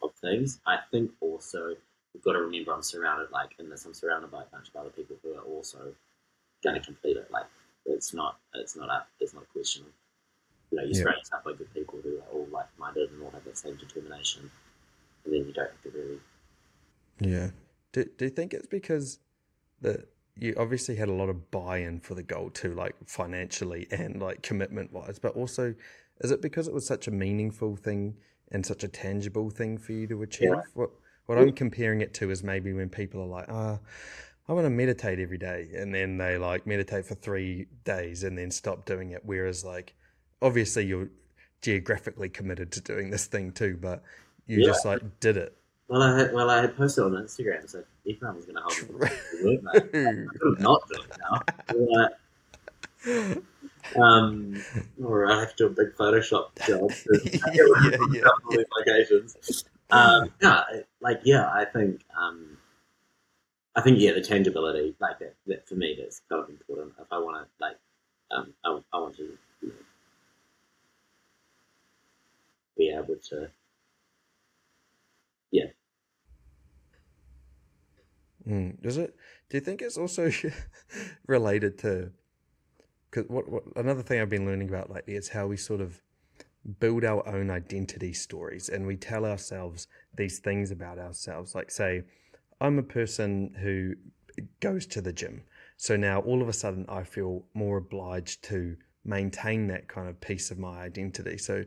of 0.04 0.14
things. 0.16 0.60
I 0.66 0.78
think 0.92 1.12
also 1.22 1.76
we've 2.14 2.24
got 2.24 2.34
to 2.34 2.40
remember 2.40 2.74
I'm 2.74 2.84
surrounded 2.84 3.32
like 3.32 3.52
in 3.60 3.70
this. 3.70 3.86
I'm 3.86 3.94
surrounded 3.94 4.32
by 4.32 4.44
a 4.44 4.46
bunch 4.46 4.70
of 4.70 4.76
other 4.76 4.90
people 4.90 5.16
who 5.24 5.34
are 5.34 5.44
also 5.44 5.94
going 6.64 6.80
to 6.80 6.86
complete 6.86 7.18
it. 7.18 7.30
Like 7.32 7.46
it's 7.86 8.14
not 8.14 8.38
it's 8.54 8.76
not 8.76 8.90
a 8.90 9.06
it's 9.20 9.34
not 9.34 9.44
a 9.44 9.48
question 9.48 9.84
of 9.84 9.92
you 10.72 10.78
know 10.78 10.84
you 10.84 10.94
surround 10.94 11.18
yeah. 11.18 11.22
yourself 11.22 11.44
by 11.44 11.54
good 11.54 11.74
people 11.74 12.00
who 12.04 12.18
are 12.18 12.34
all 12.34 12.48
like 12.52 12.68
minded 12.78 13.10
and 13.12 13.24
all 13.24 13.32
have 13.32 13.44
that 13.46 13.58
same 13.58 13.76
determination, 13.76 14.50
and 15.26 15.34
then 15.34 15.46
you 15.48 15.54
don't 15.54 15.70
have 15.70 15.82
to 15.84 15.98
really. 15.98 16.20
Yeah. 17.20 17.50
Do 17.92 18.06
Do 18.18 18.26
you 18.26 18.32
think 18.32 18.54
it's 18.54 18.68
because 18.68 19.20
that 19.82 20.08
you 20.38 20.56
obviously 20.58 20.96
had 20.96 21.10
a 21.10 21.14
lot 21.14 21.30
of 21.30 21.52
buy-in 21.52 22.00
for 22.00 22.16
the 22.16 22.24
goal 22.24 22.50
too, 22.50 22.74
like 22.74 22.96
financially 23.06 23.88
and 23.92 24.22
like 24.22 24.42
commitment 24.42 24.92
wise, 24.92 25.20
but 25.20 25.36
also 25.36 25.74
is 26.22 26.32
it 26.32 26.42
because 26.42 26.68
it 26.68 26.74
was 26.74 26.86
such 26.86 27.08
a 27.08 27.12
meaningful 27.12 27.76
thing 27.76 28.16
and 28.52 28.66
such 28.66 28.84
a 28.84 28.88
tangible 28.88 29.50
thing 29.50 29.78
for 29.78 29.94
you 29.94 30.08
to 30.08 30.22
achieve? 30.24 30.50
Yeah. 30.50 30.62
What 30.74 30.92
what 31.26 31.38
I'm 31.38 31.54
comparing 31.54 32.02
it 32.02 32.14
to 32.16 32.32
is 32.32 32.44
maybe 32.44 32.74
when 32.74 32.90
people 32.90 33.22
are 33.22 33.28
like, 33.28 33.46
ah. 33.50 33.80
Oh, 33.80 33.80
I 34.50 34.54
want 34.54 34.66
to 34.66 34.70
meditate 34.70 35.20
every 35.20 35.38
day, 35.38 35.70
and 35.74 35.94
then 35.94 36.18
they 36.18 36.38
like 36.38 36.68
meditate 36.68 37.06
for 37.06 37.16
three 37.16 37.68
days 37.86 38.24
and 38.24 38.38
then 38.38 38.52
stop 38.52 38.86
doing 38.86 39.12
it. 39.12 39.22
Whereas, 39.24 39.64
like, 39.64 39.94
obviously, 40.42 40.86
you're 40.86 41.08
geographically 41.62 42.28
committed 42.28 42.72
to 42.74 42.82
doing 42.82 43.12
this 43.12 43.28
thing 43.28 43.52
too, 43.52 43.78
but 43.80 44.04
you 44.48 44.60
yeah. 44.60 44.66
just 44.66 44.86
like 44.86 45.02
did 45.20 45.38
it. 45.38 45.56
Well, 45.88 46.02
I 46.02 46.18
had, 46.18 46.34
well, 46.34 46.50
I 46.50 46.62
had 46.62 46.76
posted 46.76 47.04
on 47.04 47.12
Instagram, 47.12 47.70
so 47.70 47.84
everyone 48.10 48.36
was 48.36 48.46
going 48.46 48.56
to 48.56 48.62
hold 48.62 49.04
it. 49.04 49.62
I 49.74 49.80
could 49.80 50.60
not 50.60 50.82
do 50.90 50.96
it 51.02 52.10
now. 53.96 54.02
um, 54.02 54.64
or 55.04 55.32
I 55.32 55.40
have 55.40 55.56
to 55.56 55.58
do 55.58 55.68
a 55.68 55.70
big 55.70 55.96
Photoshop 55.96 56.50
job 56.66 56.92
yeah, 57.54 57.66
yeah, 57.84 57.98
yeah. 58.52 58.64
locations. 58.78 59.66
Um, 59.90 60.32
no, 60.42 60.64
like 61.02 61.22
yeah, 61.24 61.50
I 61.52 61.66
think 61.66 62.02
um, 62.18 62.58
I 63.76 63.82
think 63.82 64.00
yeah, 64.00 64.14
the 64.14 64.22
tangibility 64.22 64.96
like 65.00 65.20
that, 65.20 65.36
that 65.48 65.68
for 65.68 65.76
me 65.76 65.98
that's 66.00 66.22
kind 66.30 66.44
of 66.44 66.50
important. 66.50 66.94
If 67.00 67.08
I 67.12 67.18
want 67.20 67.46
to 67.46 67.48
like, 67.64 67.78
um, 68.32 68.54
I, 68.64 68.80
I 68.94 69.00
want 69.00 69.16
to 69.18 69.38
you 69.62 69.68
know, 69.70 69.74
be 72.78 72.90
able 72.90 73.16
to, 73.30 73.50
yeah. 75.52 75.66
Mm, 78.48 78.82
does 78.82 78.98
it? 78.98 79.16
Do 79.50 79.58
you 79.58 79.62
think 79.62 79.82
it's 79.82 79.98
also 79.98 80.32
related 81.28 81.78
to? 81.80 82.12
Because 83.10 83.30
what, 83.30 83.50
what 83.50 83.64
another 83.76 84.02
thing 84.02 84.22
I've 84.22 84.30
been 84.30 84.46
learning 84.46 84.70
about 84.70 84.90
lately 84.90 85.16
is 85.16 85.30
how 85.30 85.48
we 85.48 85.58
sort 85.58 85.82
of 85.82 86.02
build 86.80 87.04
our 87.04 87.28
own 87.28 87.50
identity 87.50 88.14
stories 88.14 88.70
and 88.70 88.86
we 88.86 88.96
tell 88.96 89.26
ourselves 89.26 89.88
these 90.16 90.40
things 90.40 90.72
about 90.72 91.00
ourselves. 91.00 91.56
Like, 91.56 91.72
say, 91.72 92.04
I'm 92.60 92.78
a 92.78 92.84
person 92.84 93.56
who 93.60 93.96
goes 94.60 94.86
to 94.88 95.02
the 95.02 95.12
gym. 95.12 95.44
So 95.78 95.98
now 95.98 96.20
all 96.22 96.42
of 96.42 96.48
a 96.48 96.54
sudden 96.54 96.86
I 96.88 97.04
feel 97.04 97.44
more 97.54 97.78
obliged 97.78 98.44
to 98.46 98.78
maintain 99.04 99.68
that 99.68 99.88
kind 99.88 100.08
of 100.08 100.22
piece 100.22 100.52
of 100.52 100.60
my 100.60 100.82
identity. 100.82 101.38
So 101.38 101.66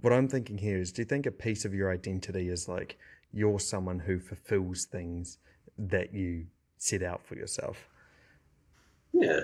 what 0.00 0.12
I'm 0.12 0.28
thinking 0.28 0.58
here 0.58 0.78
is 0.78 0.92
do 0.92 1.02
you 1.02 1.06
think 1.06 1.26
a 1.26 1.30
piece 1.30 1.64
of 1.64 1.72
your 1.72 1.92
identity 1.92 2.48
is 2.48 2.68
like 2.68 2.98
you're 3.32 3.60
someone 3.60 4.00
who 4.00 4.18
fulfills 4.18 4.84
things 4.84 5.38
that 5.78 6.14
you 6.14 6.46
set 6.78 7.02
out 7.02 7.24
for 7.24 7.34
yourself? 7.34 7.88
Yeah. 9.12 9.40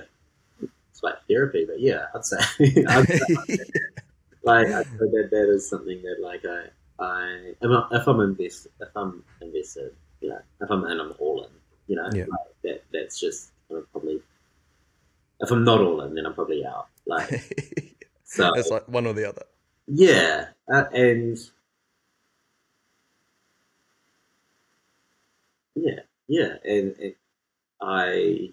It's 0.90 1.02
like 1.02 1.14
therapy, 1.28 1.64
but 1.66 1.80
yeah, 1.80 2.06
I'd 2.14 2.24
say, 2.24 2.36
I'd 2.88 3.08
say 3.08 3.58
like 4.42 4.66
I 4.66 4.82
that 4.82 5.28
that 5.30 5.48
is 5.50 5.68
something 5.68 6.02
that 6.02 6.16
like 6.20 6.44
I 6.44 6.66
I 6.98 7.54
if 7.60 8.08
I'm 8.08 8.20
invested 8.20 8.72
if 8.80 8.88
I'm 8.96 9.24
invested 9.40 9.94
you 10.20 10.28
know, 10.28 10.40
if 10.60 10.70
I'm 10.70 10.84
and 10.84 11.00
I'm 11.00 11.14
all 11.18 11.44
in, 11.44 11.50
you 11.86 11.96
know, 11.96 12.08
yeah. 12.12 12.24
like 12.28 12.40
that 12.64 12.84
that's 12.92 13.18
just 13.18 13.52
probably 13.92 14.20
if 15.40 15.50
I'm 15.50 15.64
not 15.64 15.80
all 15.80 16.02
in, 16.02 16.14
then 16.14 16.26
I'm 16.26 16.34
probably 16.34 16.64
out. 16.64 16.88
Like 17.06 17.28
so, 18.24 18.52
it's 18.54 18.70
like 18.70 18.86
one 18.88 19.06
or 19.06 19.12
the 19.12 19.28
other. 19.28 19.42
Yeah, 19.86 20.46
uh, 20.72 20.84
and 20.92 21.38
yeah, 25.74 26.00
yeah, 26.30 26.54
and, 26.64 26.96
and 26.96 27.14
I. 27.82 28.52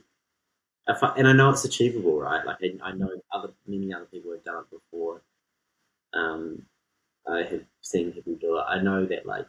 I, 0.89 1.13
and 1.17 1.27
I 1.27 1.33
know 1.33 1.49
it's 1.49 1.65
achievable, 1.65 2.17
right? 2.17 2.45
Like 2.45 2.59
I, 2.63 2.89
I 2.89 2.91
know 2.93 3.09
other 3.33 3.51
many 3.67 3.93
other 3.93 4.05
people 4.05 4.31
have 4.31 4.45
done 4.45 4.63
it 4.63 4.71
before. 4.71 5.21
Um, 6.13 6.61
I 7.29 7.39
have 7.39 7.65
seen 7.81 8.13
people 8.13 8.35
do 8.39 8.57
it. 8.57 8.63
I 8.69 8.81
know 8.81 9.05
that 9.05 9.25
like 9.25 9.47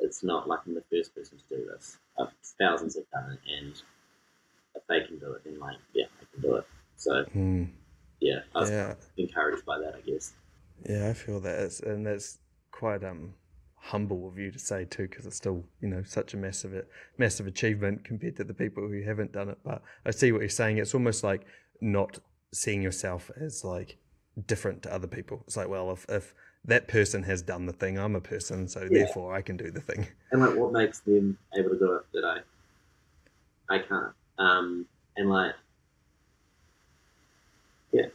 it's 0.00 0.24
not 0.24 0.48
like 0.48 0.58
I'm 0.66 0.74
the 0.74 0.82
first 0.90 1.14
person 1.14 1.38
to 1.38 1.56
do 1.56 1.64
this. 1.66 1.96
Uh, 2.18 2.26
thousands 2.58 2.96
have 2.96 3.08
done 3.12 3.32
it, 3.32 3.38
and 3.56 3.80
if 4.74 4.82
they 4.88 5.06
can 5.06 5.20
do 5.20 5.32
it, 5.34 5.44
then 5.44 5.60
like 5.60 5.76
yeah, 5.94 6.06
I 6.20 6.24
can 6.32 6.42
do 6.42 6.56
it. 6.56 6.66
So 6.96 7.24
mm. 7.36 7.68
yeah, 8.20 8.40
I 8.56 8.58
was 8.58 8.70
yeah. 8.70 8.94
encouraged 9.16 9.64
by 9.64 9.78
that, 9.78 9.94
I 9.94 10.00
guess. 10.00 10.32
Yeah, 10.88 11.08
I 11.08 11.12
feel 11.12 11.38
that, 11.40 11.56
it's, 11.60 11.78
and 11.80 12.04
that's 12.04 12.38
quite 12.72 13.04
um 13.04 13.34
humble 13.82 14.28
of 14.28 14.38
you 14.38 14.50
to 14.50 14.58
say 14.58 14.84
too, 14.84 15.08
because 15.08 15.26
it's 15.26 15.36
still 15.36 15.64
you 15.80 15.88
know 15.88 16.02
such 16.02 16.34
a 16.34 16.36
massive 16.36 16.86
massive 17.18 17.46
achievement 17.46 18.04
compared 18.04 18.36
to 18.36 18.44
the 18.44 18.54
people 18.54 18.86
who 18.86 19.02
haven't 19.02 19.32
done 19.32 19.48
it. 19.48 19.58
But 19.64 19.82
I 20.04 20.10
see 20.10 20.32
what 20.32 20.40
you're 20.40 20.48
saying. 20.48 20.78
It's 20.78 20.94
almost 20.94 21.24
like 21.24 21.46
not 21.80 22.18
seeing 22.52 22.82
yourself 22.82 23.30
as 23.40 23.64
like 23.64 23.96
different 24.46 24.82
to 24.82 24.92
other 24.92 25.06
people. 25.06 25.42
It's 25.46 25.56
like, 25.56 25.68
well, 25.68 25.90
if 25.90 26.06
if 26.08 26.34
that 26.64 26.88
person 26.88 27.22
has 27.22 27.42
done 27.42 27.66
the 27.66 27.72
thing. 27.72 27.98
I'm 27.98 28.14
a 28.14 28.20
person, 28.20 28.68
so 28.68 28.82
yeah. 28.82 29.04
therefore 29.04 29.34
I 29.34 29.42
can 29.42 29.56
do 29.56 29.70
the 29.70 29.80
thing. 29.80 30.06
And 30.30 30.42
like, 30.42 30.56
what 30.56 30.72
makes 30.72 31.00
them 31.00 31.38
able 31.56 31.70
to 31.70 31.78
do 31.78 31.94
it 31.94 32.02
that 32.12 32.24
I, 33.68 33.74
I 33.74 33.78
can't? 33.78 34.12
Um, 34.38 34.86
and 35.16 35.30
like, 35.30 35.54
yeah, 37.92 38.06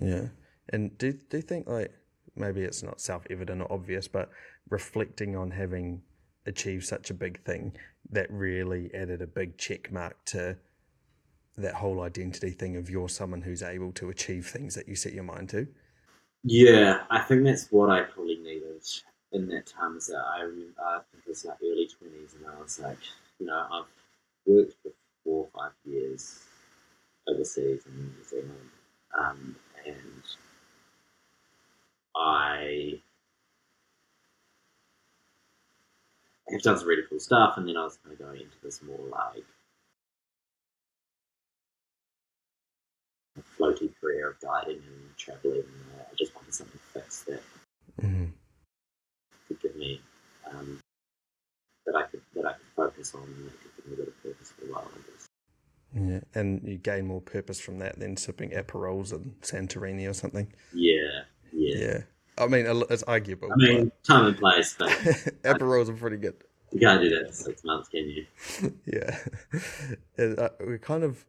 yeah. 0.00 0.28
And 0.70 0.96
do 0.98 1.12
do 1.12 1.36
you 1.38 1.42
think 1.42 1.68
like 1.68 1.92
maybe 2.34 2.62
it's 2.62 2.82
not 2.82 3.00
self 3.00 3.26
evident 3.30 3.62
or 3.62 3.72
obvious, 3.72 4.08
but 4.08 4.30
reflecting 4.68 5.36
on 5.36 5.50
having 5.50 6.02
achieved 6.46 6.84
such 6.84 7.10
a 7.10 7.14
big 7.14 7.42
thing 7.44 7.76
that 8.10 8.30
really 8.30 8.90
added 8.94 9.20
a 9.22 9.26
big 9.26 9.58
check 9.58 9.90
mark 9.90 10.16
to 10.26 10.56
that 11.56 11.74
whole 11.74 12.02
identity 12.02 12.50
thing 12.50 12.76
of 12.76 12.90
you're 12.90 13.08
someone 13.08 13.42
who's 13.42 13.62
able 13.62 13.92
to 13.92 14.10
achieve 14.10 14.46
things 14.46 14.74
that 14.74 14.88
you 14.88 14.94
set 14.94 15.12
your 15.12 15.24
mind 15.24 15.48
to. 15.48 15.66
Yeah, 16.44 17.02
I 17.10 17.20
think 17.22 17.44
that's 17.44 17.68
what 17.70 17.90
I 17.90 18.02
probably 18.02 18.36
needed 18.36 18.82
in 19.32 19.48
that 19.48 19.66
time. 19.66 19.96
Is 19.96 20.06
that 20.08 20.22
I 20.36 20.42
remember, 20.42 20.80
I 20.80 21.00
think 21.10 21.24
it 21.26 21.28
was 21.28 21.44
like 21.44 21.56
early 21.62 21.88
twenties, 21.88 22.34
and 22.34 22.46
I 22.46 22.62
was 22.62 22.78
like, 22.78 22.98
you 23.40 23.46
know, 23.46 23.66
I've 23.72 23.86
worked 24.46 24.74
for 24.82 24.92
four 25.24 25.48
or 25.52 25.60
five 25.60 25.72
years 25.84 26.44
overseas 27.26 27.82
in 27.86 27.96
New 27.96 28.24
Zealand, 28.24 28.70
um, 29.18 29.56
and 29.84 30.22
I 32.14 33.00
have 36.50 36.62
done 36.62 36.78
some 36.78 36.88
really 36.88 37.02
cool 37.08 37.20
stuff, 37.20 37.54
and 37.56 37.68
then 37.68 37.76
I 37.76 37.84
was 37.84 37.98
kind 38.02 38.12
of 38.12 38.18
going 38.18 38.40
into 38.40 38.56
this 38.62 38.82
more 38.82 38.98
like 39.10 39.44
floaty 43.58 43.90
career 44.00 44.30
of 44.30 44.40
guiding 44.40 44.76
and 44.86 45.16
traveling. 45.16 45.58
And 45.60 46.00
I 46.00 46.14
just 46.16 46.34
wanted 46.34 46.54
something 46.54 46.80
fixed 46.92 47.26
that 47.26 47.42
Mm-hmm. 48.02 48.26
could 49.48 49.60
give 49.62 49.76
me 49.76 50.00
um, 50.52 50.78
that 51.86 51.94
I 51.96 52.02
could 52.02 52.20
that 52.34 52.44
I 52.44 52.52
could 52.52 52.66
focus 52.76 53.14
on 53.14 53.22
and 53.22 53.46
that 53.46 53.62
could 53.62 53.76
give 53.76 53.86
me 53.86 53.92
a 53.94 53.96
bit 53.96 54.08
of 54.08 54.22
purpose 54.22 54.52
for 54.52 54.66
a 54.66 54.72
while. 54.72 54.88
I 54.92 54.98
guess. 55.10 55.26
Yeah, 55.94 56.20
and 56.40 56.60
you 56.68 56.76
gain 56.76 57.06
more 57.06 57.22
purpose 57.22 57.58
from 57.58 57.78
that 57.78 57.98
than 57.98 58.16
sipping 58.18 58.50
Aperols 58.50 59.12
in 59.12 59.34
Santorini 59.40 60.08
or 60.08 60.12
something. 60.12 60.52
Yeah, 60.74 61.22
yeah. 61.52 61.74
Yeah, 61.78 61.98
I 62.38 62.46
mean 62.46 62.66
it's 62.90 63.02
arguable. 63.04 63.50
I 63.52 63.56
mean, 63.56 63.92
time 64.04 64.26
and 64.26 64.36
place, 64.36 64.74
but 64.78 64.90
Aperols 65.44 65.88
are 65.88 65.94
pretty 65.94 66.16
good. 66.18 66.34
you 66.72 66.80
can't 66.80 67.00
do 67.00 67.08
that 67.10 67.34
six 67.34 67.64
months, 67.64 67.88
can 67.88 68.08
you? 68.08 68.26
yeah, 68.86 69.18
And, 70.18 70.38
uh, 70.38 70.50
we're 70.60 70.78
kind 70.78 71.04
of 71.04 71.24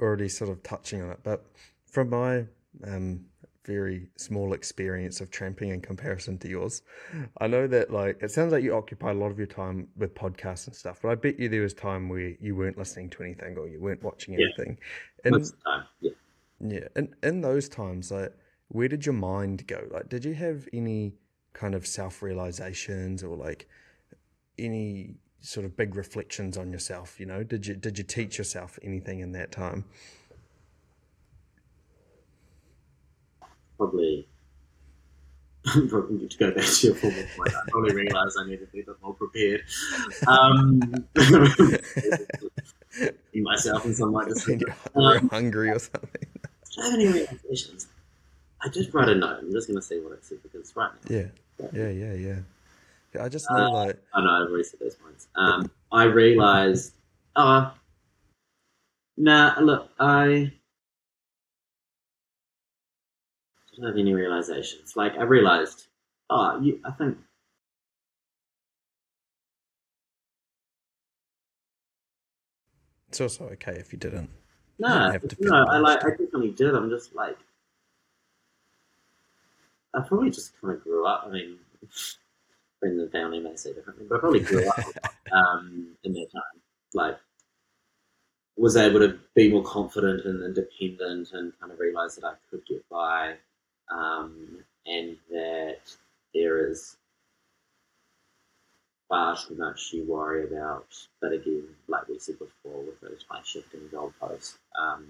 already 0.00 0.28
sort 0.28 0.50
of 0.50 0.62
touching 0.62 1.02
on 1.02 1.10
it, 1.10 1.20
but 1.22 1.46
from 1.86 2.10
my 2.10 2.44
um, 2.84 3.24
very 3.64 4.08
small 4.16 4.52
experience 4.52 5.20
of 5.20 5.30
tramping 5.30 5.70
in 5.70 5.80
comparison 5.80 6.38
to 6.38 6.48
yours, 6.48 6.82
I 7.40 7.46
know 7.46 7.66
that 7.68 7.90
like 7.92 8.18
it 8.22 8.30
sounds 8.30 8.52
like 8.52 8.62
you 8.64 8.74
occupy 8.74 9.10
a 9.10 9.14
lot 9.14 9.30
of 9.30 9.38
your 9.38 9.46
time 9.46 9.88
with 9.96 10.14
podcasts 10.14 10.66
and 10.66 10.74
stuff, 10.76 11.00
but 11.02 11.10
I 11.10 11.14
bet 11.14 11.38
you 11.38 11.48
there 11.48 11.62
was 11.62 11.74
time 11.74 12.08
where 12.08 12.34
you 12.40 12.54
weren't 12.56 12.78
listening 12.78 13.10
to 13.10 13.22
anything 13.22 13.56
or 13.56 13.68
you 13.68 13.80
weren't 13.80 14.02
watching 14.02 14.34
Yeah. 14.34 14.46
anything. 14.56 14.78
And 15.24 15.34
the 15.34 15.52
time, 15.64 15.84
yeah. 16.00 16.10
yeah, 16.60 16.88
and 16.96 17.14
in 17.22 17.40
those 17.40 17.68
times, 17.68 18.10
like, 18.10 18.32
where 18.68 18.88
did 18.88 19.06
your 19.06 19.14
mind 19.14 19.66
go? 19.66 19.86
Like, 19.90 20.08
did 20.08 20.24
you 20.24 20.34
have 20.34 20.68
any 20.72 21.14
kind 21.52 21.74
of 21.74 21.86
self 21.86 22.22
realizations 22.22 23.22
or 23.22 23.36
like 23.36 23.68
any 24.58 25.16
sort 25.40 25.64
of 25.64 25.76
big 25.76 25.94
reflections 25.94 26.56
on 26.56 26.72
yourself? 26.72 27.20
You 27.20 27.26
know, 27.26 27.42
did 27.42 27.66
you 27.66 27.76
did 27.76 27.98
you 27.98 28.04
teach 28.04 28.38
yourself 28.38 28.78
anything 28.82 29.20
in 29.20 29.32
that 29.32 29.52
time? 29.52 29.84
Probably. 33.76 34.28
probably 35.64 36.28
to 36.28 36.38
go 36.38 36.50
back 36.50 36.64
to 36.64 36.86
your 36.86 36.96
former 36.96 37.26
point, 37.36 37.54
I 37.54 37.70
probably 37.70 37.94
realised 37.94 38.38
I 38.40 38.46
needed 38.46 38.66
to 38.66 38.72
be 38.72 38.80
a 38.80 38.84
bit 38.84 38.96
more 39.02 39.14
prepared. 39.14 39.62
Um, 40.26 40.80
myself 43.34 43.84
in 43.84 43.94
some 43.94 44.12
When 44.12 44.28
do 44.46 44.58
you're 44.94 45.28
hungry 45.28 45.70
or 45.70 45.78
something? 45.78 46.26
I 46.78 46.84
have 46.84 46.94
any 46.94 47.06
realizations? 47.06 47.88
I 48.62 48.68
just 48.68 48.92
wrote 48.92 49.08
a 49.08 49.14
note. 49.14 49.38
I'm 49.40 49.52
just 49.52 49.68
going 49.68 49.78
to 49.78 49.82
see 49.82 50.00
what 50.00 50.12
it 50.12 50.24
said 50.24 50.38
because 50.42 50.74
right 50.76 50.90
now. 50.92 51.16
Yeah, 51.16 51.26
yeah, 51.72 51.88
yeah, 51.88 52.12
yeah. 52.14 52.36
Yeah, 53.14 53.24
I 53.24 53.28
just 53.28 53.46
know 53.50 53.70
like 53.70 53.98
I 54.14 54.22
know 54.22 54.30
I've 54.30 54.48
already 54.48 54.64
said 54.64 54.80
those 54.80 54.96
points. 54.96 55.28
Um, 55.36 55.70
I 55.92 56.04
realised. 56.04 56.94
Oh, 57.36 57.72
nah. 59.16 59.54
Look, 59.60 59.90
I 59.98 60.52
don't 63.76 63.86
have 63.86 63.96
any 63.96 64.12
realizations. 64.12 64.96
Like 64.96 65.16
I 65.18 65.22
realised. 65.22 65.86
Oh, 66.30 66.60
you. 66.60 66.80
I 66.84 66.90
think. 66.92 67.18
it's 73.08 73.20
also 73.20 73.44
okay 73.44 73.72
if 73.72 73.92
you 73.92 73.98
didn't. 73.98 74.28
No, 74.78 75.16
to 75.16 75.36
no. 75.40 75.64
I 75.70 75.78
like. 75.78 76.04
I 76.04 76.10
definitely 76.10 76.50
did. 76.50 76.74
I'm 76.74 76.90
just 76.90 77.14
like. 77.14 77.38
I 79.96 80.00
probably 80.00 80.30
just 80.30 80.60
kind 80.60 80.74
of 80.74 80.84
grew 80.84 81.06
up. 81.06 81.24
I 81.26 81.30
mean, 81.30 81.56
friends 82.78 83.00
and 83.00 83.10
family 83.10 83.40
may 83.40 83.56
say 83.56 83.72
differently, 83.72 84.04
but 84.08 84.16
I 84.16 84.20
probably 84.20 84.40
grew 84.40 84.68
up 84.68 84.78
um, 85.32 85.88
in 86.04 86.12
that 86.12 86.30
time. 86.32 86.60
Like, 86.92 87.18
was 88.58 88.76
able 88.76 89.00
to 89.00 89.18
be 89.34 89.50
more 89.50 89.64
confident 89.64 90.24
and 90.24 90.42
independent, 90.44 91.32
and 91.32 91.58
kind 91.60 91.72
of 91.72 91.78
realize 91.78 92.16
that 92.16 92.26
I 92.26 92.34
could 92.50 92.64
get 92.66 92.86
by, 92.90 93.34
um, 93.90 94.58
and 94.86 95.16
that 95.30 95.80
there 96.34 96.70
is 96.70 96.96
far 99.08 99.36
too 99.36 99.54
much 99.56 99.92
you 99.92 100.04
worry 100.04 100.44
about. 100.44 100.86
But 101.20 101.32
again, 101.32 101.64
like 101.88 102.08
we 102.08 102.18
said 102.18 102.38
before, 102.38 102.82
with 102.82 103.00
those 103.00 103.24
high 103.28 103.40
shifting 103.44 103.88
goalposts, 103.92 104.56
um, 104.78 105.06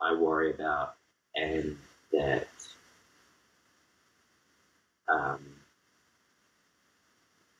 I 0.00 0.14
worry 0.14 0.52
about, 0.52 0.96
and 1.34 1.76
that 2.12 2.48
um, 5.08 5.44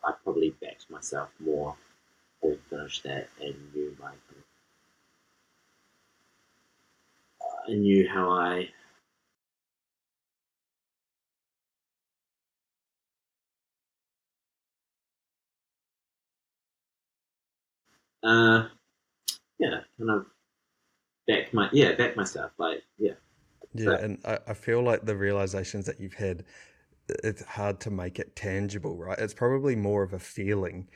I 0.04 0.12
probably 0.22 0.50
backed 0.61 0.90
myself 0.90 1.30
more 1.38 1.76
or 2.40 2.56
finished 2.70 3.02
that 3.04 3.28
and 3.40 3.54
knew 3.74 3.96
my 4.00 4.12
I 7.68 7.72
knew 7.72 8.09
how 8.09 8.30
I 8.30 8.68
uh 18.22 18.68
yeah 19.59 19.80
kind 19.98 20.11
of 20.11 20.26
back 21.26 21.52
my 21.52 21.68
yeah 21.72 21.94
back 21.94 22.16
myself 22.16 22.52
like 22.59 22.82
yeah. 22.98 23.12
Yeah, 23.74 23.96
and 23.96 24.18
I, 24.24 24.38
I 24.48 24.54
feel 24.54 24.82
like 24.82 25.04
the 25.04 25.16
realizations 25.16 25.85
that 25.87 26.00
you've 26.00 26.14
had, 26.14 26.44
it's 27.09 27.45
hard 27.45 27.81
to 27.81 27.90
make 27.90 28.19
it 28.19 28.37
tangible, 28.37 28.97
right? 28.97 29.19
It's 29.19 29.35
probably 29.35 29.77
more 29.77 30.03
of 30.03 30.12
a 30.12 30.19
feeling 30.19 30.88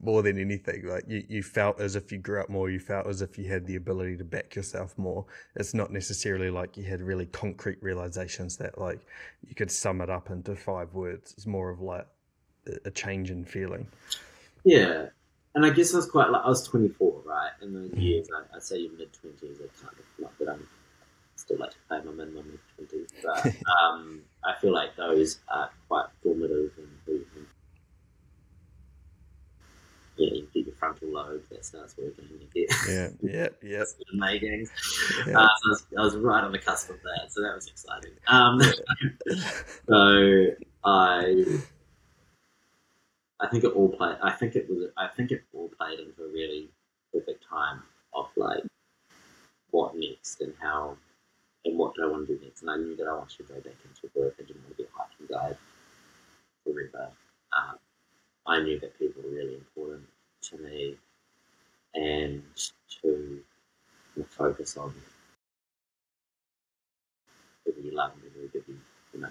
more 0.00 0.22
than 0.22 0.38
anything. 0.38 0.86
Like 0.86 1.04
you, 1.08 1.24
you 1.28 1.42
felt 1.42 1.80
as 1.80 1.96
if 1.96 2.12
you 2.12 2.18
grew 2.18 2.40
up 2.40 2.48
more, 2.50 2.68
you 2.70 2.78
felt 2.78 3.06
as 3.06 3.22
if 3.22 3.38
you 3.38 3.48
had 3.50 3.66
the 3.66 3.76
ability 3.76 4.16
to 4.18 4.24
back 4.24 4.54
yourself 4.54 4.96
more. 4.98 5.24
It's 5.54 5.74
not 5.74 5.90
necessarily 5.92 6.50
like 6.50 6.76
you 6.76 6.84
had 6.84 7.00
really 7.00 7.26
concrete 7.26 7.82
realizations 7.82 8.56
that 8.58 8.78
like 8.78 9.00
you 9.46 9.54
could 9.54 9.70
sum 9.70 10.00
it 10.00 10.10
up 10.10 10.30
into 10.30 10.54
five 10.54 10.92
words. 10.92 11.32
It's 11.36 11.46
more 11.46 11.70
of 11.70 11.80
like 11.80 12.06
a- 12.84 12.90
change 12.90 13.30
in 13.30 13.44
feeling. 13.44 13.86
Yeah, 14.64 15.06
and 15.54 15.64
I 15.64 15.70
guess 15.70 15.94
I 15.94 15.98
was 15.98 16.10
quite 16.10 16.30
like 16.30 16.42
I 16.44 16.48
was 16.48 16.66
24, 16.66 17.22
right? 17.24 17.52
In 17.62 17.72
those 17.72 17.90
Mhm. 17.90 18.02
years, 18.02 18.28
I, 18.34 18.56
I'd 18.56 18.62
say 18.62 18.88
mid 18.98 19.12
20s. 19.12 19.60
I 19.62 19.68
kind 19.80 19.98
of 19.98 20.04
not 20.18 20.38
that 20.38 20.48
I'm 20.48 20.68
still 21.36 21.58
like 21.58 21.72
I'm 21.90 22.02
play 22.02 22.12
my 22.12 22.24
mid 22.24 22.34
mid 22.34 22.58
20s, 22.78 23.12
but 23.22 23.46
um, 23.82 24.20
I 24.46 24.54
feel 24.60 24.72
like 24.72 24.94
those 24.96 25.40
are 25.48 25.70
quite 25.88 26.06
formative 26.22 26.70
and, 26.78 27.16
yeah, 30.16 30.32
you 30.32 30.48
get 30.54 30.66
your 30.66 30.74
frontal 30.76 31.08
lobe 31.08 31.42
that 31.50 31.64
starts 31.64 31.94
working. 31.98 32.24
You 32.30 32.48
get 32.54 32.74
Yeah, 32.88 33.08
yeah, 33.22 33.48
yeah. 33.62 33.84
May 34.14 34.38
yeah. 34.40 34.62
Uh, 34.62 35.24
so 35.26 35.36
I 35.36 35.48
was, 35.68 35.86
I 35.98 36.02
was 36.02 36.16
right 36.16 36.42
on 36.42 36.52
the 36.52 36.58
cusp 36.58 36.90
of 36.90 36.96
that, 37.02 37.30
so 37.30 37.42
that 37.42 37.54
was 37.54 37.66
exciting. 37.66 38.12
Um, 38.26 38.60
so 39.86 40.46
I, 40.84 41.44
I 43.40 43.48
think 43.48 43.64
it 43.64 43.72
all 43.72 43.90
played. 43.90 44.16
I 44.22 44.32
think 44.32 44.56
it 44.56 44.70
was. 44.70 44.88
I 44.96 45.08
think 45.08 45.32
it 45.32 45.42
all 45.52 45.70
played 45.78 46.00
into 46.00 46.22
a 46.22 46.28
really 46.28 46.70
perfect 47.12 47.44
time 47.48 47.82
of 48.14 48.28
like 48.36 48.62
what 49.70 49.94
next 49.96 50.40
and 50.40 50.54
how 50.60 50.96
and 51.66 51.76
what 51.78 51.94
do 51.94 52.04
I 52.04 52.10
want 52.10 52.26
to 52.28 52.36
do 52.36 52.44
next. 52.44 52.62
And 52.62 52.70
I 52.70 52.76
knew 52.76 52.96
that 52.96 53.06
I 53.06 53.12
wanted 53.12 53.36
to 53.36 53.42
go 53.42 53.54
back 53.56 53.74
into 53.84 54.10
work. 54.18 54.34
I 54.38 54.42
didn't 54.44 54.62
want 54.62 54.76
to 54.76 54.82
be 54.82 54.88
a 54.88 54.96
hiking 54.96 55.26
guide 55.28 55.58
forever. 56.64 57.10
Um, 57.56 57.78
I 58.46 58.60
knew 58.62 58.78
that 58.80 58.98
people 58.98 59.22
were 59.22 59.30
really 59.30 59.54
important 59.56 60.04
to 60.42 60.58
me, 60.58 60.96
and 61.94 62.42
to 63.02 63.42
focus 64.30 64.76
on 64.76 64.94
whether 67.64 67.80
you 67.80 67.92
love 67.92 68.12
them, 68.12 68.30
whether 68.34 68.64
you, 68.68 68.78
you 69.12 69.20
know, 69.20 69.28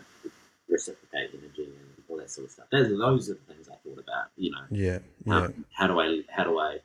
reciprocate 0.70 1.32
energy 1.34 1.64
and 1.66 2.04
all 2.10 2.18
that 2.18 2.30
sort 2.30 2.46
of 2.46 2.52
stuff. 2.52 2.66
Those, 2.72 2.90
those 2.90 3.30
are 3.30 3.34
the 3.36 3.54
things 3.54 3.70
I 3.70 3.76
thought 3.76 4.00
about. 4.00 4.26
You 4.36 4.52
know, 4.52 4.66
Yeah, 4.72 5.00
yeah. 5.26 5.36
um, 5.38 5.66
how 5.72 5.88
do 5.88 6.00
I 6.00 6.22
how 6.30 6.44
do 6.44 6.60
I 6.60 6.80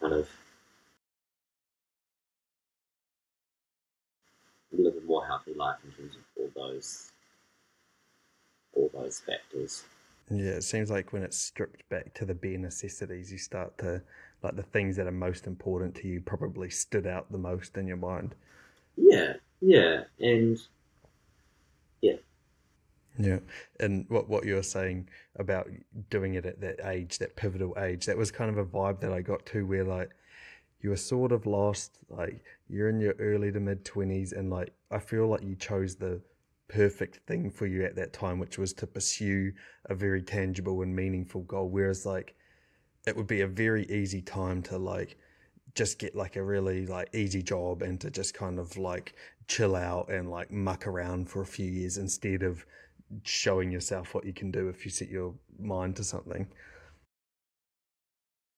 kind 0.00 0.14
of 0.14 0.28
live 4.72 4.94
a 4.96 5.00
more 5.06 5.24
healthy 5.26 5.54
life 5.54 5.76
in 5.84 5.92
terms 5.92 6.16
of 6.16 6.22
all 6.36 6.50
those 6.70 7.12
all 8.74 8.90
those 8.94 9.20
factors. 9.20 9.84
Yeah, 10.30 10.52
it 10.52 10.64
seems 10.64 10.90
like 10.90 11.12
when 11.12 11.22
it's 11.22 11.38
stripped 11.38 11.88
back 11.88 12.12
to 12.14 12.24
the 12.26 12.34
bare 12.34 12.58
necessities, 12.58 13.32
you 13.32 13.38
start 13.38 13.78
to 13.78 14.02
like 14.42 14.56
the 14.56 14.62
things 14.62 14.96
that 14.96 15.06
are 15.06 15.12
most 15.12 15.46
important 15.46 15.94
to 15.96 16.08
you 16.08 16.20
probably 16.20 16.70
stood 16.70 17.06
out 17.06 17.30
the 17.32 17.38
most 17.38 17.76
in 17.76 17.86
your 17.86 17.96
mind. 17.96 18.34
Yeah, 18.96 19.34
yeah, 19.60 20.04
and 20.20 20.58
Yeah, 22.00 22.16
yeah. 23.18 23.38
and 23.80 24.06
what 24.08 24.28
what 24.28 24.44
you 24.44 24.54
were 24.54 24.62
saying 24.62 25.08
about 25.36 25.68
doing 26.10 26.34
it 26.34 26.46
at 26.46 26.60
that 26.60 26.80
age, 26.86 27.18
that 27.18 27.36
pivotal 27.36 27.76
age, 27.78 28.06
that 28.06 28.16
was 28.16 28.30
kind 28.30 28.50
of 28.50 28.58
a 28.58 28.64
vibe 28.64 29.00
that 29.00 29.12
I 29.12 29.20
got 29.22 29.44
to, 29.46 29.66
where 29.66 29.84
like 29.84 30.10
you 30.80 30.90
were 30.90 30.96
sort 30.96 31.32
of 31.32 31.46
lost, 31.46 31.98
like 32.08 32.42
you're 32.68 32.88
in 32.88 33.00
your 33.00 33.14
early 33.18 33.50
to 33.52 33.60
mid 33.60 33.84
twenties, 33.84 34.32
and 34.32 34.50
like 34.50 34.72
I 34.90 34.98
feel 34.98 35.26
like 35.26 35.42
you 35.42 35.56
chose 35.56 35.96
the 35.96 36.20
perfect 36.68 37.20
thing 37.26 37.50
for 37.50 37.66
you 37.66 37.84
at 37.84 37.96
that 37.96 38.12
time, 38.12 38.38
which 38.38 38.58
was 38.58 38.72
to 38.74 38.86
pursue 38.86 39.52
a 39.86 39.94
very 39.94 40.22
tangible 40.22 40.82
and 40.82 40.94
meaningful 40.94 41.42
goal. 41.42 41.68
Whereas 41.68 42.06
like 42.06 42.34
it 43.06 43.16
would 43.16 43.26
be 43.26 43.40
a 43.40 43.46
very 43.46 43.86
easy 43.86 44.20
time 44.20 44.62
to 44.62 44.78
like 44.78 45.16
just 45.74 45.98
get 45.98 46.14
like 46.14 46.36
a 46.36 46.42
really 46.42 46.86
like 46.86 47.08
easy 47.14 47.42
job 47.42 47.82
and 47.82 48.00
to 48.00 48.10
just 48.10 48.34
kind 48.34 48.58
of 48.58 48.76
like 48.76 49.14
chill 49.46 49.74
out 49.74 50.10
and 50.10 50.30
like 50.30 50.50
muck 50.50 50.86
around 50.86 51.28
for 51.28 51.42
a 51.42 51.46
few 51.46 51.70
years 51.70 51.98
instead 51.98 52.42
of 52.42 52.64
showing 53.22 53.70
yourself 53.70 54.14
what 54.14 54.24
you 54.24 54.32
can 54.32 54.50
do 54.50 54.68
if 54.68 54.84
you 54.84 54.90
set 54.90 55.08
your 55.08 55.34
mind 55.58 55.96
to 55.96 56.04
something. 56.04 56.46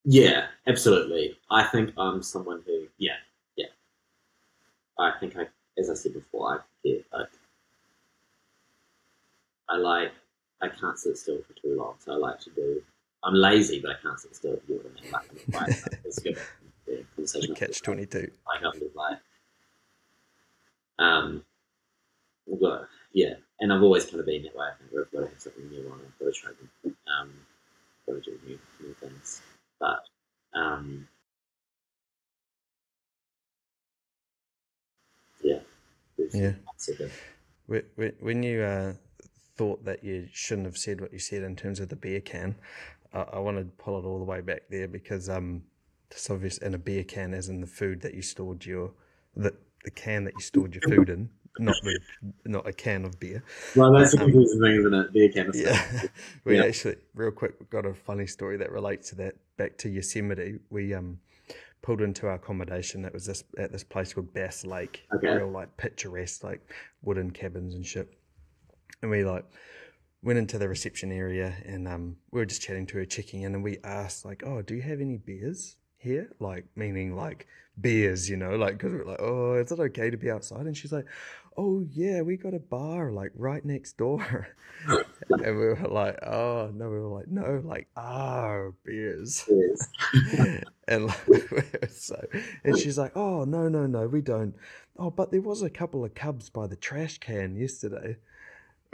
Yeah, 0.05 0.47
absolutely. 0.67 1.37
I 1.51 1.65
think 1.65 1.93
I'm 1.97 2.23
someone 2.23 2.63
who, 2.67 2.87
yeah, 2.99 3.17
yeah. 3.57 3.67
I 4.99 5.13
think 5.19 5.37
I, 5.37 5.47
as 5.79 5.91
I 5.91 5.95
said 5.95 6.15
before, 6.15 6.55
I 6.55 6.59
get 6.89 7.05
like, 7.13 7.29
I 9.69 9.77
like, 9.77 10.13
I 10.63 10.69
can't 10.69 10.99
sit 10.99 11.17
still 11.17 11.39
for 11.47 11.55
too 11.55 11.77
long, 11.77 11.95
so 11.99 12.13
I 12.13 12.17
like 12.17 12.41
to 12.41 12.51
do. 12.51 12.83
I'm 13.23 13.35
lazy, 13.35 13.81
but 13.81 13.91
I 13.93 13.95
can't 14.03 14.19
sit 14.19 14.35
still. 14.35 14.55
If 14.55 14.63
you 14.69 14.77
know 14.77 14.83
what 14.83 15.23
I 15.23 15.33
mean? 15.33 15.53
Like, 15.53 15.71
like 15.85 16.01
it's 16.05 16.19
good. 16.19 16.39
Yeah, 16.89 17.03
conversation. 17.15 17.55
Catch 17.55 17.83
twenty 17.83 18.05
two. 18.05 18.33
Like, 18.49 18.65
I'm 18.65 18.81
like, 18.97 19.19
um, 20.99 21.45
well, 22.47 22.89
yeah, 23.13 23.35
and 23.61 23.73
I've 23.73 23.83
always 23.83 24.07
kind 24.07 24.19
of 24.19 24.27
been 24.27 24.43
that 24.43 24.57
way. 24.57 24.67
I 24.67 24.77
think 24.77 24.91
where 24.91 25.05
I've 25.05 25.13
got 25.13 25.21
to 25.21 25.27
have 25.29 25.41
something 25.41 25.69
new 25.71 25.89
on, 25.89 26.01
I've 26.01 26.19
got 26.19 26.35
to 26.35 26.41
try 26.41 26.51
and 26.83 26.97
um, 27.21 27.31
got 28.07 28.15
to 28.15 28.21
do 28.23 28.39
new 28.45 28.59
new 28.83 28.95
things. 28.95 29.41
But 29.81 30.01
um, 30.55 31.09
yeah, 35.43 35.61
yeah. 36.33 36.53
When 38.21 38.43
you 38.43 38.63
uh, 38.63 38.95
thought 39.57 39.85
that 39.85 40.05
you 40.05 40.29
shouldn't 40.33 40.67
have 40.67 40.79
said 40.79 41.01
what 41.01 41.13
you 41.13 41.19
said 41.19 41.43
in 41.43 41.57
terms 41.57 41.81
of 41.81 41.89
the 41.89 41.97
bear 41.97 42.21
can, 42.21 42.57
I, 43.13 43.21
I 43.23 43.39
want 43.39 43.59
to 43.59 43.65
pull 43.83 43.99
it 43.99 44.05
all 44.05 44.19
the 44.19 44.25
way 44.25 44.41
back 44.41 44.63
there 44.71 44.89
because 44.89 45.29
um, 45.29 45.63
it's 46.11 46.29
obvious 46.31 46.59
in 46.59 46.75
a 46.75 46.79
bear 46.79 47.05
can, 47.05 47.35
as 47.35 47.49
in 47.49 47.61
the 47.61 47.67
food 47.67 48.01
that 48.03 48.15
you 48.15 48.23
stored 48.23 48.65
your 48.67 48.93
the 49.37 49.55
the 49.85 49.91
can 49.91 50.25
that 50.25 50.35
you 50.35 50.43
stored 50.43 50.75
your 50.75 50.83
food 50.83 51.09
in 51.09 51.31
not 51.59 51.77
the 51.83 52.01
not 52.45 52.67
a 52.67 52.73
can 52.73 53.05
of 53.05 53.19
beer. 53.19 53.43
Well, 53.75 53.93
that's 53.93 54.15
um, 54.15 54.21
a 54.21 54.25
confusing 54.25 54.61
thing, 54.61 54.77
isn't 54.77 54.95
it? 54.95 55.13
Beer 55.13 55.29
can. 55.31 55.49
Of 55.49 55.57
yeah, 55.57 56.03
we 56.45 56.57
yeah. 56.57 56.65
actually 56.65 56.97
real 57.15 57.31
quick 57.31 57.69
got 57.71 57.87
a 57.87 57.95
funny 57.95 58.27
story 58.27 58.57
that 58.59 58.71
relates 58.71 59.11
to 59.11 59.17
that. 59.17 59.35
Back 59.57 59.77
to 59.79 59.89
Yosemite, 59.89 60.59
we 60.71 60.95
um 60.95 61.19
pulled 61.83 62.01
into 62.01 62.27
our 62.27 62.35
accommodation. 62.35 63.03
That 63.03 63.13
was 63.13 63.27
this 63.27 63.45
at 63.59 63.73
this 63.73 63.85
place 63.85 64.13
called 64.13 64.33
Bass 64.33 64.65
Lake. 64.65 65.07
Okay. 65.15 65.29
Real 65.29 65.51
like 65.51 65.77
picturesque, 65.77 66.45
like 66.45 66.61
wooden 67.03 67.31
cabins 67.31 67.75
and 67.75 67.85
shit. 67.85 68.09
And 69.03 69.11
we 69.11 69.25
like 69.25 69.45
went 70.23 70.39
into 70.39 70.59
the 70.59 70.69
reception 70.69 71.11
area 71.11 71.55
and 71.65 71.89
um 71.89 72.17
we 72.31 72.41
were 72.41 72.47
just 72.47 72.63
chatting 72.63 72.87
to 72.87 72.99
her, 72.99 73.05
checking 73.05 73.43
in, 73.43 73.55
and 73.55 73.65
we 73.65 73.79
asked 73.85 74.25
like, 74.25 74.43
"Oh, 74.47 74.63
do 74.63 74.75
you 74.75 74.83
have 74.83 75.01
any 75.01 75.17
beers?" 75.17 75.77
here? 76.01 76.31
Like, 76.41 76.67
meaning 76.75 77.15
like 77.15 77.47
beers, 77.81 78.29
you 78.29 78.37
know, 78.37 78.57
like, 78.57 78.79
because 78.79 78.93
we're 78.93 79.05
like, 79.05 79.21
oh, 79.21 79.55
is 79.55 79.71
it 79.71 79.79
okay 79.79 80.11
to 80.11 80.17
be 80.17 80.31
outside? 80.31 80.67
And 80.67 80.77
she's 80.77 80.93
like, 80.93 81.07
oh, 81.57 81.85
yeah, 81.91 82.23
we 82.23 82.37
got 82.37 82.55
a 82.55 82.59
bar 82.59 83.11
like 83.11 83.33
right 83.35 83.65
next 83.65 83.97
door. 83.97 84.49
and 85.29 85.59
we 85.59 85.69
were 85.69 85.89
like, 85.89 86.19
oh, 86.25 86.71
no, 86.75 86.89
we 86.89 86.99
were 86.99 87.09
like, 87.09 87.29
no, 87.29 87.63
like, 87.65 87.89
our 87.97 88.73
beers. 88.85 89.49
and 90.89 91.07
like, 91.07 91.91
so, 91.91 92.25
and 92.65 92.79
she's 92.79 92.99
like, 92.99 93.17
oh, 93.17 93.45
no, 93.45 93.69
no, 93.69 93.87
no, 93.87 94.07
we 94.07 94.21
don't. 94.21 94.55
Oh, 94.99 95.11
but 95.11 95.31
there 95.31 95.41
was 95.41 95.63
a 95.63 95.71
couple 95.71 96.05
of 96.05 96.15
cubs 96.15 96.51
by 96.51 96.67
the 96.67 96.77
trash 96.77 97.19
can 97.19 97.57
yesterday. 97.57 98.17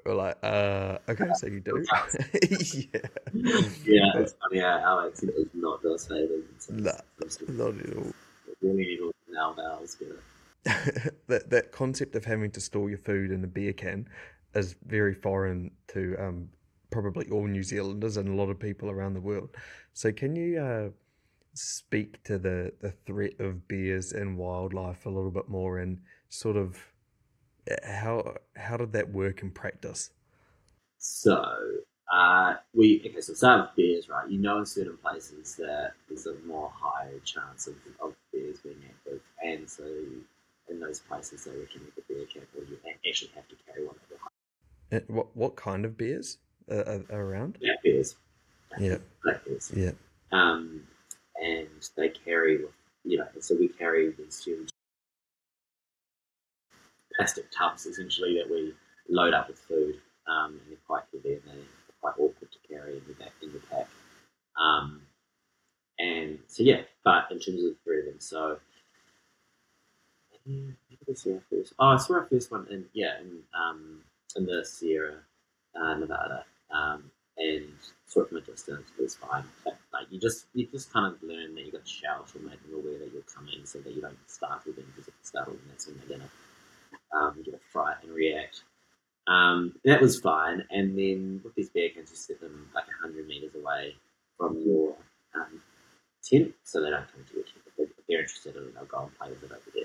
We're 0.04 0.14
like, 0.14 0.38
uh, 0.42 0.98
okay, 1.09 1.24
so 1.34 1.48
you 1.48 1.61
do. 1.61 1.82
yeah. 1.82 3.00
Yeah, 3.32 4.12
it's 4.14 4.34
funny 4.40 4.61
how 4.61 4.82
Alex 4.84 5.22
is 5.24 5.48
not 5.52 5.82
those 5.82 6.07
favors. 6.07 6.68
Nah, 6.70 6.92
not 7.48 7.80
at 7.80 7.96
all. 7.96 8.12
Really 8.62 8.76
need 8.76 9.00
now 9.28 9.52
vowels, 9.52 9.96
that 11.28 11.50
that 11.50 11.72
concept 11.72 12.14
of 12.16 12.24
having 12.24 12.50
to 12.50 12.60
store 12.60 12.88
your 12.88 12.98
food 12.98 13.30
in 13.30 13.44
a 13.44 13.46
bear 13.46 13.72
can 13.72 14.08
is 14.54 14.74
very 14.86 15.14
foreign 15.14 15.70
to 15.88 16.16
um, 16.18 16.48
probably 16.90 17.28
all 17.30 17.46
New 17.46 17.62
Zealanders 17.62 18.16
and 18.16 18.28
a 18.28 18.32
lot 18.32 18.50
of 18.50 18.58
people 18.58 18.90
around 18.90 19.14
the 19.14 19.20
world. 19.20 19.50
So, 19.92 20.12
can 20.12 20.34
you 20.34 20.60
uh, 20.60 20.88
speak 21.54 22.22
to 22.24 22.38
the 22.38 22.72
the 22.80 22.90
threat 23.06 23.38
of 23.38 23.68
bears 23.68 24.12
and 24.12 24.36
wildlife 24.36 25.06
a 25.06 25.10
little 25.10 25.30
bit 25.30 25.48
more 25.48 25.78
and 25.78 26.00
sort 26.28 26.56
of 26.56 26.76
how 27.84 28.34
how 28.56 28.76
did 28.76 28.92
that 28.92 29.10
work 29.10 29.42
in 29.42 29.50
practice? 29.50 30.10
So 30.98 31.44
uh, 32.12 32.54
we 32.74 33.02
okay. 33.06 33.20
So 33.20 33.34
start 33.34 33.70
with 33.76 33.76
bears, 33.76 34.08
right? 34.08 34.28
You 34.28 34.38
know, 34.38 34.58
in 34.58 34.66
certain 34.66 34.96
places 34.96 35.56
that 35.56 35.92
there's 36.08 36.26
a 36.26 36.34
more 36.46 36.72
higher 36.74 37.18
chance 37.24 37.66
of, 37.66 37.74
of 38.00 38.14
bears 38.32 38.58
being 38.60 38.82
active, 38.88 39.20
and 39.42 39.68
so 39.68 39.84
in 40.68 40.80
those 40.80 41.00
places 41.00 41.44
they 41.44 41.52
recommend 41.52 41.92
the 41.96 42.02
bear 42.12 42.26
can, 42.26 42.42
or 42.56 42.64
you 42.64 42.78
actually 43.08 43.30
have 43.34 43.48
to 43.48 43.56
carry 43.66 43.86
one 43.86 43.96
the. 44.08 45.02
What 45.12 45.36
what 45.36 45.56
kind 45.56 45.84
of 45.84 45.96
bears 45.96 46.38
are, 46.70 47.02
are 47.10 47.20
around? 47.20 47.58
Black 47.60 47.82
bears. 47.82 48.16
Yeah. 48.78 48.98
Black 49.24 49.44
bears. 49.44 49.72
Yeah. 49.74 49.92
Um, 50.32 50.82
and 51.36 51.68
they 51.96 52.08
carry, 52.08 52.60
you 53.04 53.18
know, 53.18 53.26
so 53.40 53.56
we 53.58 53.68
carry 53.68 54.10
these 54.12 54.42
huge 54.42 54.70
plastic 57.16 57.46
tubs 57.56 57.86
essentially 57.86 58.34
that 58.34 58.50
we 58.50 58.74
load 59.08 59.34
up 59.34 59.48
with 59.48 59.58
food, 59.58 59.96
um, 60.28 60.52
and 60.52 60.60
they're 60.68 60.78
quite 60.86 61.04
heavy 61.12 61.34
and 61.34 61.42
they're 61.46 61.64
quite 62.00 62.14
awkward 62.18 62.50
to 62.52 62.58
carry 62.68 62.96
in 62.96 63.02
the 63.06 63.14
back 63.14 63.32
in 63.42 63.52
the 63.52 63.60
pack. 63.70 63.88
Um, 64.60 65.02
and 65.98 66.38
so 66.46 66.62
yeah, 66.62 66.82
but 67.04 67.26
in 67.30 67.38
terms 67.38 67.62
of 67.62 67.70
the 67.70 67.76
three 67.84 68.00
of 68.00 68.04
them, 68.06 68.20
so 68.20 68.58
maybe 70.47 70.72
our 71.09 71.42
first. 71.51 71.74
Oh, 71.78 71.88
I 71.88 71.97
saw 71.97 72.14
our 72.14 72.26
first 72.26 72.51
one 72.51 72.66
in 72.70 72.84
yeah 72.92 73.20
in 73.20 73.40
um, 73.55 74.01
in 74.36 74.47
the 74.47 74.64
Sierra 74.64 75.16
uh, 75.80 75.94
Nevada, 75.94 76.44
um, 76.70 77.11
and 77.36 77.66
saw 78.07 78.22
it 78.22 78.28
from 78.28 78.38
a 78.38 78.40
distance. 78.40 78.88
It 78.99 79.03
was 79.03 79.16
fine. 79.16 79.44
But, 79.64 79.76
like 79.92 80.07
you 80.11 80.20
just 80.20 80.47
you 80.55 80.66
just 80.66 80.92
kind 80.92 81.07
of 81.07 81.22
learn 81.22 81.55
that 81.55 81.64
you 81.64 81.72
got 81.72 81.84
to 81.84 81.90
shout 81.90 82.30
or 82.34 82.40
make 82.40 82.62
them 82.62 82.74
aware 82.74 82.99
that 82.99 83.12
you're 83.12 83.22
coming, 83.22 83.64
so 83.64 83.78
that 83.80 83.92
you 83.92 84.01
don't 84.01 84.18
startle 84.26 84.72
them 84.72 84.86
because 84.94 85.09
if 85.09 85.14
you 85.14 85.24
startle 85.24 85.55
them, 85.55 85.62
that's 85.68 85.86
when 85.86 85.99
they're 85.99 86.18
gonna 86.18 86.30
um, 87.12 87.42
get 87.44 87.55
a 87.55 87.61
fright 87.72 87.97
and 88.03 88.12
react. 88.12 88.62
Um, 89.26 89.74
that 89.84 90.01
was 90.01 90.20
fine. 90.20 90.64
And 90.70 90.97
then 90.97 91.40
with 91.44 91.55
these 91.55 91.70
bear 91.70 91.88
cans, 91.90 92.11
you 92.11 92.16
set 92.16 92.40
them 92.40 92.68
like 92.74 92.86
100 93.03 93.26
meters 93.26 93.55
away 93.55 93.97
from 94.38 94.61
your 94.64 94.94
um, 95.34 95.61
tent 96.24 96.53
so 96.64 96.80
they 96.80 96.90
don't 96.90 97.11
come 97.12 97.24
to 97.28 97.34
your 97.34 97.44
tent. 97.44 97.57
If 97.78 98.07
they're 98.09 98.20
interested 98.20 98.57
in 98.57 98.62
it, 98.62 98.74
they'll 98.74 98.84
go 98.84 99.03
and 99.03 99.18
play 99.18 99.30
with 99.30 99.42
it 99.42 99.51
over 99.51 99.70
there. 99.74 99.84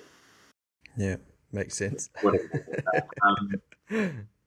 Yeah, 0.98 1.18
makes 1.52 1.76
sense. 1.76 2.10
um, 2.24 3.62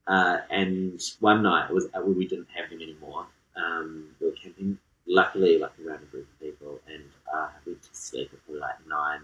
uh, 0.06 0.38
and 0.50 1.00
one 1.20 1.42
night, 1.42 1.70
it 1.70 1.74
was 1.74 1.86
uh, 1.96 2.00
we 2.00 2.26
didn't 2.26 2.48
have 2.54 2.70
them 2.70 2.80
anymore. 2.80 3.26
Um, 3.56 4.06
we 4.20 4.28
were 4.28 4.32
camping, 4.32 4.78
luckily, 5.06 5.58
like 5.58 5.72
around 5.84 6.02
a 6.02 6.06
group 6.06 6.28
of 6.32 6.40
people, 6.40 6.80
and 6.86 7.04
uh, 7.32 7.48
we 7.64 7.72
went 7.72 7.82
to 7.82 7.88
sleep 7.92 8.30
at 8.32 8.44
probably 8.44 8.60
like 8.60 8.86
nine 8.88 9.20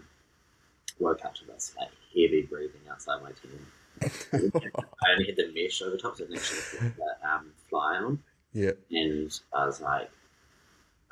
woke 0.98 1.24
up 1.24 1.34
to 1.34 1.46
this 1.46 1.74
like 1.78 1.88
heavy 2.14 2.42
breathing 2.42 2.80
outside 2.90 3.22
my 3.22 3.30
tent. 3.30 3.62
I 4.32 5.12
only 5.12 5.26
had 5.26 5.36
the 5.36 5.52
mesh 5.54 5.82
over 5.82 5.96
top, 5.96 6.16
so 6.16 6.24
I 6.24 6.28
didn't 6.28 6.38
actually 6.38 6.78
put 6.78 6.96
the 6.96 7.28
um, 7.28 7.46
fly 7.68 7.96
on. 7.96 8.18
Yeah. 8.52 8.72
And 8.90 9.38
I 9.52 9.66
was 9.66 9.80
like, 9.80 10.10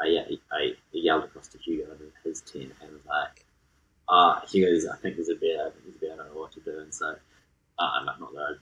I, 0.00 0.38
I, 0.52 0.72
yelled 0.92 1.24
across 1.24 1.48
to 1.48 1.58
Hugo 1.58 1.92
in 1.92 2.12
his 2.24 2.40
tent 2.40 2.72
and 2.80 2.92
was 2.92 3.04
like, 3.06 3.44
oh, 4.08 4.40
Hugo's, 4.48 4.86
I 4.86 4.96
think 4.96 5.16
there's 5.16 5.28
a 5.28 5.34
bear, 5.34 5.66
I 5.66 5.70
think 5.70 5.84
there's 5.84 5.96
a 5.96 6.00
bear, 6.00 6.12
I 6.14 6.16
don't 6.16 6.34
know 6.34 6.40
what 6.40 6.52
to 6.52 6.60
do. 6.60 6.78
And 6.80 6.92
so 6.92 7.08
uh, 7.78 7.90
I'm 7.94 8.06
like, 8.06 8.20
not 8.20 8.32
going. 8.32 8.56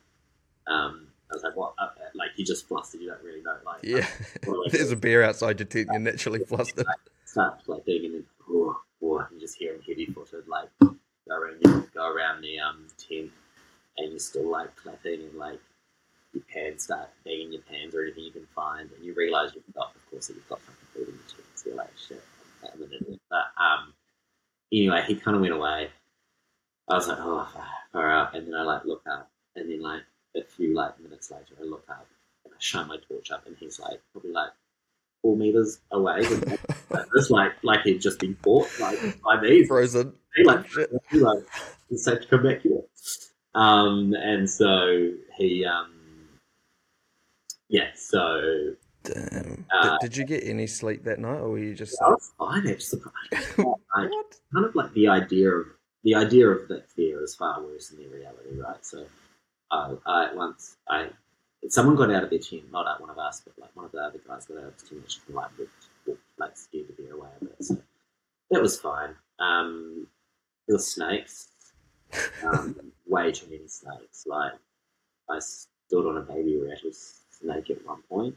Um, 0.66 1.06
I 1.30 1.34
was 1.34 1.42
like, 1.42 1.56
what? 1.56 1.74
Uh, 1.78 1.88
like, 2.14 2.30
you 2.36 2.44
just 2.44 2.68
flustered, 2.68 3.00
you 3.00 3.08
don't 3.08 3.22
really 3.22 3.42
know. 3.42 3.56
Like, 3.64 3.82
yeah. 3.82 4.06
there's 4.70 4.92
a 4.92 4.96
bear 4.96 5.24
outside 5.24 5.58
your 5.58 5.66
tent, 5.66 5.88
you're 5.90 6.00
naturally 6.00 6.40
flustered. 6.40 6.86
Like, 6.86 6.96
start 7.24 7.60
like 7.66 7.84
digging 7.84 8.14
in, 8.14 8.24
oh, 8.48 8.80
oh, 9.02 9.26
you 9.32 9.40
just 9.40 9.56
hearing 9.56 9.80
heavy 9.86 10.06
footed, 10.06 10.46
like, 10.48 10.68
go 11.28 11.36
around 11.36 11.86
go 11.94 12.12
around 12.12 12.42
the 12.42 12.58
um 12.58 12.86
tent 12.98 13.30
and 13.98 14.10
you're 14.10 14.18
still 14.18 14.50
like 14.50 14.74
clapping 14.76 15.20
and 15.22 15.34
like 15.34 15.58
your 16.32 16.42
pants 16.52 16.84
start 16.84 17.08
banging 17.24 17.52
your 17.52 17.62
pants 17.62 17.94
or 17.94 18.02
anything 18.02 18.24
you 18.24 18.30
can 18.30 18.46
find 18.54 18.90
and 18.94 19.04
you 19.04 19.14
realise 19.14 19.52
you've 19.54 19.74
got 19.74 19.92
of 19.94 20.10
course 20.10 20.28
that 20.28 20.34
you've 20.34 20.48
got 20.48 20.60
fucking 20.60 20.88
food 20.94 21.08
in 21.08 21.14
the 21.14 21.32
tent 21.32 21.46
so 21.54 21.68
you're 21.68 21.76
like 21.76 21.90
shit 21.96 22.22
but 23.30 23.46
um 23.56 23.92
anyway 24.72 25.04
he 25.06 25.16
kind 25.16 25.36
of 25.36 25.40
went 25.40 25.54
away 25.54 25.88
I 26.88 26.94
was 26.94 27.08
like 27.08 27.18
oh 27.20 27.48
far 27.92 28.10
out 28.10 28.34
and 28.34 28.46
then 28.46 28.54
I 28.54 28.62
like 28.62 28.84
look 28.84 29.02
up 29.10 29.30
and 29.54 29.70
then 29.70 29.80
like 29.80 30.02
a 30.36 30.42
few 30.42 30.74
like 30.74 30.98
minutes 31.00 31.30
later 31.30 31.54
I 31.60 31.64
look 31.64 31.84
up 31.88 32.06
and 32.44 32.52
I 32.52 32.56
shine 32.58 32.88
my 32.88 32.98
torch 33.08 33.30
up 33.30 33.46
and 33.46 33.56
he's 33.58 33.80
like 33.80 34.00
probably 34.12 34.32
like 34.32 34.50
four 35.26 35.36
meters 35.36 35.80
away. 35.90 36.22
just 37.16 37.30
like 37.30 37.52
like 37.62 37.82
he'd 37.82 38.00
just 38.00 38.20
been 38.20 38.36
caught 38.42 38.68
like 38.78 39.20
by 39.22 39.40
me, 39.40 39.64
frozen. 39.64 40.12
He 40.36 40.44
like, 40.44 40.66
he 41.10 41.18
like, 41.18 41.44
it's 41.90 42.04
safe 42.04 42.20
to 42.20 42.28
come 42.28 42.44
back 42.44 42.60
here. 42.60 42.82
um, 43.54 44.14
and 44.14 44.48
so 44.48 45.10
he, 45.36 45.64
um, 45.64 45.92
yeah, 47.68 47.88
so 47.96 48.74
Damn. 49.12 49.64
Uh, 49.70 49.98
did, 49.98 50.10
did 50.10 50.16
you 50.16 50.24
get 50.24 50.44
any 50.44 50.66
sleep 50.66 51.04
that 51.04 51.18
night, 51.18 51.38
or 51.38 51.50
were 51.50 51.58
you 51.58 51.74
just 51.74 52.00
I 52.02 52.10
was 52.10 52.32
fine. 52.38 52.66
It's 52.66 52.94
what? 53.56 53.78
kind 53.92 54.64
of 54.64 54.74
like 54.74 54.92
the 54.94 55.08
idea 55.08 55.50
of 55.50 55.66
the 56.04 56.14
idea 56.14 56.48
of 56.48 56.68
that 56.68 56.90
fear 56.90 57.22
is 57.22 57.34
far 57.34 57.62
worse 57.62 57.88
than 57.88 58.02
the 58.02 58.08
reality, 58.08 58.60
right? 58.60 58.84
So, 58.84 59.06
uh, 59.70 59.96
I 60.06 60.34
once 60.34 60.76
I 60.88 61.08
someone 61.68 61.96
got 61.96 62.12
out 62.12 62.24
of 62.24 62.30
their 62.30 62.38
team, 62.38 62.64
not 62.70 63.00
one 63.00 63.10
of 63.10 63.18
us, 63.18 63.42
but 63.44 63.58
like 63.60 63.74
one 63.74 63.86
of 63.86 63.92
the 63.92 63.98
other 63.98 64.20
guys 64.26 64.46
got 64.46 64.58
out 64.58 64.64
of 64.64 64.74
his 64.74 64.82
team, 64.88 65.02
and 65.26 65.34
like 65.34 65.50
walked, 65.58 66.20
like 66.38 66.56
scared 66.56 66.86
the 66.88 67.02
bear 67.02 67.14
away 67.14 67.28
a 67.40 67.44
bit. 67.44 67.56
So 67.60 67.76
that 68.50 68.62
was 68.62 68.78
fine. 68.78 69.14
Um, 69.38 70.06
there 70.66 70.76
were 70.76 70.82
snakes, 70.82 71.48
um, 72.44 72.76
way 73.06 73.32
too 73.32 73.46
many 73.50 73.68
snakes. 73.68 74.24
Like 74.26 74.52
I 75.28 75.38
stood 75.40 76.08
on 76.08 76.18
a 76.18 76.20
baby 76.20 76.58
rattlesnake 76.58 77.70
at 77.70 77.86
one 77.86 78.02
point. 78.08 78.36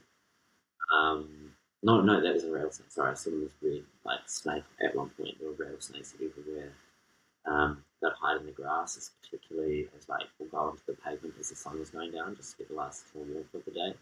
Um, 0.91 1.53
no, 1.83 2.01
no, 2.01 2.21
that 2.21 2.33
was 2.33 2.43
a 2.43 2.51
rattlesnake. 2.51 2.91
Sorry, 2.91 3.11
I 3.11 3.13
saw 3.13 3.31
this 3.31 3.51
red 3.61 3.83
like 4.05 4.19
snake 4.25 4.63
at 4.83 4.95
one 4.95 5.09
point. 5.09 5.39
There 5.39 5.49
were 5.49 5.55
rattlesnakes 5.55 6.15
everywhere. 6.15 6.73
Um, 7.45 7.83
they'd 8.01 8.11
hide 8.19 8.39
in 8.39 8.45
the 8.45 8.51
grasses, 8.51 9.11
particularly 9.21 9.87
as 9.97 10.09
like 10.09 10.27
we'll 10.39 10.49
go 10.49 10.57
onto 10.57 10.83
the 10.87 10.93
pavement 10.93 11.35
as 11.39 11.49
the 11.49 11.55
sun 11.55 11.79
was 11.79 11.89
going 11.89 12.11
down, 12.11 12.35
just 12.35 12.51
to 12.51 12.57
get 12.59 12.69
the 12.69 12.75
last 12.75 13.05
full 13.05 13.23
warmth 13.23 13.53
of 13.53 13.65
the 13.65 13.71
day. 13.71 13.89
If 13.89 13.97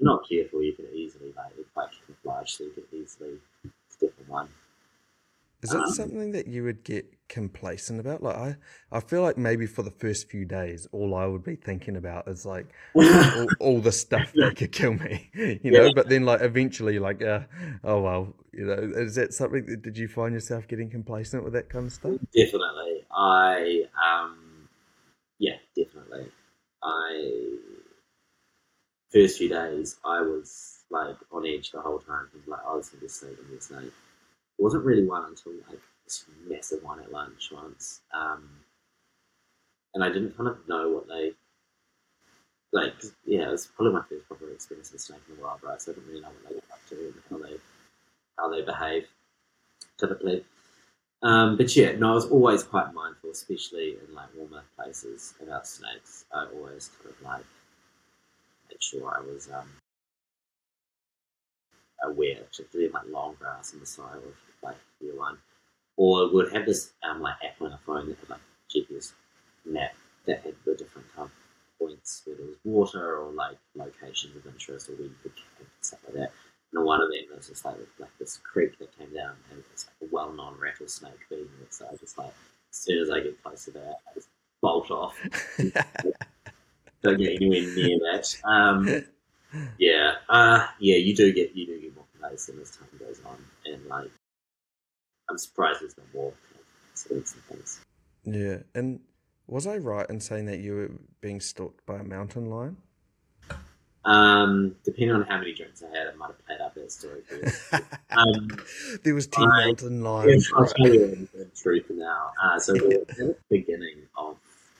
you're 0.00 0.12
not 0.12 0.28
careful, 0.28 0.62
you 0.62 0.72
could 0.72 0.90
easily 0.92 1.32
like 1.36 1.54
they're 1.54 1.64
quite 1.74 1.88
camouflage, 2.06 2.50
so 2.52 2.64
you 2.64 2.70
could 2.70 2.86
easily 2.92 3.38
step 3.88 4.12
on 4.20 4.32
one. 4.32 4.48
Is 5.62 5.72
it 5.72 5.78
Um, 5.80 5.86
something 5.86 6.32
that 6.32 6.48
you 6.48 6.64
would 6.64 6.82
get 6.84 7.06
complacent 7.28 8.00
about? 8.00 8.22
Like 8.22 8.36
I, 8.36 8.56
I 8.90 9.00
feel 9.00 9.22
like 9.22 9.38
maybe 9.38 9.66
for 9.66 9.82
the 9.82 9.90
first 9.92 10.28
few 10.28 10.44
days, 10.44 10.86
all 10.92 11.14
I 11.14 11.26
would 11.26 11.44
be 11.44 11.56
thinking 11.56 11.96
about 11.96 12.28
is 12.28 12.44
like 12.44 12.66
all, 12.94 13.46
all 13.60 13.80
the 13.80 13.92
stuff 13.92 14.32
that 14.36 14.56
could 14.56 14.72
kill 14.72 14.94
me, 14.94 15.30
you 15.62 15.70
know. 15.70 15.86
Yeah. 15.86 15.92
But 15.94 16.08
then, 16.08 16.24
like 16.24 16.42
eventually, 16.42 16.98
like, 16.98 17.22
uh, 17.22 17.40
oh 17.84 18.00
well, 18.02 18.34
you 18.52 18.66
know. 18.66 18.74
Is 18.74 19.14
that 19.16 19.34
something? 19.34 19.66
That, 19.66 19.82
did 19.82 19.98
you 19.98 20.08
find 20.08 20.34
yourself 20.34 20.66
getting 20.68 20.90
complacent 20.90 21.44
with 21.44 21.52
that 21.54 21.68
kind 21.70 21.86
of 21.86 21.92
stuff? 21.92 22.18
Definitely. 22.34 23.04
I 23.10 23.84
um 24.02 24.68
yeah, 25.38 25.56
definitely. 25.76 26.28
I 26.82 27.58
first 29.12 29.38
few 29.38 29.48
days 29.48 29.96
I 30.04 30.22
was 30.22 30.80
like 30.90 31.16
on 31.30 31.46
edge 31.46 31.70
the 31.72 31.80
whole 31.80 31.98
time. 32.00 32.28
Like, 32.34 32.34
I 32.34 32.36
was 32.36 32.48
like, 32.48 32.60
oh, 32.66 32.76
this 32.78 32.86
is 32.86 32.90
gonna 32.92 33.00
be 33.00 33.06
a 33.06 33.10
snake, 33.10 33.36
gonna 33.36 33.48
be 33.48 33.56
a 33.56 33.60
snake. 33.60 33.92
Wasn't 34.58 34.84
really 34.84 35.04
one 35.04 35.24
until 35.24 35.52
like 35.68 35.80
this 36.04 36.24
massive 36.46 36.82
one 36.82 37.00
at 37.00 37.12
lunch 37.12 37.50
once. 37.52 38.00
Um 38.12 38.48
and 39.94 40.02
I 40.02 40.08
didn't 40.08 40.36
kind 40.36 40.48
of 40.48 40.66
know 40.68 40.90
what 40.90 41.08
they 41.08 41.32
like 42.72 42.94
yeah, 43.24 43.48
it 43.48 43.52
was 43.52 43.66
probably 43.66 43.94
my 43.94 44.02
first 44.08 44.26
proper 44.28 44.50
experience 44.50 44.92
with 44.92 45.00
a 45.00 45.04
snake 45.04 45.20
in 45.28 45.36
the 45.36 45.42
wild, 45.42 45.62
right? 45.62 45.80
So 45.80 45.92
I 45.92 45.94
didn't 45.94 46.08
really 46.08 46.20
know 46.20 46.28
what 46.28 46.48
they 46.48 46.54
get 46.54 46.64
up 46.72 46.80
to 46.88 46.94
and 46.96 47.14
how 47.30 47.38
they 47.38 47.56
how 48.38 48.50
they 48.50 48.62
behave 48.62 49.06
typically. 49.98 50.44
Um, 51.22 51.56
but 51.56 51.74
yeah, 51.76 51.92
no, 51.92 52.10
I 52.10 52.14
was 52.14 52.26
always 52.26 52.64
quite 52.64 52.92
mindful, 52.92 53.30
especially 53.30 53.96
in 54.06 54.14
like 54.14 54.28
warmer 54.36 54.64
places, 54.76 55.34
about 55.40 55.68
snakes. 55.68 56.24
I 56.34 56.46
always 56.54 56.90
kind 56.98 57.14
of 57.14 57.22
like 57.22 57.44
made 58.68 58.82
sure 58.82 59.14
I 59.16 59.20
was 59.20 59.48
um, 59.52 59.68
aware, 62.02 62.36
particularly 62.50 62.86
in 62.86 62.92
like 62.92 63.08
long 63.08 63.36
grass 63.38 63.72
on 63.72 63.80
the 63.80 63.86
side 63.86 64.16
of 64.16 64.34
like 64.62 64.76
year 65.00 65.16
one, 65.16 65.38
or 65.96 66.32
would 66.32 66.52
have 66.52 66.66
this 66.66 66.92
um, 67.02 67.20
like 67.20 67.36
app 67.44 67.60
on 67.60 67.72
a 67.72 67.78
phone 67.78 68.08
that 68.08 68.18
had 68.18 68.30
like 68.30 68.40
GPS 68.70 69.12
map 69.64 69.94
that 70.26 70.42
had 70.42 70.54
the 70.64 70.74
different 70.74 71.06
kind 71.14 71.28
of 71.28 71.32
points 71.78 72.22
where 72.24 72.36
there 72.36 72.46
was 72.46 72.56
water 72.64 73.18
or 73.18 73.32
like 73.32 73.56
locations 73.74 74.36
of 74.36 74.46
interest 74.46 74.88
or 74.88 74.92
where 74.92 75.04
you 75.04 75.14
could 75.22 75.34
camp 75.36 75.58
and 75.58 75.68
stuff 75.80 76.00
like 76.04 76.14
that. 76.14 76.32
And 76.72 76.84
one 76.84 77.02
of 77.02 77.10
them 77.10 77.36
was 77.36 77.48
just 77.48 77.64
like 77.64 77.76
like 77.98 78.16
this 78.18 78.38
creek 78.38 78.78
that 78.78 78.96
came 78.96 79.12
down 79.14 79.34
and 79.50 79.58
it 79.58 79.64
was 79.72 79.86
like 79.86 80.10
a 80.10 80.14
well 80.14 80.32
known 80.32 80.56
rattlesnake 80.60 81.28
being 81.28 81.48
there. 81.58 81.68
So 81.70 81.86
I 81.92 81.96
just 81.96 82.16
like 82.18 82.32
as 82.70 82.76
soon 82.76 83.02
as 83.02 83.10
I 83.10 83.20
get 83.20 83.42
close 83.42 83.64
to 83.66 83.72
that, 83.72 83.96
I 84.10 84.14
just 84.14 84.28
bolt 84.60 84.90
off. 84.90 85.18
Don't 87.02 87.18
get 87.18 87.34
anywhere 87.34 87.74
near 87.74 87.98
that. 87.98 88.34
Um, 88.44 89.04
yeah, 89.78 90.14
uh, 90.28 90.66
yeah, 90.78 90.96
you 90.96 91.14
do 91.14 91.32
get 91.32 91.54
you 91.54 91.66
do 91.66 91.80
get 91.80 91.94
more 91.94 92.04
complacent 92.12 92.60
as 92.60 92.70
time 92.76 92.88
goes 92.98 93.20
on, 93.26 93.36
and 93.66 93.84
like 93.86 94.10
I'm 95.30 95.38
surprised 95.38 95.80
there's 95.80 95.96
no 95.96 96.04
more 96.14 96.32
incidents 96.92 97.34
and 97.34 97.42
things. 97.44 97.80
yeah. 98.24 98.58
And 98.74 99.00
was 99.46 99.66
I 99.66 99.76
right 99.78 100.08
in 100.08 100.20
saying 100.20 100.46
that 100.46 100.58
you 100.60 100.74
were 100.74 100.90
being 101.20 101.40
stalked 101.40 101.84
by 101.86 101.98
a 101.98 102.04
mountain 102.04 102.46
lion? 102.46 102.76
Um, 104.04 104.74
depending 104.84 105.12
on 105.14 105.22
how 105.22 105.38
many 105.38 105.54
drinks 105.54 105.80
I 105.82 105.96
had, 105.96 106.08
I 106.08 106.14
might 106.16 106.26
have 106.28 106.44
played 106.46 106.60
up 106.60 106.74
that 106.74 106.90
story. 106.90 107.22
Um, 108.14 108.48
there 109.04 109.14
was 109.14 109.26
ten 109.26 109.48
I- 109.50 109.66
mountain 109.68 110.02
Yeah, 110.02 110.10
lions. 110.10 110.50
I'll 110.54 110.66
tell 110.66 110.92
you 110.92 111.26
the 111.34 111.46
truth 111.56 111.86
now. 111.88 112.32
Uh, 112.42 112.58
so 112.58 112.74
were 112.74 112.92
at 113.00 113.08
the 113.16 113.34
beginning 113.48 114.02
of 114.18 114.36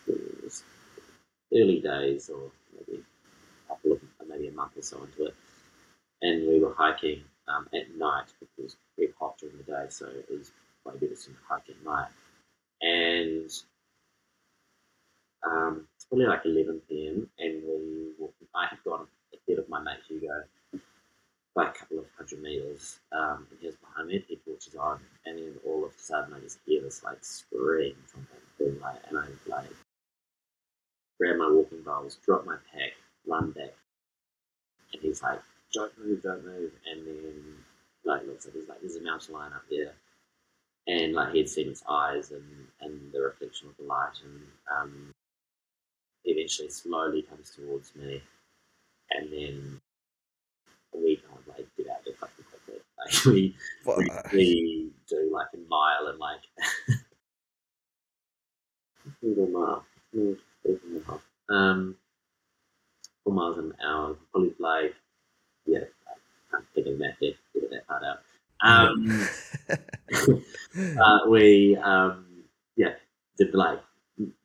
the 0.07 0.53
early 1.55 1.81
days, 1.81 2.29
or 2.29 2.51
maybe 2.75 3.03
a 3.65 3.69
couple 3.69 3.93
of, 3.93 4.01
maybe 4.33 4.49
a 4.49 4.53
month 4.53 4.77
or 4.77 4.83
so 4.83 5.03
into 5.03 5.27
it, 5.27 5.35
and 6.23 6.49
we 6.49 6.61
were 6.61 6.75
hiking 6.75 7.23
um, 7.49 7.69
at 7.75 7.97
night 7.97 8.27
because 8.41 8.59
it 8.59 8.63
was 8.63 8.77
very 8.97 9.13
hot 9.19 9.37
during 9.39 9.57
the 9.59 9.65
day, 9.65 9.87
so 9.89 10.07
it 10.07 10.27
was 10.31 10.53
quite 10.83 11.01
better 11.01 11.15
to 11.15 11.31
hike 11.49 11.69
at 11.69 11.85
night. 11.85 12.09
And 12.81 13.51
um, 15.45 15.87
it's 15.97 16.05
probably 16.05 16.27
like 16.27 16.45
11 16.45 16.81
p.m. 16.89 17.29
and 17.39 17.63
we 17.65 18.13
walked, 18.19 18.35
I 18.55 18.67
had 18.69 18.79
gone 18.85 19.07
ahead 19.33 19.59
of 19.59 19.69
my 19.69 19.81
mate 19.81 19.99
Hugo 20.09 20.45
by 21.55 21.69
a 21.69 21.73
couple 21.73 21.99
of 21.99 22.07
hundred 22.17 22.43
meters, 22.43 22.99
um, 23.13 23.47
and 23.51 23.61
he 23.61 23.67
was 23.67 23.77
behind 23.77 24.09
me, 24.09 24.25
he 24.27 24.37
torches 24.37 24.75
on, 24.75 25.01
and 25.27 25.37
then 25.37 25.55
all 25.67 25.85
of 25.85 25.91
a 25.91 25.99
sudden 25.99 26.33
I 26.33 26.41
just 26.41 26.59
hear 26.65 26.81
this 26.81 27.03
like 27.05 27.19
scream 27.23 27.95
from 28.07 28.27
him, 28.59 28.83
and 29.09 29.19
I 29.19 29.25
like 29.47 29.67
grab 31.21 31.37
my 31.37 31.51
walking 31.51 31.83
bowls, 31.83 32.19
drop 32.25 32.47
my 32.47 32.57
pack, 32.73 32.93
run 33.27 33.51
back, 33.51 33.75
and 34.93 35.03
he's 35.03 35.23
like, 35.23 35.41
"Don't 35.73 35.97
move, 35.99 36.23
don't 36.23 36.45
move," 36.45 36.73
and 36.87 37.07
then 37.07 37.65
like 38.05 38.27
looks 38.27 38.47
at, 38.47 38.55
he's 38.55 38.69
like, 38.69 38.81
"There's 38.81 38.97
a 38.97 39.03
mountain 39.03 39.35
lion 39.35 39.53
up 39.53 39.65
there," 39.71 39.95
and 40.87 41.15
like 41.15 41.33
he'd 41.35 41.49
seen 41.49 41.69
its 41.69 41.83
eyes 41.89 42.31
and 42.33 42.69
and 42.81 43.13
the 43.13 43.21
reflection 43.23 43.69
of 43.69 43.77
the 43.77 43.85
light, 43.85 44.19
and 44.25 44.47
um, 44.71 45.15
eventually 46.25 46.69
slowly 46.69 47.23
comes 47.23 47.51
towards 47.51 47.95
me, 47.95 48.23
and 49.11 49.33
then 49.33 49.81
we 50.95 51.17
kind 51.17 51.39
of 51.39 51.47
like 51.49 51.67
get 51.77 51.89
out 51.89 52.05
there 52.05 52.15
fucking 52.15 52.45
quickly. 52.45 52.81
Like 52.99 53.25
we 53.25 53.57
we, 53.85 54.09
we 54.33 54.91
do 55.09 55.31
like 55.33 55.49
a 55.55 55.69
mile 55.69 56.07
and 56.09 56.19
like 56.21 56.41
a 59.23 59.47
mile, 59.51 59.85
a 60.15 60.37
half. 61.07 61.23
um, 61.49 61.97
four 63.25 63.33
miles 63.33 63.59
an 63.59 63.73
hour, 63.85 64.17
probably 64.33 64.55
like 64.59 64.95
yeah, 65.67 65.81
I 66.09 66.51
can't 66.51 66.65
think 66.75 66.87
of 66.89 66.99
get 67.21 67.71
that 67.71 67.87
part 67.87 68.03
out. 68.05 68.19
Um, 68.65 69.29
uh, 71.01 71.19
we 71.29 71.77
um, 71.77 72.27
yeah, 72.77 72.95
did 73.39 73.55
like 73.55 73.81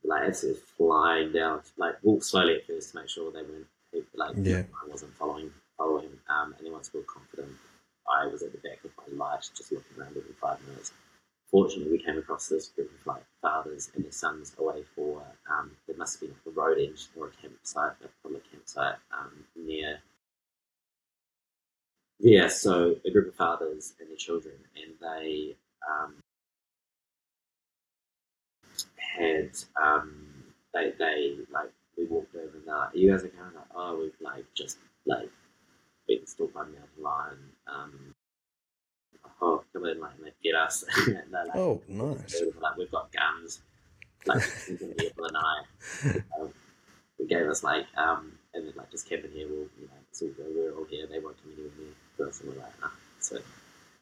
like 0.03 0.23
absolutely 0.27 0.61
flying 0.77 1.31
down, 1.31 1.61
like 1.77 1.95
walk 2.03 2.23
slowly 2.23 2.55
at 2.55 2.67
first 2.67 2.91
to 2.91 2.99
make 2.99 3.09
sure 3.09 3.31
they 3.31 3.41
weren't 3.41 3.67
like 4.15 4.35
Yeah. 4.37 4.63
I 4.83 4.89
wasn't 4.89 5.13
following 5.15 5.51
following. 5.77 6.09
Um, 6.29 6.55
and 6.57 6.65
then 6.65 6.73
once 6.73 6.91
we 6.93 6.99
were 6.99 7.05
confident, 7.05 7.51
I 8.09 8.27
was 8.27 8.41
at 8.41 8.51
the 8.51 8.57
back 8.59 8.79
of 8.83 8.91
my 8.97 9.25
light, 9.25 9.49
just 9.55 9.71
looking 9.71 9.99
around 9.99 10.09
every 10.17 10.33
five 10.41 10.59
minutes. 10.67 10.91
Fortunately, 11.49 11.91
we 11.91 12.03
came 12.03 12.17
across 12.17 12.49
this 12.49 12.67
group 12.69 12.91
of 12.99 13.07
like 13.07 13.23
fathers 13.41 13.89
and 13.95 14.03
their 14.03 14.11
sons 14.11 14.53
away 14.59 14.83
for 14.95 15.23
um, 15.49 15.71
there 15.87 15.95
must 15.95 16.19
have 16.19 16.29
been 16.29 16.35
like 16.45 16.55
a 16.55 16.59
road 16.59 16.77
edge 16.79 17.07
or 17.17 17.27
a 17.27 17.31
campsite, 17.41 17.93
a 18.03 18.07
public 18.21 18.49
campsite 18.51 18.95
um, 19.17 19.31
near. 19.55 19.99
Yeah, 22.19 22.47
so 22.47 22.95
a 23.05 23.11
group 23.11 23.27
of 23.27 23.35
fathers 23.35 23.93
and 23.99 24.09
their 24.09 24.17
children, 24.17 24.55
and 24.75 24.93
they 24.99 25.55
um, 25.87 26.15
had 28.97 29.51
um, 29.81 30.43
they 30.73 30.93
they 30.97 31.37
like 31.51 31.69
we 31.97 32.05
walked 32.05 32.35
over 32.35 32.57
and 32.57 32.65
like, 32.65 32.89
you 32.93 33.11
guys 33.11 33.23
are 33.23 33.31
I'm 33.39 33.55
like, 33.55 33.65
"Oh, 33.75 33.99
we've 33.99 34.11
like 34.19 34.45
just 34.53 34.79
like 35.05 35.29
been 36.07 36.25
stalked 36.25 36.53
by 36.53 36.61
a 36.61 36.65
mountain 36.65 37.01
lion." 37.01 37.39
Um, 37.67 38.15
oh, 39.41 39.63
come 39.73 39.85
in, 39.85 39.99
like, 39.99 40.11
and 40.23 40.31
get 40.43 40.55
us. 40.55 40.83
and 41.07 41.31
like, 41.31 41.55
oh, 41.55 41.81
nice. 41.87 42.41
like 42.61 42.77
we've 42.77 42.91
got 42.91 43.11
guns, 43.11 43.59
like 44.25 44.41
we're 44.69 44.75
gonna 44.77 44.93
be 44.93 45.03
here 45.03 45.11
for 45.15 45.27
the 45.27 45.33
night. 45.33 46.23
Um, 46.39 46.49
they 47.19 47.25
gave 47.25 47.47
us 47.47 47.63
like, 47.63 47.85
um, 47.97 48.33
and 48.53 48.67
then 48.67 48.73
like 48.75 48.91
just 48.91 49.07
camp 49.09 49.25
in 49.25 49.31
here. 49.31 49.47
We'll, 49.47 49.67
you 49.79 49.85
know, 49.85 49.93
it's 50.09 50.21
all 50.21 50.29
good. 50.29 50.45
We're 50.55 50.71
all 50.73 50.85
here. 50.85 51.07
They 51.07 51.19
won't 51.19 51.41
come 51.41 51.53
anywhere 51.53 51.71
near 52.17 52.27
us, 52.27 52.41
and 52.41 52.49
we're 52.49 52.59
like, 52.59 52.81
nah. 52.81 52.89
So, 53.19 53.37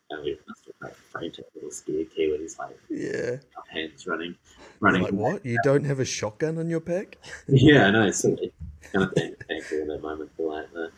and 0.09 0.23
we 0.23 0.37
must 0.47 0.65
have 0.65 0.75
like 0.81 0.95
frantic 0.95 1.45
little 1.55 1.71
scared 1.71 2.07
his 2.15 2.59
like 2.59 2.77
Yeah. 2.89 3.37
hands 3.67 4.05
running, 4.07 4.35
running. 4.79 5.03
Like 5.03 5.13
what? 5.13 5.45
You 5.45 5.57
don't 5.63 5.83
have 5.85 5.99
a 5.99 6.05
shotgun 6.05 6.57
on 6.57 6.69
your 6.69 6.81
pack? 6.81 7.17
Yeah, 7.47 7.87
I 7.87 7.91
know. 7.91 8.07
It's 8.07 8.19
silly. 8.19 8.51
kind 8.91 9.05
of 9.05 9.13
thank, 9.13 9.45
thankful 9.47 9.79
in 9.79 9.87
that 9.87 10.01
moment 10.01 10.31
for 10.37 10.55
like 10.55 10.71
the, 10.73 10.91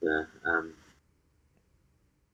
the 0.00 0.26
um, 0.44 0.72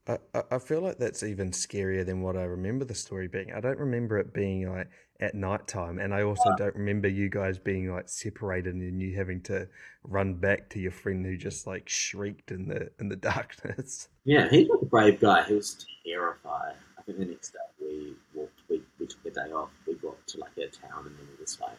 I, 0.08 0.18
I- 0.52 0.58
feel 0.58 0.80
like 0.82 0.98
that's 0.98 1.22
even 1.22 1.50
scarier 1.50 2.04
than 2.06 2.22
what 2.22 2.36
I 2.36 2.42
remember 2.44 2.84
the 2.84 2.94
story 2.94 3.28
being. 3.28 3.52
I 3.52 3.60
don't 3.60 3.78
remember 3.78 4.18
it 4.18 4.32
being 4.32 4.70
like 4.70 4.88
at 5.20 5.34
night 5.34 5.66
time, 5.66 5.98
and 5.98 6.14
I 6.14 6.22
also 6.22 6.50
don't 6.56 6.74
remember 6.76 7.08
you 7.08 7.28
guys 7.28 7.58
being 7.58 7.90
like 7.92 8.08
separated 8.08 8.74
and 8.74 9.00
you 9.00 9.16
having 9.16 9.40
to 9.44 9.66
run 10.04 10.34
back 10.34 10.68
to 10.70 10.78
your 10.78 10.92
friend 10.92 11.24
who 11.26 11.36
just 11.36 11.66
like 11.66 11.88
shrieked 11.88 12.50
in 12.52 12.68
the 12.68 12.90
in 13.00 13.08
the 13.08 13.16
darkness. 13.32 14.08
yeah. 14.24 14.48
He's 14.48 14.68
like 14.68 14.82
a 14.82 14.86
brave 14.86 15.20
guy. 15.20 15.42
He 15.44 15.54
was 15.54 15.84
terrified. 16.06 16.74
I 16.98 17.02
think 17.02 17.18
the 17.18 17.24
next 17.24 17.50
day 17.52 17.58
we 17.80 18.14
walked. 18.34 18.60
We, 18.68 18.82
we 19.00 19.06
took 19.06 19.24
a 19.26 19.30
day 19.30 19.52
off. 19.52 19.70
We 19.86 19.94
got 19.94 20.24
to 20.28 20.38
like 20.38 20.56
a 20.58 20.66
town 20.68 21.06
and 21.06 21.16
then 21.16 21.26
we 21.30 21.44
just 21.44 21.60
like 21.60 21.78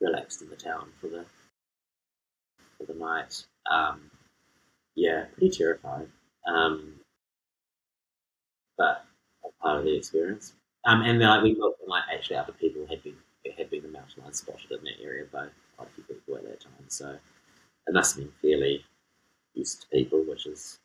relaxed 0.00 0.42
in 0.42 0.50
the 0.50 0.56
town 0.56 0.88
for 1.00 1.08
the 1.08 1.24
for 2.78 2.84
the 2.92 2.98
night. 2.98 3.44
Um, 3.70 4.10
yeah, 4.94 5.24
pretty 5.38 5.56
terrified. 5.56 6.08
Um, 6.46 6.94
but 8.76 9.04
part 9.60 9.78
of 9.78 9.84
the 9.84 9.96
experience. 9.96 10.54
Um, 10.86 11.00
and 11.02 11.20
then 11.20 11.28
like 11.28 11.42
we 11.42 11.54
got 11.54 11.72
like 11.86 12.04
actually 12.12 12.36
other 12.36 12.52
people 12.52 12.86
had 12.88 13.02
been 13.02 13.16
had 13.56 13.70
been 13.70 13.82
the 13.82 13.88
mountain 13.88 14.22
lion 14.22 14.32
spotted 14.34 14.70
in 14.70 14.84
that 14.84 15.02
area 15.02 15.24
by 15.32 15.46
quite 15.76 15.88
a 15.88 15.92
few 15.92 16.04
people 16.04 16.36
at 16.36 16.44
that 16.44 16.60
time. 16.60 16.72
So 16.88 17.10
it 17.86 17.94
must 17.94 18.16
have 18.16 18.24
been 18.24 18.32
fairly 18.42 18.84
used 19.54 19.82
to 19.82 19.88
people, 19.88 20.24
which 20.26 20.46
is 20.46 20.78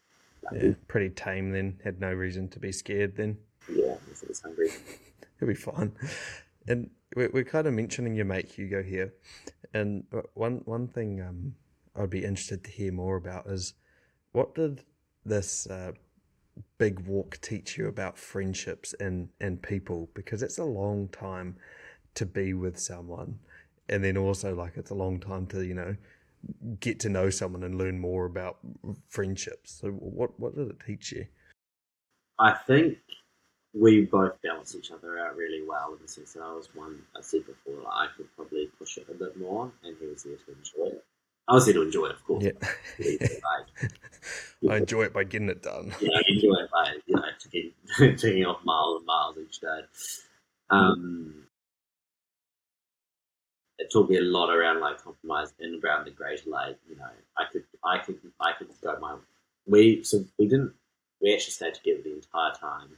Yeah, 0.54 0.74
pretty 0.88 1.10
tame 1.10 1.52
then. 1.52 1.80
Had 1.84 2.00
no 2.00 2.14
reason 2.14 2.48
to 2.50 2.60
be 2.60 2.72
scared 2.72 3.16
then. 3.18 3.38
yeah, 3.70 3.96
if 4.12 4.24
it 4.24 4.30
was 4.30 4.42
hungry. 4.42 4.70
It'll 5.38 5.48
be 5.48 5.54
fine. 5.56 5.94
And 6.68 6.90
we're, 7.16 7.30
we're 7.34 7.44
kind 7.46 7.66
of 7.68 7.74
mentioning 7.74 8.16
your 8.16 8.26
mate 8.26 8.50
Hugo 8.50 8.84
here, 8.84 9.14
and 9.74 10.04
one 10.34 10.62
one 10.66 10.88
thing 10.88 11.22
um, 11.22 11.56
I'd 11.96 12.10
be 12.10 12.24
interested 12.26 12.64
to 12.66 12.72
hear 12.72 12.92
more 12.92 13.16
about 13.16 13.48
is 13.48 13.74
what 14.32 14.54
did 14.54 14.84
this 15.26 15.66
uh, 15.68 15.94
big 16.78 17.00
walk 17.02 17.40
teach 17.42 17.78
you 17.78 17.88
about 17.88 18.18
friendships 18.18 18.94
and 19.00 19.30
and 19.40 19.62
people? 19.62 20.10
Because 20.14 20.44
it's 20.44 20.58
a 20.58 20.64
long 20.64 21.10
time 21.10 21.58
to 22.16 22.26
be 22.26 22.54
with 22.54 22.80
someone, 22.80 23.40
and 23.88 24.04
then 24.04 24.18
also 24.18 24.56
like 24.56 24.74
it's 24.76 24.92
a 24.92 24.96
long 24.96 25.20
time 25.20 25.46
to 25.48 25.66
you 25.66 25.74
know 25.74 25.96
get 26.80 27.00
to 27.02 27.10
know 27.10 27.30
someone 27.30 27.64
and 27.64 27.78
learn 27.78 28.00
more 28.00 28.26
about 28.26 28.58
friendships. 29.08 29.80
So 29.82 29.90
what 29.90 30.40
what 30.40 30.56
did 30.56 30.70
it 30.70 30.78
teach 30.86 31.12
you? 31.12 31.26
I 32.40 32.54
think 32.54 32.98
we 33.74 34.06
both 34.06 34.42
balance 34.42 34.76
each 34.76 34.92
other 34.92 35.20
out 35.20 35.36
really 35.36 35.64
well 35.68 35.94
in 35.94 36.02
the 36.02 36.08
sense 36.08 36.34
that 36.34 36.42
I 36.42 36.54
was 36.54 36.70
one, 36.74 37.02
I 37.16 37.22
said 37.22 37.46
before, 37.46 37.84
like, 37.84 37.94
I 37.94 38.08
could 38.16 38.34
probably 38.36 38.70
push 38.80 38.98
it 38.98 39.08
a 39.10 39.14
bit 39.14 39.38
more, 39.38 39.72
and 39.84 39.96
he 40.00 40.08
was 40.08 40.24
there 40.24 40.36
to 40.36 40.52
enjoy 40.52 40.96
it. 40.96 41.06
I 41.50 41.54
was 41.54 41.66
there 41.66 41.74
to 41.74 41.82
enjoy 41.82 42.06
it, 42.06 42.12
of 42.12 42.24
course. 42.24 42.44
Yeah, 42.44 42.52
I 44.70 44.78
enjoy 44.78 45.04
it 45.04 45.14
by 45.14 45.24
getting 45.24 45.50
it 45.50 45.64
done. 45.64 45.92
you 46.00 46.10
know, 46.10 46.22
enjoy 46.28 46.54
it 46.62 46.70
by 46.72 46.94
you 47.08 47.16
know 47.16 47.24
taking 47.40 47.72
taking 48.18 48.46
off 48.46 48.64
miles 48.64 48.98
and 48.98 49.06
miles 49.08 49.38
each 49.40 49.60
day. 49.60 49.80
Um, 50.70 51.48
it 53.80 53.92
taught 53.92 54.10
me 54.10 54.18
a 54.18 54.22
lot 54.22 54.50
around 54.50 54.80
like 54.80 55.02
compromise 55.04 55.52
and 55.60 55.84
around 55.84 56.06
the 56.06 56.12
greater 56.12 56.50
like 56.50 56.78
you 56.88 56.96
know 56.96 57.10
I 57.38 57.46
could 57.52 57.64
I 57.84 57.98
could 57.98 58.20
I 58.40 58.52
could 58.54 58.68
go 58.84 59.00
my 59.00 59.16
we 59.66 60.04
so 60.04 60.24
we 60.38 60.48
didn't 60.48 60.74
we 61.22 61.34
actually 61.34 61.52
stayed 61.52 61.74
together 61.74 62.02
the 62.04 62.14
entire 62.14 62.54
time, 62.54 62.90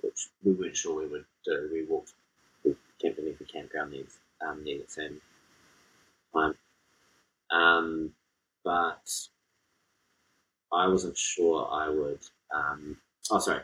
which 0.00 0.28
we 0.42 0.52
weren't 0.52 0.76
sure 0.76 1.00
we 1.00 1.06
would 1.06 1.24
do. 1.44 1.68
We 1.70 1.84
walked 1.84 2.14
we 2.64 2.74
camped 3.00 3.18
beneath 3.18 3.38
the 3.38 3.44
campground 3.44 3.92
near 3.92 4.04
um, 4.46 4.64
near 4.64 4.78
the 4.78 4.90
same 4.90 5.20
time, 6.32 6.54
um, 7.52 8.12
but 8.64 9.10
I 10.72 10.86
wasn't 10.86 11.16
sure 11.16 11.68
I 11.70 11.88
would. 11.88 12.20
Um, 12.54 12.96
oh, 13.30 13.38
sorry. 13.38 13.62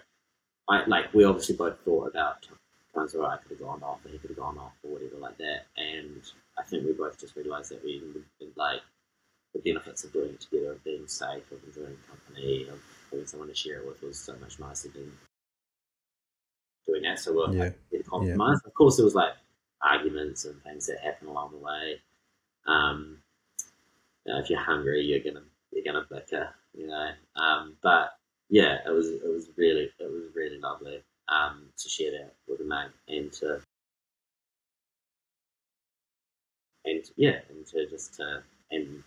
I 0.68 0.84
like 0.86 1.12
we 1.14 1.24
obviously 1.24 1.54
both 1.56 1.78
thought 1.80 2.08
about 2.08 2.46
times 2.94 3.14
where 3.14 3.26
I 3.26 3.36
could 3.36 3.52
have 3.52 3.60
gone 3.60 3.82
off, 3.82 4.04
or 4.04 4.08
he 4.08 4.18
could 4.18 4.30
have 4.30 4.38
gone 4.38 4.58
off, 4.58 4.72
or 4.82 4.92
whatever 4.92 5.16
like 5.18 5.38
that. 5.38 5.66
And 5.76 6.22
I 6.58 6.62
think 6.62 6.84
we 6.84 6.92
both 6.92 7.20
just 7.20 7.36
realised 7.36 7.70
that 7.70 7.84
we 7.84 8.02
would 8.14 8.56
like 8.56 8.80
the 9.54 9.60
benefits 9.60 10.04
of 10.04 10.12
doing 10.12 10.30
it 10.30 10.40
together, 10.40 10.72
of 10.72 10.84
being 10.84 11.06
safe, 11.06 11.50
of 11.52 11.62
enjoying 11.64 11.96
company, 12.08 12.66
of 12.68 12.80
having 13.10 13.26
someone 13.26 13.48
to 13.48 13.54
share 13.54 13.78
it 13.78 13.86
with 13.86 14.02
was 14.02 14.18
so 14.18 14.34
much 14.40 14.58
nicer 14.58 14.88
than 14.88 15.12
doing 16.86 17.02
that. 17.02 17.18
So 17.18 17.34
we're 17.34 17.52
Yeah. 17.54 17.64
like, 17.64 18.06
compromise. 18.06 18.60
Of 18.64 18.74
course, 18.74 18.96
there 18.96 19.04
was 19.04 19.14
like 19.14 19.34
arguments 19.82 20.44
and 20.44 20.62
things 20.62 20.86
that 20.86 21.00
happen 21.00 21.28
along 21.28 21.52
the 21.52 21.58
way. 21.58 22.00
Um, 22.66 23.22
you 24.26 24.32
know, 24.32 24.40
if 24.40 24.50
you're 24.50 24.60
hungry, 24.60 25.02
you're 25.02 25.20
gonna 25.20 25.44
you're 25.70 25.84
gonna 25.84 26.06
bicker, 26.10 26.48
you 26.74 26.88
know. 26.88 27.10
Um, 27.36 27.76
but 27.82 28.10
yeah, 28.48 28.78
it 28.86 28.90
was 28.90 29.08
it 29.08 29.28
was 29.28 29.48
really 29.56 29.90
it 29.98 30.10
was 30.10 30.24
really 30.34 30.58
lovely 30.58 31.02
um, 31.28 31.66
to 31.78 31.88
share 31.88 32.10
that 32.10 32.34
with 32.48 32.60
a 32.60 32.64
mate 32.64 32.90
and 33.08 33.32
to 33.34 33.60
and 36.84 37.04
yeah, 37.16 37.38
and 37.48 37.66
to 37.68 37.86
just 37.88 38.14
to 38.14 38.42
and 38.70 39.02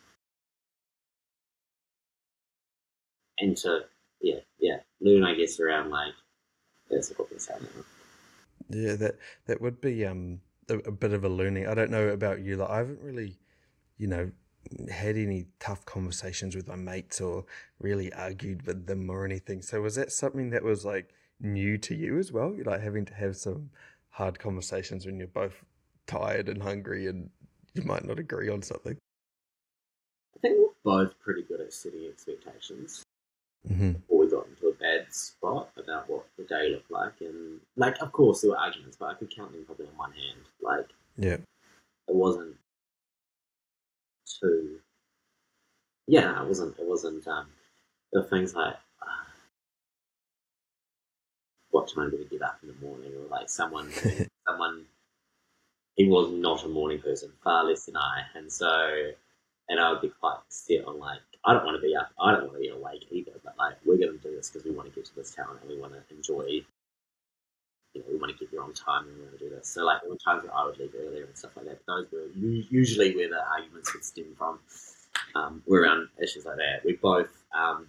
and 3.40 3.58
to 3.58 3.82
yeah 4.22 4.40
yeah 4.60 4.78
learn 5.02 5.24
I 5.24 5.36
guess 5.36 5.60
around 5.60 5.90
like 5.90 6.14
that's 6.90 7.10
what 7.18 7.32
we're 7.32 7.40
saying. 7.40 7.68
Yeah, 8.70 8.96
that 8.96 9.16
that 9.48 9.62
would 9.62 9.82
be 9.82 10.06
um 10.06 10.40
a, 10.70 10.76
a 10.78 10.92
bit 10.92 11.12
of 11.12 11.26
a 11.26 11.30
learning. 11.30 11.68
I 11.68 11.74
don't 11.74 11.92
know 11.92 12.08
about 12.08 12.42
you, 12.42 12.56
like 12.56 12.70
I 12.70 12.78
haven't 12.78 13.02
really, 13.02 13.38
you 13.98 14.08
know, 14.08 14.32
had 14.92 15.18
any 15.18 15.46
tough 15.60 15.86
conversations 15.86 16.56
with 16.56 16.68
my 16.68 16.76
mates 16.76 17.20
or 17.22 17.46
really 17.80 18.12
argued 18.14 18.66
with 18.66 18.86
them 18.86 19.10
or 19.10 19.26
anything. 19.26 19.62
So 19.62 19.82
was 19.82 19.96
that 19.96 20.12
something 20.12 20.50
that 20.52 20.64
was 20.64 20.86
like 20.86 21.14
new 21.40 21.78
to 21.80 21.96
you 21.96 22.18
as 22.18 22.32
well? 22.32 22.54
You 22.56 22.64
like 22.64 22.82
having 22.82 23.06
to 23.06 23.14
have 23.14 23.36
some 23.38 23.70
hard 24.10 24.40
conversations 24.40 25.06
when 25.06 25.18
you're 25.18 25.28
both 25.28 25.64
tired 26.08 26.50
and 26.50 26.62
hungry 26.62 27.08
and 27.08 27.30
you 27.74 27.84
might 27.84 28.06
not 28.06 28.20
agree 28.20 28.50
on 28.50 28.62
something. 28.62 28.98
I 30.36 30.40
think 30.40 30.58
we're 30.58 31.06
both 31.06 31.20
pretty 31.20 31.44
good 31.44 31.62
at 31.62 31.74
setting 31.74 32.06
expectations. 32.10 33.04
Mm-hmm. 33.70 33.92
before 33.92 34.20
we 34.20 34.32
got 34.32 34.48
into 34.48 34.68
a 34.68 34.74
bad 34.76 35.14
spot 35.14 35.70
about 35.78 36.10
what 36.10 36.26
the 36.38 36.46
day 36.46 36.70
looked 36.72 36.90
like. 36.90 37.12
And, 37.20 37.60
like, 37.76 38.02
of 38.02 38.14
course, 38.14 38.40
there 38.40 38.52
were 38.52 38.58
arguments, 38.58 38.96
but 38.98 39.08
I 39.08 39.14
could 39.16 39.36
count 39.36 39.52
them 39.52 39.66
probably 39.66 39.88
on 39.88 39.98
one 39.98 40.14
hand. 40.14 40.40
Like, 40.62 40.86
Yeah. 41.18 41.34
it 42.08 42.16
wasn't 42.16 42.56
too. 44.42 44.80
Yeah, 46.08 46.42
it 46.44 46.48
wasn't. 46.48 46.78
It 46.80 46.88
wasn't. 46.88 47.28
Um, 47.28 47.48
the 48.14 48.24
things 48.24 48.56
like 48.56 48.76
uh, 49.02 49.26
what 51.72 51.92
time 51.94 52.12
do 52.12 52.18
we 52.18 52.26
get 52.26 52.42
up 52.44 52.60
in 52.64 52.70
the 52.70 52.86
morning, 52.86 53.14
or 53.16 53.28
like 53.30 53.50
someone, 53.50 53.92
someone. 54.48 54.86
He 55.96 56.08
was 56.08 56.32
not 56.32 56.64
a 56.66 56.70
morning 56.70 57.02
person, 57.02 57.32
far 57.44 57.66
less 57.66 57.86
than 57.86 57.98
I, 57.98 58.24
and 58.36 58.52
so, 58.52 59.12
and 59.70 59.80
I 59.80 59.92
would 59.92 60.02
be 60.02 60.10
quite 60.10 60.40
set 60.50 60.86
on 60.86 61.00
like 61.00 61.20
I 61.46 61.54
don't 61.54 61.66
want 61.66 61.78
to 61.82 61.88
be 61.88 61.96
up, 61.96 62.12
I 62.20 62.32
don't 62.32 62.44
want 62.44 62.54
to 62.56 62.60
be 62.60 62.70
awake 62.70 63.06
either, 63.12 63.34
but 63.44 63.58
like 63.58 63.76
we're 63.86 63.98
going 63.98 64.18
to 64.20 64.30
do 64.30 64.36
this 64.36 64.50
because 64.50 64.66
we 64.66 64.72
want 64.76 64.90
to 64.90 64.96
get 64.96 65.06
to 65.06 65.16
this 65.16 65.36
town 65.36 65.58
and 65.62 65.70
we 65.70 65.80
want 65.80 65.94
to 65.94 66.16
enjoy. 66.16 66.62
You 67.94 68.02
know, 68.02 68.08
we 68.12 68.18
want 68.18 68.32
to 68.32 68.38
get 68.38 68.52
there 68.52 68.62
on 68.62 68.74
time 68.74 69.08
and 69.08 69.16
we 69.16 69.24
want 69.24 69.40
to 69.40 69.50
do 69.50 69.50
this. 69.50 69.68
So 69.68 69.84
like 69.84 70.02
there 70.02 70.10
were 70.10 70.18
times 70.18 70.44
where 70.44 70.56
I 70.56 70.66
would 70.66 70.78
leave 70.78 70.94
earlier 71.00 71.26
and 71.26 71.38
stuff 71.38 71.52
like 71.56 71.66
that. 71.66 71.80
But 71.86 71.94
those 71.94 72.08
were 72.12 72.28
usually 72.36 73.16
where 73.16 73.30
the 73.30 73.42
arguments 73.48 73.94
would 73.94 74.04
stem 74.04 74.36
from. 74.38 74.60
Um, 75.36 75.64
were 75.68 75.82
around 75.82 76.08
issues 76.22 76.46
like 76.46 76.58
that. 76.58 76.86
We 76.86 76.94
both 76.94 77.30
um, 77.54 77.88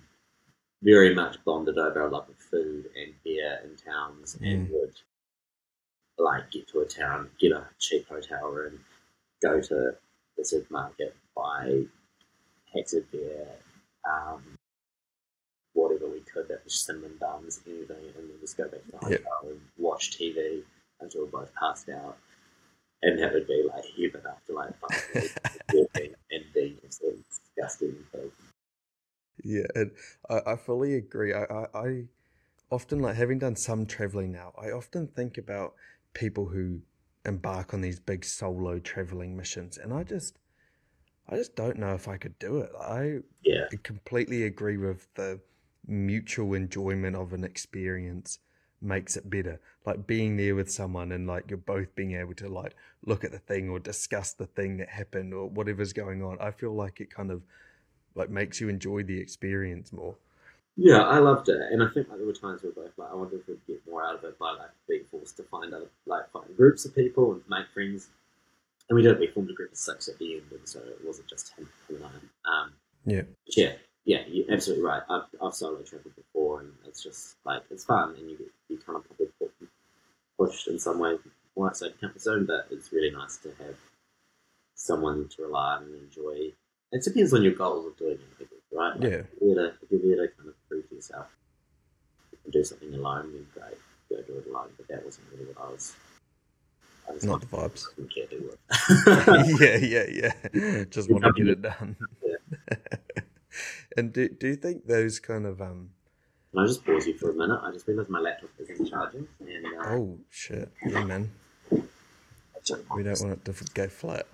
very 0.83 1.15
much 1.15 1.43
bonded 1.45 1.79
over 1.79 2.03
our 2.03 2.09
love 2.09 2.29
of 2.29 2.37
food 2.37 2.87
and 2.97 3.15
beer 3.25 3.61
in 3.65 3.77
towns, 3.77 4.37
and 4.43 4.69
would 4.71 4.95
like 6.19 6.51
get 6.51 6.69
to 6.69 6.81
a 6.81 6.85
town, 6.87 7.29
get 7.39 7.53
a 7.53 7.67
cheap 7.79 8.09
hotel 8.09 8.51
room, 8.51 8.81
go 9.43 9.61
to 9.61 9.95
the 10.37 10.45
supermarket, 10.45 11.15
buy 11.37 11.83
packs 12.75 12.93
of 12.95 13.11
beer, 13.11 13.47
um, 14.11 14.43
whatever 16.35 16.49
we 16.49 16.55
could 16.55 16.57
that 16.57 16.65
was 16.65 16.75
cinnamon 16.75 17.17
buns, 17.21 17.61
anything, 17.67 17.97
and 18.17 18.31
then 18.31 18.41
just 18.41 18.57
go 18.57 18.65
back 18.65 18.85
to 18.85 18.93
the 18.93 18.99
Yep. 19.11 19.25
hotel 19.25 19.51
and 19.51 19.61
watch 19.79 20.17
TV 20.17 20.63
until 21.01 21.25
we 21.25 21.31
both 21.31 21.55
passed 21.55 21.89
out. 21.89 22.17
And 23.03 23.19
that 23.19 23.33
would 23.33 23.47
be 23.47 23.67
like 23.69 23.85
heaven 23.97 24.23
after 24.29 24.53
like 24.53 24.79
five 24.79 25.03
days 25.15 25.31
of 25.55 25.61
walking 25.73 26.15
and 26.31 26.45
being 26.55 26.77
absolutely 26.85 27.25
disgusting. 27.57 27.97
Yeah, 29.43 29.67
and 29.75 29.93
I, 30.29 30.41
I 30.53 30.57
fully 30.57 30.95
agree. 30.95 31.33
I, 31.33 31.45
I, 31.45 31.67
I 31.75 32.05
often 32.71 33.01
like 33.01 33.17
having 33.17 33.39
done 33.39 33.57
some 33.57 33.87
traveling 33.87 34.33
now, 34.33 34.53
I 34.61 34.71
often 34.71 35.09
think 35.09 35.39
about 35.39 35.75
people 36.15 36.47
who 36.47 36.83
embark 37.25 37.75
on 37.75 37.81
these 37.81 38.01
big 38.01 38.25
solo 38.25 38.79
traveling 38.79 39.37
missions 39.37 39.79
and 39.79 39.93
I 39.93 40.05
just 40.05 40.39
I 41.29 41.37
just 41.37 41.55
don't 41.55 41.79
know 41.79 41.95
if 41.95 42.09
I 42.09 42.17
could 42.17 42.39
do 42.39 42.59
it. 42.59 42.71
I 42.81 43.21
yeah, 43.43 43.69
completely 43.83 44.45
agree 44.45 44.77
with 44.79 45.09
the 45.15 45.41
mutual 45.87 46.55
enjoyment 46.55 47.17
of 47.17 47.33
an 47.33 47.45
experience 47.45 48.39
makes 48.81 49.17
it 49.17 49.29
better. 49.29 49.61
Like 49.85 50.07
being 50.07 50.37
there 50.37 50.55
with 50.55 50.71
someone 50.71 51.13
and 51.13 51.27
like 51.27 51.45
you're 51.49 51.59
both 51.59 51.95
being 51.95 52.15
able 52.15 52.35
to 52.35 52.49
like 52.49 52.75
look 53.05 53.25
at 53.25 53.33
the 53.33 53.39
thing 53.39 53.69
or 53.69 53.79
discuss 53.79 54.33
the 54.33 54.47
thing 54.47 54.79
that 54.79 54.89
happened 54.89 55.35
or 55.35 55.49
whatever's 55.49 55.93
going 55.93 56.23
on. 56.23 56.39
I 56.41 56.51
feel 56.51 56.75
like 56.75 57.01
it 57.01 57.15
kind 57.15 57.31
of 57.31 57.43
like 58.15 58.31
makes 58.31 58.61
you 58.61 58.69
enjoy 58.69 59.03
the 59.03 59.19
experience 59.21 59.93
more. 59.93 60.17
Yeah, 60.77 61.03
I 61.03 61.19
loved 61.19 61.49
it, 61.49 61.61
and 61.73 61.83
I 61.83 61.89
think 61.89 62.09
like 62.09 62.19
there 62.19 62.27
were 62.27 62.33
times 62.33 62.63
where 62.63 62.73
both 62.73 62.97
like 62.97 63.11
I 63.11 63.15
wonder 63.15 63.37
if 63.37 63.47
we'd 63.47 63.67
get 63.67 63.83
more 63.87 64.03
out 64.05 64.15
of 64.15 64.25
it 64.25 64.39
by 64.39 64.53
like 64.53 64.71
being 64.89 65.05
forced 65.11 65.37
to 65.37 65.43
find 65.43 65.75
other 65.75 65.91
like 66.07 66.31
find 66.31 66.57
groups 66.57 66.85
of 66.85 66.95
people 66.95 67.33
and 67.33 67.43
make 67.49 67.67
friends. 67.75 68.09
And 68.89 68.97
we 68.97 69.03
did. 69.03 69.19
We 69.19 69.27
formed 69.29 69.51
a 69.51 69.53
group 69.55 69.73
of 69.73 69.79
six 69.79 70.09
at 70.09 70.19
the 70.19 70.37
end, 70.37 70.45
and 70.51 70.67
so 70.69 70.79
it 70.81 70.99
wasn't 71.05 71.29
just 71.29 71.53
him, 71.57 71.69
and 71.89 72.05
I. 72.05 72.51
Um, 72.51 72.73
Yeah. 73.05 73.23
yeah, 73.57 73.73
yeah, 74.05 74.23
you're 74.29 74.51
absolutely 74.53 74.85
right. 74.85 75.03
I've, 75.09 75.23
I've 75.43 75.55
solo 75.55 75.83
traveled 75.83 76.17
before, 76.17 76.61
and 76.61 76.73
it's 76.87 77.03
just 77.03 77.37
like 77.45 77.63
it's 77.71 77.85
fun, 77.85 78.15
and 78.19 78.31
you 78.31 78.39
you 78.69 78.79
kind 78.79 78.97
of 78.99 79.05
probably 79.07 79.27
put- 79.39 79.53
pushed 80.39 80.69
in 80.69 80.79
some 80.79 80.99
way 80.99 81.17
more 81.57 81.69
outside 81.69 81.87
your 81.89 81.97
comfort 82.01 82.23
zone, 82.23 82.47
but 82.47 82.67
it's 82.71 82.93
really 82.93 83.11
nice 83.11 83.37
to 83.39 83.49
have 83.65 83.77
someone 84.75 85.29
to 85.29 85.43
rely 85.43 85.77
on 85.77 85.83
and 85.85 85.95
enjoy. 86.03 86.53
It 86.93 87.05
depends 87.05 87.33
on 87.35 87.43
your 87.43 87.53
goals 87.55 87.87
of 87.87 87.97
doing 87.99 88.19
it, 88.41 88.49
right? 88.73 88.95
Like, 88.99 89.03
Yeah. 89.03 89.19
If 89.19 89.27
you're 89.41 89.55
there 89.55 89.71
to, 89.71 89.77
if 89.83 90.03
you're 90.05 90.17
there 90.17 90.27
to 90.27 90.33
kind 90.35 90.49
of 90.49 90.69
prove 90.69 90.89
to 90.89 90.95
yourself 90.95 91.37
and 92.45 92.53
do 92.53 92.65
something 92.65 92.95
alone, 92.95 93.33
then 93.33 93.47
great, 93.55 93.79
go 94.11 94.23
do 94.33 94.39
it 94.39 94.51
alone. 94.51 94.71
But 94.77 94.89
that 94.89 95.05
wasn't 95.05 95.27
really 95.33 95.45
what 95.53 95.67
I 95.67 95.71
was. 95.71 95.95
I 97.09 97.13
was 97.13 97.25
Not 97.25 97.41
the 97.41 97.47
vibes. 97.47 97.85
didn't 97.97 98.15
care 98.15 98.27
to 98.27 98.39
do 98.41 98.51
it. 98.51 99.61
yeah, 99.85 100.07
yeah, 100.09 100.33
yeah. 100.55 100.85
Just 100.85 101.11
want 101.11 101.25
to 101.25 101.33
get 101.33 101.49
it 101.49 101.63
done. 101.63 101.97
and 103.97 104.13
do 104.13 104.29
do 104.29 104.49
you 104.49 104.57
think 104.57 104.87
those 104.87 105.19
kind 105.19 105.47
of 105.47 105.61
um 105.61 105.91
Can 106.53 106.61
I 106.65 106.67
just 106.67 106.85
pause 106.85 107.07
you 107.07 107.17
for 107.17 107.31
a 107.31 107.35
minute? 107.35 107.61
I 107.63 107.71
just 107.73 107.87
realised 107.87 108.11
my 108.11 108.21
laptop 108.21 108.51
isn't 108.59 108.89
charging, 108.89 109.27
and 109.41 109.67
uh, 109.67 109.89
oh 109.89 110.19
shit, 110.31 110.71
yeah 110.87 111.05
man. 111.05 111.31
We 112.95 113.03
don't 113.03 113.21
want 113.23 113.33
it 113.33 113.45
to 113.47 113.65
go 113.73 113.89
flat. 113.89 114.27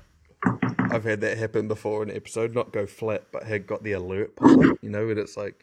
I've 0.90 1.04
had 1.04 1.20
that 1.22 1.38
happen 1.38 1.68
before 1.68 2.02
in 2.02 2.10
an 2.10 2.16
episode, 2.16 2.54
not 2.54 2.72
go 2.72 2.86
flat, 2.86 3.24
but 3.32 3.44
had 3.44 3.66
got 3.66 3.82
the 3.82 3.92
alert 3.92 4.36
pop 4.36 4.50
up, 4.50 4.78
you 4.82 4.90
know, 4.90 5.08
and 5.08 5.18
it's 5.18 5.36
like 5.36 5.62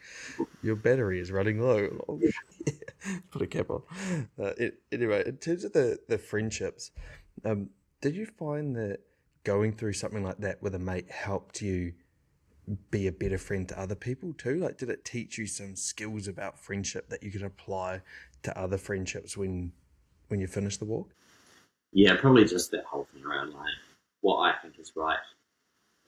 your 0.62 0.76
battery 0.76 1.20
is 1.20 1.30
running 1.30 1.60
low. 1.60 1.88
Oh 3.06 3.20
put 3.30 3.42
a 3.42 3.46
cap 3.46 3.68
on. 3.70 3.82
Uh, 4.40 4.52
it, 4.56 4.78
anyway, 4.92 5.22
in 5.26 5.36
terms 5.36 5.64
of 5.64 5.72
the 5.72 5.98
the 6.08 6.18
friendships, 6.18 6.90
um, 7.44 7.68
did 8.00 8.16
you 8.16 8.26
find 8.26 8.76
that 8.76 9.00
going 9.44 9.72
through 9.72 9.92
something 9.92 10.24
like 10.24 10.38
that 10.38 10.62
with 10.62 10.74
a 10.74 10.78
mate 10.78 11.10
helped 11.10 11.60
you 11.60 11.92
be 12.90 13.06
a 13.06 13.12
better 13.12 13.38
friend 13.38 13.68
to 13.68 13.78
other 13.78 13.94
people 13.94 14.32
too? 14.34 14.56
Like, 14.56 14.78
did 14.78 14.90
it 14.90 15.04
teach 15.04 15.38
you 15.38 15.46
some 15.46 15.76
skills 15.76 16.28
about 16.28 16.58
friendship 16.58 17.08
that 17.10 17.22
you 17.22 17.30
could 17.30 17.42
apply 17.42 18.02
to 18.42 18.58
other 18.58 18.78
friendships 18.78 19.36
when 19.36 19.72
when 20.28 20.40
you 20.40 20.46
finish 20.46 20.76
the 20.76 20.84
walk? 20.84 21.10
Yeah, 21.92 22.16
probably 22.16 22.44
just 22.44 22.70
that 22.72 22.84
whole 22.84 23.06
thing 23.12 23.24
around 23.24 23.52
like 23.52 23.68
what 24.20 24.38
I 24.38 24.54
think 24.62 24.78
is 24.78 24.92
right 24.96 25.18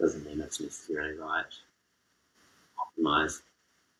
doesn't 0.00 0.24
mean 0.26 0.40
it's 0.40 0.60
necessarily 0.60 1.16
right. 1.18 1.44
Optimize, 2.78 3.42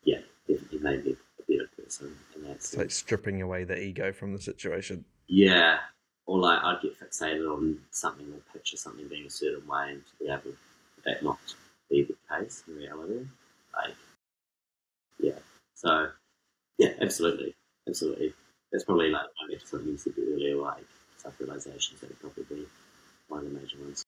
yeah, 0.03 0.19
definitely 0.47 0.79
made 0.79 1.05
me 1.05 1.15
a 1.39 1.51
better 1.51 1.69
person, 1.81 2.15
and 2.35 2.45
that's 2.45 2.73
It's 2.73 2.77
like 2.77 2.91
stripping 2.91 3.41
away 3.41 3.63
the 3.63 3.79
ego 3.81 4.11
from 4.11 4.33
the 4.33 4.41
situation. 4.41 5.05
yeah. 5.27 5.79
Or 6.25 6.39
like 6.39 6.61
I'd 6.61 6.81
get 6.81 6.99
fixated 6.99 7.49
on 7.49 7.79
something 7.91 8.25
or 8.33 8.39
picture 8.53 8.75
something 8.75 9.07
being 9.07 9.25
a 9.25 9.29
certain 9.29 9.65
way, 9.65 9.91
and 9.91 10.03
to 10.05 10.23
be 10.23 10.29
able 10.29 10.41
to 10.41 10.57
that 11.05 11.23
not 11.23 11.39
be 11.89 12.03
the 12.03 12.15
case 12.35 12.63
in 12.67 12.75
reality, 12.75 13.25
like 13.73 13.95
yeah. 15.19 15.39
So 15.75 16.09
yeah, 16.77 16.93
absolutely, 17.01 17.55
absolutely. 17.87 18.33
That's 18.71 18.83
probably 18.83 19.09
like 19.09 19.21
I 19.21 19.47
mentioned 19.47 19.69
something 19.69 19.89
you 19.89 19.97
said 19.97 20.13
earlier, 20.19 20.55
like 20.57 20.83
self 21.17 21.39
realizations. 21.39 22.01
That 22.01 22.09
would 22.09 22.19
probably 22.19 22.43
be 22.43 22.65
one 23.27 23.45
of 23.45 23.51
the 23.51 23.59
major 23.59 23.77
ones. 23.79 24.03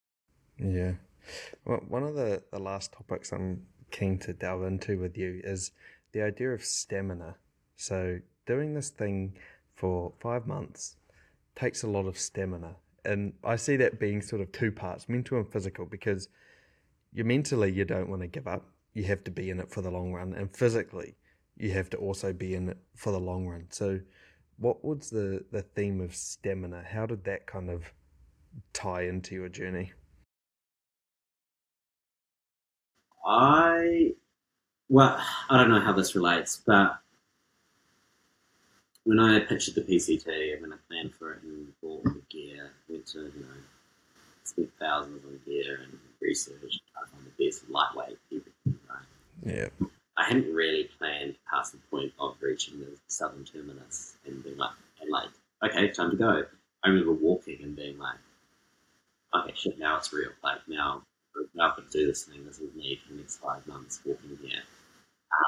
Yeah. 0.57 0.93
Well, 1.65 1.81
one 1.87 2.03
of 2.03 2.15
the, 2.15 2.43
the 2.51 2.59
last 2.59 2.93
topics 2.93 3.31
I'm 3.31 3.65
keen 3.91 4.19
to 4.19 4.33
delve 4.33 4.63
into 4.63 4.99
with 4.99 5.17
you 5.17 5.41
is 5.43 5.71
the 6.11 6.21
idea 6.21 6.49
of 6.49 6.63
stamina. 6.63 7.35
So, 7.75 8.19
doing 8.45 8.73
this 8.73 8.89
thing 8.89 9.35
for 9.75 10.13
five 10.19 10.47
months 10.47 10.97
takes 11.55 11.83
a 11.83 11.87
lot 11.87 12.05
of 12.05 12.17
stamina. 12.17 12.75
And 13.05 13.33
I 13.43 13.55
see 13.55 13.77
that 13.77 13.99
being 13.99 14.21
sort 14.21 14.41
of 14.41 14.51
two 14.51 14.71
parts 14.71 15.07
mental 15.07 15.37
and 15.37 15.51
physical 15.51 15.85
because 15.85 16.27
you 17.11 17.23
mentally, 17.23 17.71
you 17.71 17.85
don't 17.85 18.09
want 18.09 18.21
to 18.21 18.27
give 18.27 18.47
up. 18.47 18.65
You 18.93 19.03
have 19.05 19.23
to 19.25 19.31
be 19.31 19.49
in 19.49 19.59
it 19.59 19.71
for 19.71 19.81
the 19.81 19.91
long 19.91 20.13
run. 20.13 20.33
And 20.33 20.55
physically, 20.55 21.15
you 21.57 21.71
have 21.71 21.89
to 21.91 21.97
also 21.97 22.33
be 22.33 22.55
in 22.55 22.69
it 22.69 22.77
for 22.95 23.11
the 23.11 23.19
long 23.19 23.47
run. 23.47 23.67
So, 23.69 23.99
what 24.57 24.83
was 24.83 25.09
the, 25.09 25.45
the 25.51 25.61
theme 25.61 26.01
of 26.01 26.15
stamina? 26.15 26.83
How 26.89 27.05
did 27.05 27.23
that 27.23 27.47
kind 27.47 27.69
of 27.69 27.93
tie 28.73 29.03
into 29.03 29.35
your 29.35 29.49
journey? 29.49 29.93
I, 33.25 34.13
well, 34.89 35.21
I 35.49 35.57
don't 35.57 35.69
know 35.69 35.79
how 35.79 35.93
this 35.93 36.15
relates, 36.15 36.61
but 36.65 36.99
when 39.03 39.19
I 39.19 39.39
pictured 39.39 39.75
the 39.75 39.81
PCT 39.81 40.53
and 40.53 40.61
when 40.61 40.73
I 40.73 40.77
planned 40.87 41.13
for 41.13 41.33
it 41.33 41.43
and 41.43 41.67
bought 41.81 42.03
the 42.03 42.21
gear, 42.29 42.71
went 42.89 43.05
to, 43.07 43.19
you 43.19 43.41
know, 43.41 43.47
spent 44.43 44.71
thousands 44.79 45.23
on 45.25 45.39
gear 45.45 45.79
and 45.83 45.99
research, 46.21 46.59
to 46.61 47.11
find 47.11 47.25
the 47.25 47.45
best 47.45 47.69
lightweight, 47.69 48.17
everything, 48.31 48.79
right? 48.89 49.05
Yeah. 49.45 49.69
I 50.17 50.25
hadn't 50.25 50.53
really 50.53 50.89
planned 50.97 51.35
past 51.49 51.71
the 51.71 51.77
point 51.89 52.11
of 52.19 52.35
reaching 52.41 52.79
the 52.79 52.97
southern 53.07 53.45
terminus 53.45 54.15
and 54.25 54.43
being 54.43 54.57
like, 54.57 54.71
and 55.01 55.09
like, 55.09 55.29
okay, 55.63 55.89
time 55.89 56.11
to 56.11 56.17
go. 56.17 56.43
I 56.83 56.89
remember 56.89 57.13
walking 57.13 57.59
and 57.63 57.75
being 57.75 57.97
like, 57.97 58.17
okay, 59.33 59.53
shit, 59.55 59.79
now 59.79 59.97
it's 59.97 60.11
real. 60.11 60.31
Like 60.43 60.59
now, 60.67 61.03
now 61.55 61.69
got 61.69 61.89
to 61.89 61.97
do 61.97 62.07
this 62.07 62.23
thing. 62.23 62.45
This 62.45 62.59
is 62.59 62.73
me 62.75 62.99
for 63.01 63.13
the 63.13 63.19
next 63.19 63.37
five 63.37 63.65
months 63.67 64.01
walking 64.05 64.37
here. 64.41 64.61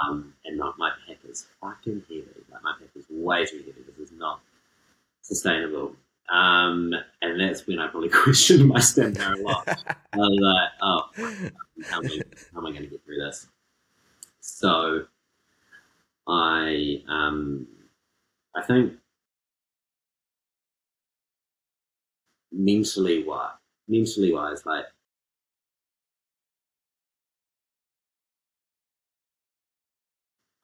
Um, 0.04 0.34
and 0.46 0.58
my, 0.58 0.72
my 0.78 0.92
pack 1.08 1.18
is 1.28 1.48
fucking 1.60 2.04
heavy. 2.08 2.26
Like 2.52 2.64
my 2.64 2.74
pack 2.80 2.90
is 2.96 3.06
way 3.10 3.46
too 3.46 3.58
heavy. 3.58 3.84
This 3.98 4.12
is 4.12 4.18
not 4.18 4.40
sustainable. 5.22 5.96
Um, 6.32 6.94
and 7.22 7.40
that's 7.40 7.68
when 7.68 7.80
I 7.80 7.88
probably 7.88 8.10
questioned 8.24 8.68
my 8.68 8.80
stamina 8.80 9.36
a 9.38 9.42
lot. 9.42 9.68
I 10.14 10.18
was 10.18 10.40
like, 10.42 10.70
oh, 10.82 11.02
how 11.90 12.00
am 12.00 12.06
I, 12.06 12.22
how 12.54 12.60
am 12.60 12.66
I 12.68 12.72
going 12.72 12.84
to 12.84 12.88
get 12.88 13.04
through 13.06 13.18
this? 13.18 13.48
So 14.42 15.06
I 16.28 17.04
um 17.08 17.68
I 18.56 18.64
think 18.64 18.94
mentally 22.52 23.24
wise 23.24 23.52
mentally 23.88 24.32
wise 24.34 24.66
like 24.66 24.86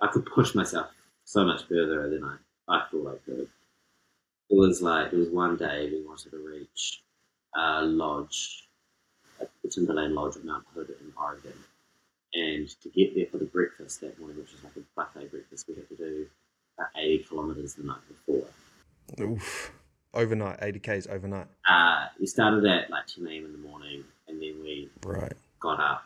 I 0.01 0.07
could 0.07 0.25
push 0.25 0.55
myself 0.55 0.87
so 1.23 1.45
much 1.45 1.63
further 1.67 2.09
than 2.09 2.23
I, 2.23 2.37
I 2.67 2.85
thought 2.89 3.15
I 3.15 3.17
could. 3.25 3.49
It 4.49 4.55
was 4.55 4.81
like 4.81 5.11
there 5.11 5.19
was 5.19 5.29
one 5.29 5.57
day 5.57 5.89
we 5.91 6.05
wanted 6.05 6.31
to 6.31 6.37
reach 6.37 7.03
a 7.55 7.81
lodge 7.83 8.67
at 9.41 9.49
the 9.63 9.69
Timberline 9.69 10.15
Lodge 10.15 10.35
of 10.35 10.45
Mount 10.45 10.63
Hood 10.73 10.89
in 10.89 11.13
Oregon 11.21 11.53
and 12.33 12.67
to 12.81 12.89
get 12.89 13.15
there 13.15 13.25
for 13.27 13.37
the 13.37 13.45
breakfast 13.45 14.01
that 14.01 14.19
morning, 14.19 14.37
which 14.37 14.51
was 14.51 14.63
like 14.63 14.75
a 14.75 14.81
buffet 14.95 15.31
breakfast, 15.31 15.67
we 15.67 15.75
had 15.75 15.87
to 15.89 15.95
do 15.95 16.27
about 16.77 16.89
80 16.95 17.25
kilometres 17.29 17.75
the 17.75 17.83
night 17.83 17.97
before. 18.07 18.47
Oof. 19.21 19.71
Overnight, 20.13 20.59
80 20.61 20.79
Ks 20.79 21.07
overnight. 21.07 21.47
Uh, 21.67 22.07
we 22.19 22.25
started 22.25 22.65
at 22.65 22.89
like 22.89 23.07
10 23.07 23.27
a.m. 23.27 23.45
in 23.45 23.51
the 23.51 23.57
morning, 23.57 24.03
and 24.27 24.41
then 24.41 24.59
we 24.61 24.89
Right. 25.05 25.33
got 25.59 25.79
up, 25.79 26.03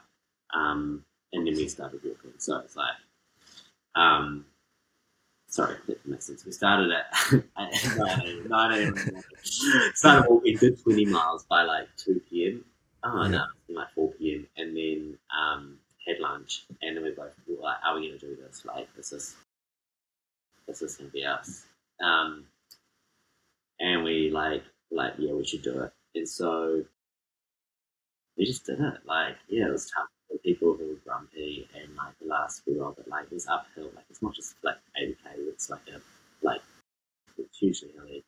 um, 0.53 1.03
and 1.33 1.47
then 1.47 1.55
we 1.55 1.67
started 1.67 2.01
walking. 2.03 2.33
So 2.37 2.57
it's 2.59 2.75
like, 2.75 2.95
um, 3.95 4.45
sorry, 5.51 5.75
that 5.87 6.05
makes 6.07 6.25
sense. 6.25 6.43
We 6.45 6.51
started 6.51 6.91
at 6.91 7.13
9 7.33 7.41
a.m. 8.21 8.47
9 8.49 8.71
a.m. 8.71 8.87
in 8.87 8.93
the 8.95 9.11
morning. 9.11 9.91
Started 9.93 10.29
walking, 10.29 10.57
did 10.57 10.81
20 10.81 11.05
miles 11.05 11.45
by 11.45 11.61
like 11.63 11.87
2 11.97 12.19
p.m. 12.29 12.65
Oh, 13.03 13.23
Yeah. 13.23 13.29
no, 13.29 13.45
like 13.69 13.91
4 13.93 14.11
p.m. 14.13 14.47
And 14.57 14.75
then 14.75 15.17
um, 15.37 15.77
had 16.07 16.19
lunch, 16.19 16.65
and 16.81 16.97
then 16.97 17.03
we 17.03 17.11
both 17.11 17.31
were 17.47 17.61
like, 17.61 17.77
"Are 17.85 17.95
we 17.95 18.07
going 18.07 18.19
to 18.19 18.25
do 18.27 18.35
this? 18.41 18.65
Like, 18.65 18.87
this 18.95 19.11
is 19.11 19.35
this 20.67 20.81
is 20.81 20.95
going 20.97 21.09
to 21.11 21.13
be 21.13 21.23
us." 21.25 21.65
Um, 22.03 22.45
and 23.79 24.03
we 24.03 24.31
like, 24.31 24.63
like, 24.91 25.13
yeah, 25.17 25.33
we 25.33 25.45
should 25.45 25.61
do 25.63 25.81
it. 25.81 25.91
And 26.15 26.27
so 26.27 26.83
we 28.37 28.45
just 28.45 28.65
did 28.65 28.79
it. 28.79 28.93
Like, 29.05 29.35
yeah, 29.49 29.67
it 29.67 29.71
was 29.71 29.89
tough 29.89 30.07
people 30.43 30.75
who 30.75 30.89
were 30.89 30.99
grumpy, 31.05 31.67
and 31.75 31.95
like 31.95 32.17
the 32.19 32.27
last 32.27 32.63
few 32.63 32.83
of 32.83 32.97
it, 32.97 33.07
like, 33.07 33.25
it 33.25 33.33
was 33.33 33.47
uphill. 33.47 33.91
Like, 33.95 34.05
it's 34.09 34.21
not 34.21 34.33
just 34.33 34.55
like 34.63 34.77
80k; 35.01 35.15
it's 35.49 35.69
like 35.69 35.81
a 35.93 36.01
like 36.45 36.61
it's 37.37 37.57
hugely 37.57 37.89
hilly. 37.95 38.23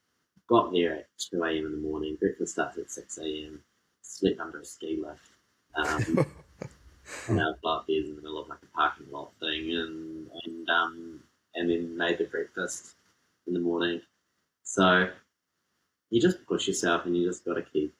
Got 0.48 0.72
there 0.72 0.96
at 0.96 1.08
2 1.18 1.44
a.m. 1.44 1.66
in 1.66 1.72
the 1.72 1.78
morning. 1.78 2.18
Breakfast 2.20 2.54
starts 2.54 2.78
at 2.78 2.92
6 2.92 3.18
a.m. 3.20 3.62
Slept 4.02 4.40
under 4.40 4.60
a 4.60 4.66
ski 4.66 5.02
lift. 5.04 5.30
Um, 5.76 6.26
and 7.28 7.40
our 7.40 7.56
flat 7.62 7.88
beds 7.88 8.10
in 8.10 8.16
the 8.16 8.22
middle 8.22 8.42
of 8.42 8.50
like 8.50 8.60
a 8.62 8.76
parking 8.76 9.08
lot 9.12 9.32
thing, 9.40 9.72
and 9.72 10.30
and 10.44 10.70
um 10.70 11.20
and 11.56 11.70
then 11.70 11.98
made 11.98 12.18
the 12.18 12.26
breakfast 12.26 12.96
in 13.48 13.54
the 13.54 13.60
morning. 13.60 14.02
So 14.64 15.10
you 16.10 16.22
just 16.22 16.46
push 16.46 16.68
yourself 16.68 17.06
and 17.06 17.18
you 17.18 17.28
just 17.28 17.46
got 17.46 17.56
to 17.56 17.64
keep 17.64 17.94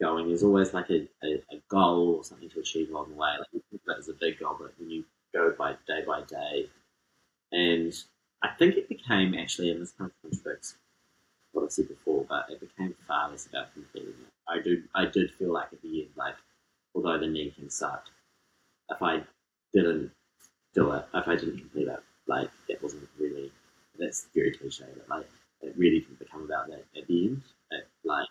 going. 0.00 0.28
There's 0.28 0.42
always 0.42 0.74
like 0.74 0.90
a, 0.90 1.08
a, 1.22 1.34
a, 1.52 1.62
goal 1.68 2.16
or 2.16 2.24
something 2.24 2.48
to 2.50 2.60
achieve 2.60 2.90
along 2.90 3.10
the 3.10 3.16
way. 3.16 3.30
Like 3.38 3.48
you 3.52 3.62
think 3.70 3.82
that 3.86 3.98
as 3.98 4.08
a 4.08 4.14
big 4.14 4.38
goal, 4.38 4.56
but 4.58 4.72
when 4.78 4.90
you 4.90 5.04
go 5.32 5.52
by 5.56 5.72
day 5.86 6.02
by 6.06 6.22
day, 6.22 6.68
and 7.52 7.92
I 8.42 8.48
think 8.58 8.76
it 8.76 8.88
became 8.88 9.34
actually, 9.34 9.70
and 9.70 9.80
this 9.80 9.92
kind 9.92 10.10
of 10.10 10.30
contradicts 10.30 10.76
what 11.52 11.64
I 11.64 11.68
said 11.68 11.88
before, 11.88 12.24
but 12.28 12.46
it 12.50 12.60
became 12.60 12.94
far 13.06 13.30
less 13.30 13.46
about 13.46 13.72
completing 13.72 14.10
it. 14.10 14.32
I 14.48 14.60
do, 14.60 14.82
I 14.94 15.06
did 15.06 15.30
feel 15.32 15.52
like 15.52 15.72
at 15.72 15.80
the 15.82 16.02
end, 16.02 16.10
like 16.16 16.34
although 16.94 17.18
the 17.18 17.26
thing 17.26 17.70
sucked, 17.70 18.10
if 18.90 19.00
I 19.02 19.22
didn't 19.72 20.10
do 20.74 20.92
it, 20.92 21.06
if 21.14 21.28
I 21.28 21.36
didn't 21.36 21.58
complete 21.58 21.88
it, 21.88 22.00
like 22.26 22.50
it 22.68 22.82
wasn't 22.82 23.08
really. 23.18 23.52
That's 23.96 24.26
very 24.34 24.50
cliche, 24.50 24.86
but 24.96 25.08
like 25.08 25.28
it 25.60 25.74
really 25.76 26.00
didn't 26.00 26.18
become 26.18 26.42
about 26.42 26.68
that 26.68 26.84
at 26.96 27.06
the 27.06 27.26
end. 27.26 27.42
It, 27.70 27.86
like, 28.04 28.26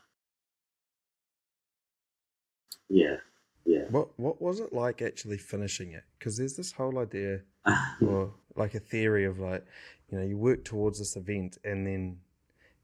yeah, 2.89 3.17
yeah. 3.65 3.87
What 3.87 4.19
What 4.19 4.41
was 4.41 4.59
it 4.59 4.73
like 4.73 5.01
actually 5.01 5.37
finishing 5.37 5.91
it? 5.93 6.03
Because 6.19 6.35
there's 6.37 6.57
this 6.57 6.73
whole 6.73 6.99
idea, 6.99 7.43
or 8.01 8.33
like 8.55 8.75
a 8.75 8.79
theory 8.81 9.23
of 9.25 9.39
like, 9.39 9.65
you 10.09 10.17
know, 10.17 10.25
you 10.25 10.37
work 10.37 10.65
towards 10.65 10.99
this 10.99 11.15
event 11.15 11.57
and 11.63 11.87
then 11.87 12.19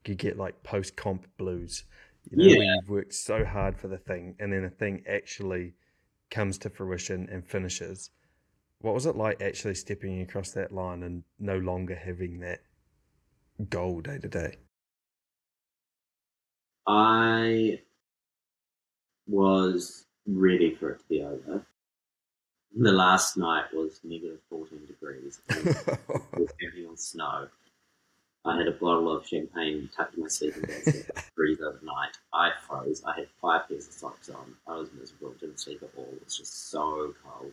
you 0.05 0.15
get 0.15 0.37
like 0.37 0.63
post 0.63 0.95
comp 0.95 1.27
blues. 1.37 1.85
You 2.31 2.37
know, 2.37 2.49
Yeah. 2.49 2.55
where 2.55 2.67
you've 2.67 2.89
worked 2.89 3.13
so 3.15 3.45
hard 3.45 3.77
for 3.77 3.87
the 3.89 3.97
thing, 3.97 4.35
and 4.39 4.53
then 4.53 4.63
the 4.63 4.69
thing 4.69 5.03
actually 5.07 5.75
comes 6.31 6.57
to 6.59 6.69
fruition 6.69 7.29
and 7.31 7.45
finishes. 7.47 8.11
What 8.81 8.93
was 8.95 9.05
it 9.07 9.15
like 9.17 9.41
actually 9.41 9.75
stepping 9.75 10.21
across 10.21 10.51
that 10.53 10.71
line 10.73 11.03
and 11.03 11.23
no 11.39 11.57
longer 11.59 11.95
having 11.95 12.39
that 12.41 12.61
goal 13.69 14.01
day 14.01 14.17
to 14.19 14.27
day? 14.27 14.57
I 16.87 17.81
was 19.29 20.05
ready 20.27 20.75
for 20.75 20.91
it 20.91 20.99
to 20.99 21.05
be 21.07 21.21
over. 21.21 21.65
The 22.75 22.91
last 22.91 23.37
night 23.37 23.65
was 23.73 23.99
negative 24.03 24.39
14 24.49 24.79
degrees. 24.87 25.41
and 25.49 25.59
standing 26.57 26.89
on 26.89 26.97
snow. 26.97 27.47
I 28.45 28.57
had 28.57 28.67
a 28.67 28.71
bottle 28.71 29.15
of 29.15 29.27
champagne 29.27 29.89
tucked 29.95 30.15
in 30.15 30.21
my 30.21 30.29
sleeping 30.29 30.61
bag 30.61 30.81
would 30.85 31.05
freeze 31.35 31.59
overnight. 31.59 32.17
I 32.33 32.51
froze. 32.67 33.03
I 33.05 33.19
had 33.19 33.27
five 33.41 33.67
pairs 33.67 33.87
of 33.87 33.93
socks 33.93 34.29
on. 34.29 34.55
I 34.65 34.77
was 34.77 34.89
miserable. 34.97 35.33
Didn't 35.39 35.59
sleep 35.59 35.83
at 35.83 35.89
all. 35.97 36.07
It 36.13 36.23
was 36.23 36.37
just 36.37 36.69
so 36.69 37.13
cold. 37.23 37.51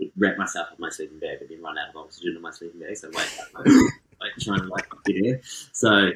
I 0.00 0.10
wrapped 0.16 0.38
myself 0.38 0.68
in 0.76 0.80
my 0.80 0.90
sleeping 0.90 1.18
bag, 1.18 1.38
but 1.40 1.48
then 1.48 1.62
run 1.62 1.78
out 1.78 1.88
of 1.88 1.96
oxygen 1.96 2.36
in 2.36 2.42
my 2.42 2.50
sleeping 2.50 2.80
bag. 2.80 2.96
So 2.96 3.08
wake 3.08 3.26
up, 3.40 3.48
like 4.20 4.32
trying 4.40 4.60
to 4.60 4.66
like 4.66 4.86
get 5.06 5.26
air. 5.26 5.40
So 5.72 6.10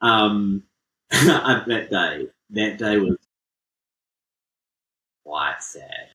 um, 0.00 0.62
that 1.10 1.88
day, 1.90 2.28
that 2.50 2.78
day 2.78 2.98
was 2.98 3.15
sad. 5.62 6.08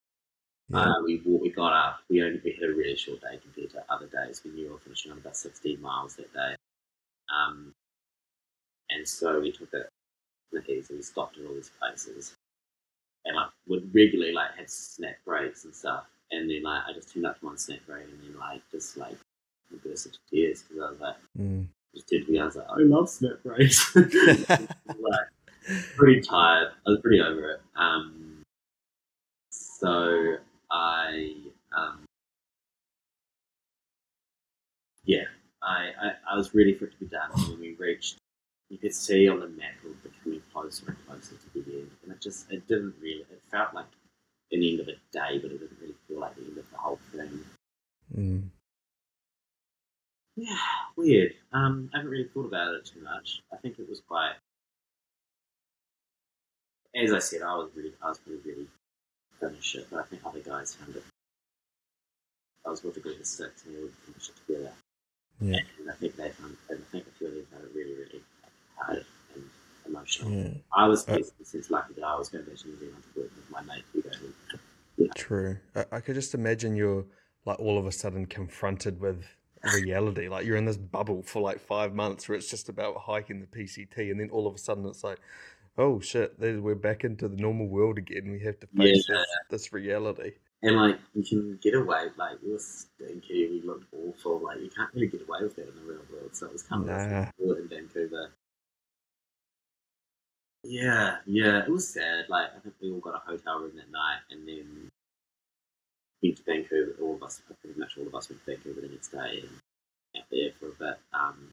Yeah. 0.69 0.79
Uh, 0.79 0.93
we 1.03 1.21
walked, 1.25 1.43
we 1.43 1.49
got 1.51 1.73
up. 1.73 1.99
We 2.09 2.23
only 2.23 2.41
we 2.43 2.53
had 2.53 2.69
a 2.69 2.73
really 2.73 2.95
short 2.95 3.21
day 3.21 3.39
compared 3.41 3.71
to 3.71 3.83
other 3.93 4.07
days. 4.07 4.41
We 4.45 4.51
knew 4.51 4.65
we 4.65 4.71
were 4.71 4.79
finishing 4.79 5.11
on 5.11 5.17
about 5.17 5.35
16 5.37 5.81
miles 5.81 6.15
that 6.15 6.33
day, 6.33 6.55
um, 7.33 7.73
and 8.89 9.07
so 9.07 9.39
we 9.39 9.51
took 9.51 9.73
it 9.73 9.89
heat 10.65 10.89
and 10.89 10.97
we 10.97 11.03
stopped 11.03 11.37
at 11.37 11.45
all 11.45 11.53
these 11.53 11.71
places, 11.79 12.33
and 13.25 13.35
like 13.35 13.49
would 13.67 13.93
regularly 13.93 14.33
like 14.33 14.55
have 14.57 14.69
snack 14.69 15.23
breaks 15.25 15.65
and 15.65 15.73
stuff. 15.75 16.05
And 16.31 16.49
then 16.49 16.63
like 16.63 16.83
I 16.87 16.93
just 16.93 17.13
turned 17.13 17.25
up 17.25 17.39
to 17.39 17.45
one 17.45 17.57
snack 17.57 17.85
break 17.87 18.05
and 18.05 18.21
then 18.23 18.39
like 18.39 18.61
just 18.71 18.97
like 18.97 19.15
burst 19.83 20.07
into 20.07 20.19
tears 20.31 20.63
because 20.63 20.83
I 20.83 20.91
was 20.91 20.99
like 20.99 21.15
Mm. 21.39 21.67
just 21.95 22.09
turned 22.09 22.25
to 22.25 22.31
me. 22.31 22.39
I 22.39 22.45
was 22.45 22.55
like 22.55 22.67
I 22.69 22.77
love 22.79 23.09
snack 23.09 23.43
breaks. 23.43 23.95
like 23.95 25.27
pretty 25.95 26.21
tired. 26.21 26.69
I 26.85 26.89
was 26.89 26.99
pretty 27.01 27.21
over 27.21 27.51
it. 27.51 27.61
Um, 27.75 28.30
so 29.81 30.35
I, 30.69 31.33
um, 31.75 32.03
yeah, 35.05 35.23
I, 35.63 35.89
I, 35.99 36.11
I 36.33 36.37
was 36.37 36.53
ready 36.53 36.75
for 36.75 36.85
it 36.85 36.91
to 36.91 36.97
be 36.97 37.07
done. 37.07 37.31
And 37.35 37.47
when 37.47 37.59
we 37.59 37.75
reached, 37.79 38.17
you 38.69 38.77
could 38.77 38.93
see 38.93 39.27
on 39.27 39.39
the 39.39 39.47
map 39.47 39.71
it 39.83 39.87
was 39.87 39.97
becoming 39.97 40.43
closer 40.53 40.85
and 40.87 41.07
closer 41.07 41.35
to 41.35 41.61
the 41.61 41.79
end, 41.79 41.91
and 42.03 42.11
it 42.11 42.21
just 42.21 42.51
it 42.51 42.67
didn't 42.67 42.93
really. 43.01 43.25
It 43.31 43.41
felt 43.49 43.73
like 43.73 43.87
an 44.51 44.61
end 44.61 44.81
of 44.81 44.87
a 44.87 44.93
day, 45.11 45.39
but 45.41 45.51
it 45.51 45.59
didn't 45.59 45.77
really 45.81 45.95
feel 46.07 46.19
like 46.19 46.35
the 46.35 46.43
end 46.43 46.57
of 46.59 46.69
the 46.69 46.77
whole 46.77 46.99
thing. 47.11 47.39
Mm. 48.15 48.43
Yeah, 50.35 50.57
weird. 50.95 51.33
Um, 51.53 51.89
I 51.91 51.97
haven't 51.97 52.11
really 52.11 52.29
thought 52.31 52.45
about 52.45 52.75
it 52.75 52.85
too 52.85 53.01
much. 53.01 53.41
I 53.51 53.57
think 53.57 53.79
it 53.79 53.89
was 53.89 54.01
quite. 54.07 54.33
As 56.95 57.11
I 57.11 57.19
said, 57.19 57.41
I 57.41 57.55
was 57.55 57.71
really, 57.75 57.93
I 58.03 58.09
was 58.09 58.19
pretty 58.19 58.41
really 58.45 58.67
it, 59.43 59.87
but 59.89 59.99
I 59.99 60.03
think 60.03 60.21
other 60.25 60.39
guys 60.39 60.75
found 60.75 60.95
it. 60.95 61.03
I 62.65 62.69
was 62.69 62.83
with 62.83 62.97
a 62.97 62.99
group 62.99 63.19
of 63.19 63.25
six, 63.25 63.63
and 63.65 63.75
we 63.75 63.81
would 63.83 63.93
finish 64.05 64.29
it 64.29 64.35
together. 64.45 64.71
Yeah. 65.39 65.59
And 65.79 65.89
I 65.89 65.93
think 65.95 66.15
they 66.15 66.29
found, 66.29 66.55
and 66.69 66.79
I 66.79 66.91
think 66.91 67.07
a 67.07 67.11
few 67.17 67.27
of 67.27 67.33
them 67.33 67.45
found 67.51 67.63
it 67.65 67.71
really, 67.75 67.95
really 67.95 68.21
hard 68.77 69.05
and 69.35 69.43
emotional. 69.87 70.31
Yeah. 70.31 70.53
I 70.75 70.87
was, 70.87 71.07
Uh, 71.09 71.13
in 71.15 71.23
a 71.23 71.73
lucky 71.73 71.93
that 71.95 72.03
I 72.05 72.15
was 72.17 72.29
going 72.29 72.43
to 72.45 72.51
back 72.51 72.59
to 72.59 72.67
New 72.67 72.77
Zealand 72.77 73.03
to 73.13 73.19
work 73.21 73.31
with 73.35 73.49
my 73.49 73.61
mate. 73.61 73.83
Who- 73.93 75.07
True. 75.15 75.57
I, 75.75 75.85
I 75.93 75.99
could 75.99 76.15
just 76.15 76.35
imagine 76.35 76.75
you're 76.75 77.05
like 77.45 77.59
all 77.59 77.79
of 77.79 77.87
a 77.87 77.91
sudden 77.91 78.27
confronted 78.27 78.99
with 78.99 79.25
reality. 79.73 80.27
Like 80.29 80.45
you're 80.45 80.57
in 80.57 80.65
this 80.65 80.77
bubble 80.77 81.23
for 81.23 81.41
like 81.41 81.59
five 81.59 81.95
months 81.95 82.29
where 82.29 82.37
it's 82.37 82.49
just 82.49 82.69
about 82.69 82.97
hiking 82.97 83.39
the 83.39 83.47
PCT, 83.47 84.11
and 84.11 84.19
then 84.19 84.29
all 84.29 84.45
of 84.45 84.53
a 84.53 84.59
sudden 84.59 84.85
it's 84.85 85.03
like, 85.03 85.19
oh 85.81 85.99
shit, 85.99 86.35
we're 86.39 86.75
back 86.75 87.03
into 87.03 87.27
the 87.27 87.35
normal 87.35 87.67
world 87.67 87.97
again. 87.97 88.31
We 88.31 88.39
have 88.41 88.59
to 88.59 88.67
face 88.67 89.05
Yeah. 89.09 89.15
this, 89.17 89.27
this 89.49 89.73
reality. 89.73 90.33
And 90.63 90.75
like 90.75 90.99
you 91.15 91.23
can 91.23 91.57
get 91.57 91.73
away, 91.73 92.05
like 92.17 92.37
we 92.43 92.51
were 92.51 92.59
stinky, 92.59 93.49
we 93.49 93.61
looked 93.65 93.91
awful. 93.93 94.39
Like 94.39 94.59
you 94.61 94.69
can't 94.69 94.93
really 94.93 95.07
get 95.07 95.23
away 95.27 95.39
with 95.41 95.55
that 95.55 95.67
in 95.69 95.75
the 95.75 95.81
real 95.81 96.01
world. 96.11 96.35
So 96.35 96.45
it 96.45 96.53
was 96.53 96.63
kind 96.63 96.83
of 96.83 96.89
Nah. 96.89 97.31
cool 97.37 97.53
in 97.55 97.67
Vancouver. 97.67 98.31
Yeah, 100.63 101.17
yeah, 101.25 101.63
it 101.63 101.69
was 101.69 101.87
sad. 101.87 102.25
Like 102.29 102.49
I 102.55 102.59
think 102.59 102.75
we 102.79 102.91
all 102.91 102.99
got 102.99 103.15
a 103.15 103.31
hotel 103.31 103.59
room 103.61 103.75
that 103.77 103.89
night, 103.91 104.19
and 104.29 104.47
then 104.47 104.89
went 106.21 106.37
to 106.37 106.43
Vancouver. 106.43 106.95
All 107.01 107.15
of 107.15 107.23
us, 107.23 107.41
pretty 107.59 107.79
much 107.79 107.97
all 107.97 108.05
of 108.05 108.13
us, 108.13 108.29
went 108.29 108.45
to 108.45 108.51
Vancouver 108.51 108.81
the 108.81 108.89
next 108.89 109.07
day 109.07 109.41
and 109.41 109.49
out 110.17 110.25
there 110.29 110.51
for 110.59 110.67
a 110.67 110.73
bit. 110.91 110.99
Um, 111.13 111.49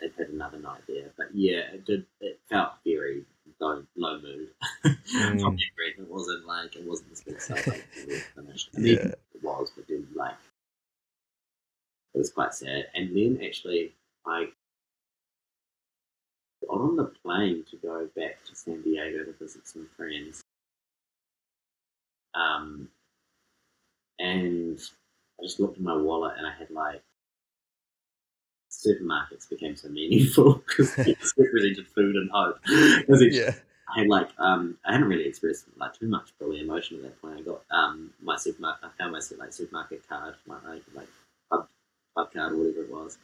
they've 0.00 0.14
had 0.14 0.28
another 0.28 0.60
night 0.60 0.82
there, 0.86 1.10
but 1.16 1.34
yeah, 1.34 1.74
it 1.74 1.84
did. 1.84 2.06
It 2.20 2.38
felt 2.48 2.74
very 2.86 3.24
low, 3.60 3.84
low 3.96 4.20
mood. 4.20 4.48
From 4.82 4.96
Mm. 5.12 5.40
memory, 5.42 5.94
it 5.98 6.08
wasn't 6.10 6.46
like 6.46 6.76
it 6.76 6.84
wasn't 6.86 7.10
this 7.10 7.22
big 7.22 7.40
stuff 7.40 7.66
like 7.66 7.86
we 8.06 8.14
were 8.14 8.20
finished. 8.20 8.70
I 8.76 8.80
mean, 8.80 8.94
Yeah. 8.94 9.04
it 9.34 9.42
was, 9.42 9.70
but 9.76 9.86
then 9.88 10.06
like 10.14 10.36
it 12.14 12.18
was 12.18 12.32
quite 12.32 12.54
sad. 12.54 12.86
And 12.94 13.14
then 13.16 13.40
actually, 13.44 13.94
I 14.26 14.46
got 16.66 16.80
on 16.80 16.96
the 16.96 17.04
plane 17.04 17.64
to 17.70 17.76
go 17.76 18.08
back 18.16 18.44
to 18.46 18.54
San 18.56 18.82
Diego 18.82 19.24
to 19.24 19.32
visit 19.34 19.66
some 19.68 19.88
friends. 19.96 20.42
Um, 22.34 22.88
and 24.18 24.78
I 25.40 25.42
just 25.42 25.58
looked 25.60 25.78
in 25.78 25.84
my 25.84 25.96
wallet 25.96 26.34
and 26.38 26.46
I 26.46 26.52
had 26.52 26.70
like 26.70 27.02
supermarkets 28.84 29.48
became 29.48 29.76
so 29.76 29.88
meaningful 29.88 30.62
because 30.66 30.96
it 30.98 31.18
represented 31.36 31.86
food 31.88 32.16
and 32.16 32.30
hope. 32.30 32.58
It 32.66 33.32
Yeah. 33.32 33.54
I 33.94 34.00
had 34.00 34.08
like 34.08 34.28
um 34.38 34.78
I 34.84 34.92
hadn't 34.92 35.08
really 35.08 35.26
expressed 35.26 35.64
like 35.76 35.94
too 35.98 36.08
much 36.08 36.32
probably 36.38 36.60
emotion 36.60 36.98
at 36.98 37.02
that 37.02 37.20
point. 37.20 37.38
I 37.38 37.42
got 37.42 37.62
um 37.70 38.10
my 38.22 38.36
supermarket 38.36 38.84
I 38.84 38.88
found 38.98 39.12
my 39.12 39.20
like 39.38 39.52
supermarket 39.52 40.08
card, 40.08 40.34
my 40.46 40.56
like 40.66 40.82
like 40.94 41.08
pub, 41.50 41.68
pub 42.16 42.32
card 42.32 42.52
or 42.52 42.56
whatever 42.58 42.82
it 42.82 42.90
was. 42.90 43.18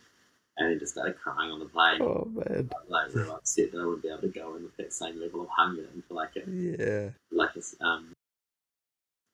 And 0.59 0.71
then 0.71 0.79
just 0.79 0.95
started 0.95 1.19
crying 1.19 1.51
on 1.51 1.59
the 1.59 1.67
plane. 1.67 2.01
Oh 2.01 2.27
man. 2.33 2.71
Like, 2.89 3.03
I 3.03 3.07
was 3.07 3.15
real 3.15 3.33
upset 3.33 3.73
that 3.73 3.79
I 3.79 3.85
wouldn't 3.85 4.03
be 4.03 4.09
able 4.09 4.23
to 4.23 4.29
go 4.29 4.57
in 4.57 4.63
with 4.63 4.77
that 4.79 4.93
same 4.93 5.21
level 5.21 5.43
of 5.43 5.49
hunger 5.51 5.85
and 5.93 6.03
for 6.05 6.15
like 6.15 6.35
a 6.37 6.51
Yeah. 6.51 7.11
like 7.31 7.51
a 7.57 7.85
um 7.85 8.13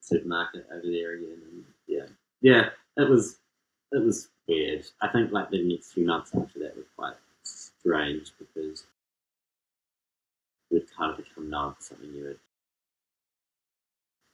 supermarket 0.00 0.66
over 0.70 0.82
there 0.84 1.12
again. 1.14 1.38
And 1.50 1.64
yeah, 1.86 2.06
yeah, 2.40 2.70
it 2.96 3.08
was 3.08 3.38
it 3.92 4.04
was 4.04 4.28
weird. 4.48 4.84
I 5.00 5.08
think 5.08 5.32
like 5.32 5.50
the 5.50 5.62
next 5.62 5.92
few 5.92 6.06
months 6.06 6.32
after 6.34 6.58
that 6.60 6.76
were 6.76 6.84
quite 6.96 7.14
strange 7.44 8.32
because 8.38 8.84
we'd 10.70 10.86
kind 10.96 11.10
of 11.12 11.18
become 11.24 11.50
known 11.50 11.74
for 11.74 11.82
something 11.82 12.12
you 12.14 12.24
would 12.24 12.38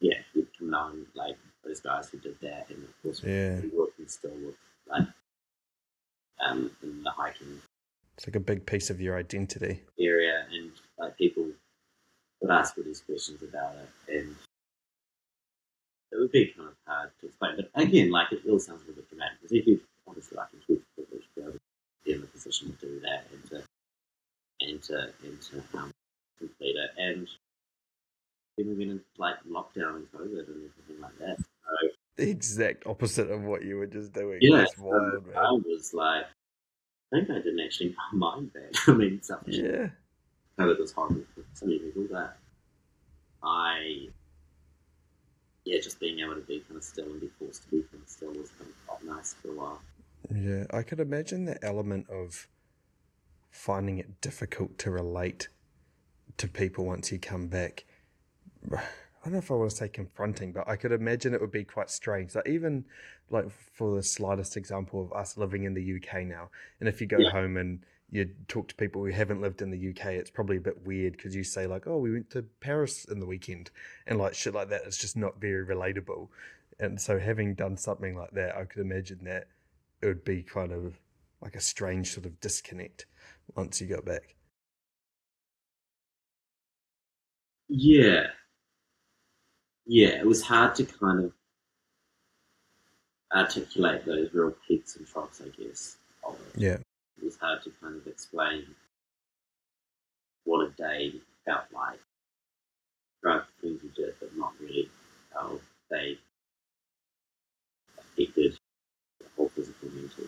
yeah, 0.00 0.18
we'd 0.34 0.50
become 0.52 0.70
known 0.70 1.06
like 1.14 1.36
those 1.64 1.80
guys 1.80 2.08
who 2.08 2.18
did 2.18 2.38
that 2.40 2.66
and 2.70 2.84
of 2.84 3.02
course 3.02 3.22
Yeah. 3.24 3.60
we 3.60 3.68
working 3.68 4.06
still 4.06 4.30
with 4.44 4.54
like 4.88 5.06
um 6.40 6.70
in 6.82 7.02
the 7.02 7.10
hiking 7.10 7.60
It's 8.16 8.26
like 8.26 8.36
a 8.36 8.40
big 8.40 8.64
piece 8.66 8.90
of 8.90 9.00
your 9.00 9.16
identity. 9.18 9.82
area 9.98 10.44
and 10.52 10.70
like 10.98 11.16
people 11.18 11.46
would 12.40 12.50
ask 12.50 12.78
all 12.78 12.84
these 12.84 13.00
questions 13.00 13.42
about 13.42 13.74
it 13.76 14.14
and 14.16 14.36
it 16.12 16.16
would 16.18 16.30
be 16.32 16.46
kind 16.56 16.68
of 16.68 16.74
hard 16.86 17.10
to 17.20 17.26
explain. 17.26 17.56
But 17.56 17.70
again, 17.82 18.10
like 18.10 18.32
it 18.32 18.40
all 18.48 18.58
sounds 18.58 18.82
a 18.82 18.86
little 18.86 19.02
bit 19.02 19.10
dramatic 19.10 19.38
because 19.42 19.56
if 19.58 19.66
you 19.66 19.80
obviously 20.08 20.36
like 20.36 20.48
a 20.54 20.64
huge 20.66 20.82
to 20.96 21.02
be 21.36 21.42
able 21.42 21.52
to 21.52 21.58
be 22.04 22.12
in 22.12 22.20
the 22.20 22.26
position 22.26 22.76
to 22.80 22.86
do 22.86 23.00
that 23.00 23.26
and 23.32 23.44
to 23.50 23.62
and 24.60 24.82
to 24.82 25.12
and 25.24 25.42
to 25.42 25.78
um, 25.78 25.90
complete 26.38 26.76
it. 26.76 26.90
And 26.96 27.28
then 28.56 28.68
we 28.68 28.74
went 28.74 28.90
into 28.90 29.04
like 29.18 29.36
lockdown 29.48 29.96
and 29.96 30.12
COVID 30.12 30.48
and 30.48 30.70
everything 30.70 31.00
like 31.00 31.16
that. 31.18 31.38
So 31.38 31.88
The 32.16 32.30
exact 32.30 32.86
opposite 32.86 33.30
of 33.30 33.42
what 33.42 33.64
you 33.64 33.76
were 33.76 33.86
just 33.86 34.12
doing. 34.12 34.38
yeah, 34.40 34.58
That's 34.58 34.74
so 34.76 35.22
I 35.36 35.50
was 35.52 35.92
like, 35.94 36.24
I 37.12 37.16
think 37.16 37.30
I 37.30 37.34
didn't 37.34 37.60
actually 37.60 37.94
mind 38.12 38.50
that. 38.54 38.76
I 38.88 38.92
mean, 38.92 39.22
stuff 39.22 39.42
Yeah. 39.46 39.88
COVID 40.58 40.80
was 40.80 40.92
horrible 40.92 41.22
for 41.34 41.44
so 41.54 41.66
many 41.66 41.78
people, 41.78 42.06
but 42.10 42.36
I, 43.44 44.08
yeah, 45.64 45.78
just 45.80 46.00
being 46.00 46.18
able 46.18 46.34
to 46.34 46.40
be 46.40 46.60
kind 46.60 46.76
of 46.76 46.82
still 46.82 47.04
and 47.06 47.20
be 47.20 47.28
forced 47.38 47.62
to 47.62 47.70
be 47.70 47.82
kind 47.82 48.02
of 48.02 48.08
still 48.08 48.30
was 48.30 48.50
kind 48.58 48.68
of 48.70 48.86
quite 48.86 49.04
nice 49.04 49.34
for 49.34 49.50
a 49.50 49.54
while. 49.54 49.80
Yeah, 50.34 50.64
I 50.70 50.82
could 50.82 51.00
imagine 51.00 51.44
the 51.44 51.62
element 51.64 52.08
of 52.10 52.48
finding 53.50 53.98
it 53.98 54.20
difficult 54.20 54.78
to 54.78 54.90
relate 54.90 55.48
to 56.36 56.48
people 56.48 56.84
once 56.84 57.10
you 57.10 57.18
come 57.18 57.48
back. 57.48 57.84
I 58.72 59.24
don't 59.24 59.32
know 59.32 59.38
if 59.38 59.50
I 59.50 59.54
want 59.54 59.70
to 59.70 59.76
say 59.76 59.88
confronting, 59.88 60.52
but 60.52 60.68
I 60.68 60.76
could 60.76 60.92
imagine 60.92 61.34
it 61.34 61.40
would 61.40 61.50
be 61.50 61.64
quite 61.64 61.90
strange. 61.90 62.34
Like 62.34 62.48
even 62.48 62.84
like 63.30 63.50
for 63.50 63.96
the 63.96 64.02
slightest 64.02 64.56
example 64.56 65.02
of 65.02 65.12
us 65.12 65.36
living 65.36 65.64
in 65.64 65.74
the 65.74 65.96
UK 65.96 66.24
now, 66.24 66.50
and 66.80 66.88
if 66.88 67.00
you 67.00 67.06
go 67.06 67.18
Yeah. 67.18 67.30
home 67.30 67.56
and 67.56 67.84
you 68.10 68.30
talk 68.46 68.68
to 68.68 68.74
people 68.74 69.04
who 69.04 69.10
haven't 69.10 69.40
lived 69.40 69.60
in 69.60 69.70
the 69.70 69.90
UK, 69.90 70.14
it's 70.14 70.30
probably 70.30 70.56
a 70.56 70.60
bit 70.60 70.86
weird 70.86 71.12
because 71.14 71.34
you 71.34 71.44
say 71.44 71.66
like, 71.66 71.86
"Oh, 71.86 71.98
we 71.98 72.12
went 72.12 72.30
to 72.30 72.42
Paris 72.60 73.04
in 73.04 73.20
the 73.20 73.26
weekend," 73.26 73.70
and 74.06 74.18
like 74.18 74.34
shit 74.34 74.54
like 74.54 74.68
that. 74.70 74.82
It's 74.86 74.96
just 74.96 75.16
not 75.16 75.40
very 75.40 75.66
relatable. 75.66 76.28
And 76.78 77.00
so, 77.00 77.18
having 77.18 77.54
done 77.54 77.76
something 77.76 78.14
like 78.16 78.30
that, 78.30 78.56
I 78.56 78.64
could 78.64 78.80
imagine 78.80 79.24
that 79.24 79.48
it 80.00 80.06
would 80.06 80.24
be 80.24 80.42
kind 80.42 80.72
of 80.72 80.98
like 81.40 81.56
a 81.56 81.60
strange 81.60 82.12
sort 82.12 82.26
of 82.26 82.40
disconnect 82.40 83.06
once 83.54 83.80
you 83.80 83.86
got 83.86 84.04
back. 84.04 84.34
Yeah. 87.68 88.26
Yeah, 89.86 90.08
it 90.08 90.26
was 90.26 90.42
hard 90.42 90.74
to 90.76 90.84
kind 90.84 91.24
of 91.24 91.32
articulate 93.34 94.04
those 94.04 94.32
real 94.32 94.54
peaks 94.66 94.96
and 94.96 95.06
troughs, 95.06 95.40
I 95.44 95.48
guess, 95.48 95.96
it. 96.28 96.36
Yeah. 96.56 96.78
It 97.18 97.24
was 97.24 97.36
hard 97.36 97.62
to 97.62 97.70
kind 97.80 97.96
of 97.96 98.06
explain 98.06 98.64
what 100.44 100.66
a 100.66 100.70
day 100.70 101.14
felt 101.44 101.64
like. 101.72 102.00
Right, 103.22 103.42
things 103.60 103.82
you 103.82 103.90
did, 103.96 104.14
but 104.20 104.36
not 104.36 104.52
really 104.60 104.88
how 105.34 105.58
they 105.90 106.18
affected 107.98 108.58
whole 109.38 109.48
physical 109.48 109.88
mental. 109.90 110.24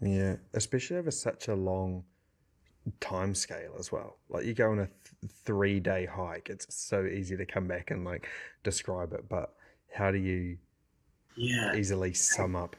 Yeah, 0.00 0.36
especially 0.54 0.96
over 0.96 1.10
such 1.10 1.48
a 1.48 1.54
long 1.54 2.04
time 3.00 3.34
scale 3.34 3.74
as 3.78 3.92
well. 3.92 4.16
Like 4.28 4.44
you 4.44 4.54
go 4.54 4.70
on 4.70 4.78
a 4.78 4.86
th- 4.86 5.32
three 5.44 5.80
day 5.80 6.06
hike, 6.06 6.48
it's 6.48 6.66
so 6.74 7.04
easy 7.04 7.36
to 7.36 7.44
come 7.44 7.66
back 7.66 7.90
and 7.90 8.04
like 8.04 8.26
describe 8.62 9.12
it, 9.12 9.28
but 9.28 9.54
how 9.92 10.10
do 10.10 10.18
you 10.18 10.58
Yeah, 11.36 11.74
easily 11.74 12.14
sum 12.14 12.56
up 12.56 12.76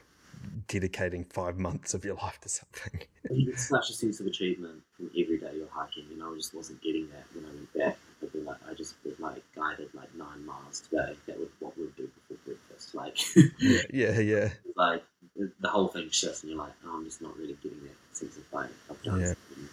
dedicating 0.68 1.24
five 1.24 1.58
months 1.58 1.94
of 1.94 2.04
your 2.04 2.14
life 2.16 2.40
to 2.40 2.48
something? 2.48 3.02
you 3.30 3.46
get 3.46 3.58
such 3.58 3.90
a 3.90 3.92
sense 3.92 4.20
of 4.20 4.26
achievement 4.26 4.82
from 4.96 5.10
every 5.18 5.38
day 5.38 5.50
you're 5.54 5.68
hiking, 5.70 6.06
and 6.10 6.22
I 6.22 6.34
just 6.34 6.54
wasn't 6.54 6.82
getting 6.82 7.08
that 7.10 7.24
when 7.34 7.44
I 7.44 7.48
went 7.48 7.72
back. 7.74 7.98
I'd 8.22 8.32
be 8.32 8.40
like, 8.40 8.58
I 8.68 8.74
just 8.74 8.94
was 9.04 9.18
like 9.18 9.42
guided 9.54 9.88
like 9.94 10.14
nine 10.14 10.44
miles 10.44 10.80
today. 10.80 11.14
That 11.26 11.38
was 11.38 11.48
what 11.60 11.76
we'd 11.78 11.94
do 11.96 12.08
before 12.28 12.36
breakfast. 12.44 12.94
Like, 12.94 13.18
yeah, 13.60 13.80
yeah, 13.92 14.20
yeah. 14.20 14.48
like 14.76 15.02
the, 15.40 15.50
the 15.60 15.68
whole 15.68 15.88
thing 15.88 16.10
shifts, 16.10 16.42
and 16.42 16.50
you're 16.50 16.58
like, 16.60 16.72
oh, 16.86 16.96
I'm 16.98 17.04
just 17.04 17.22
not 17.22 17.36
really 17.38 17.56
getting 17.62 17.80
that 17.84 18.16
sense 18.16 18.36
of 18.36 18.44
like 18.52 18.68
I've 18.90 19.02
done 19.02 19.20
Yeah. 19.20 19.26
something 19.28 19.68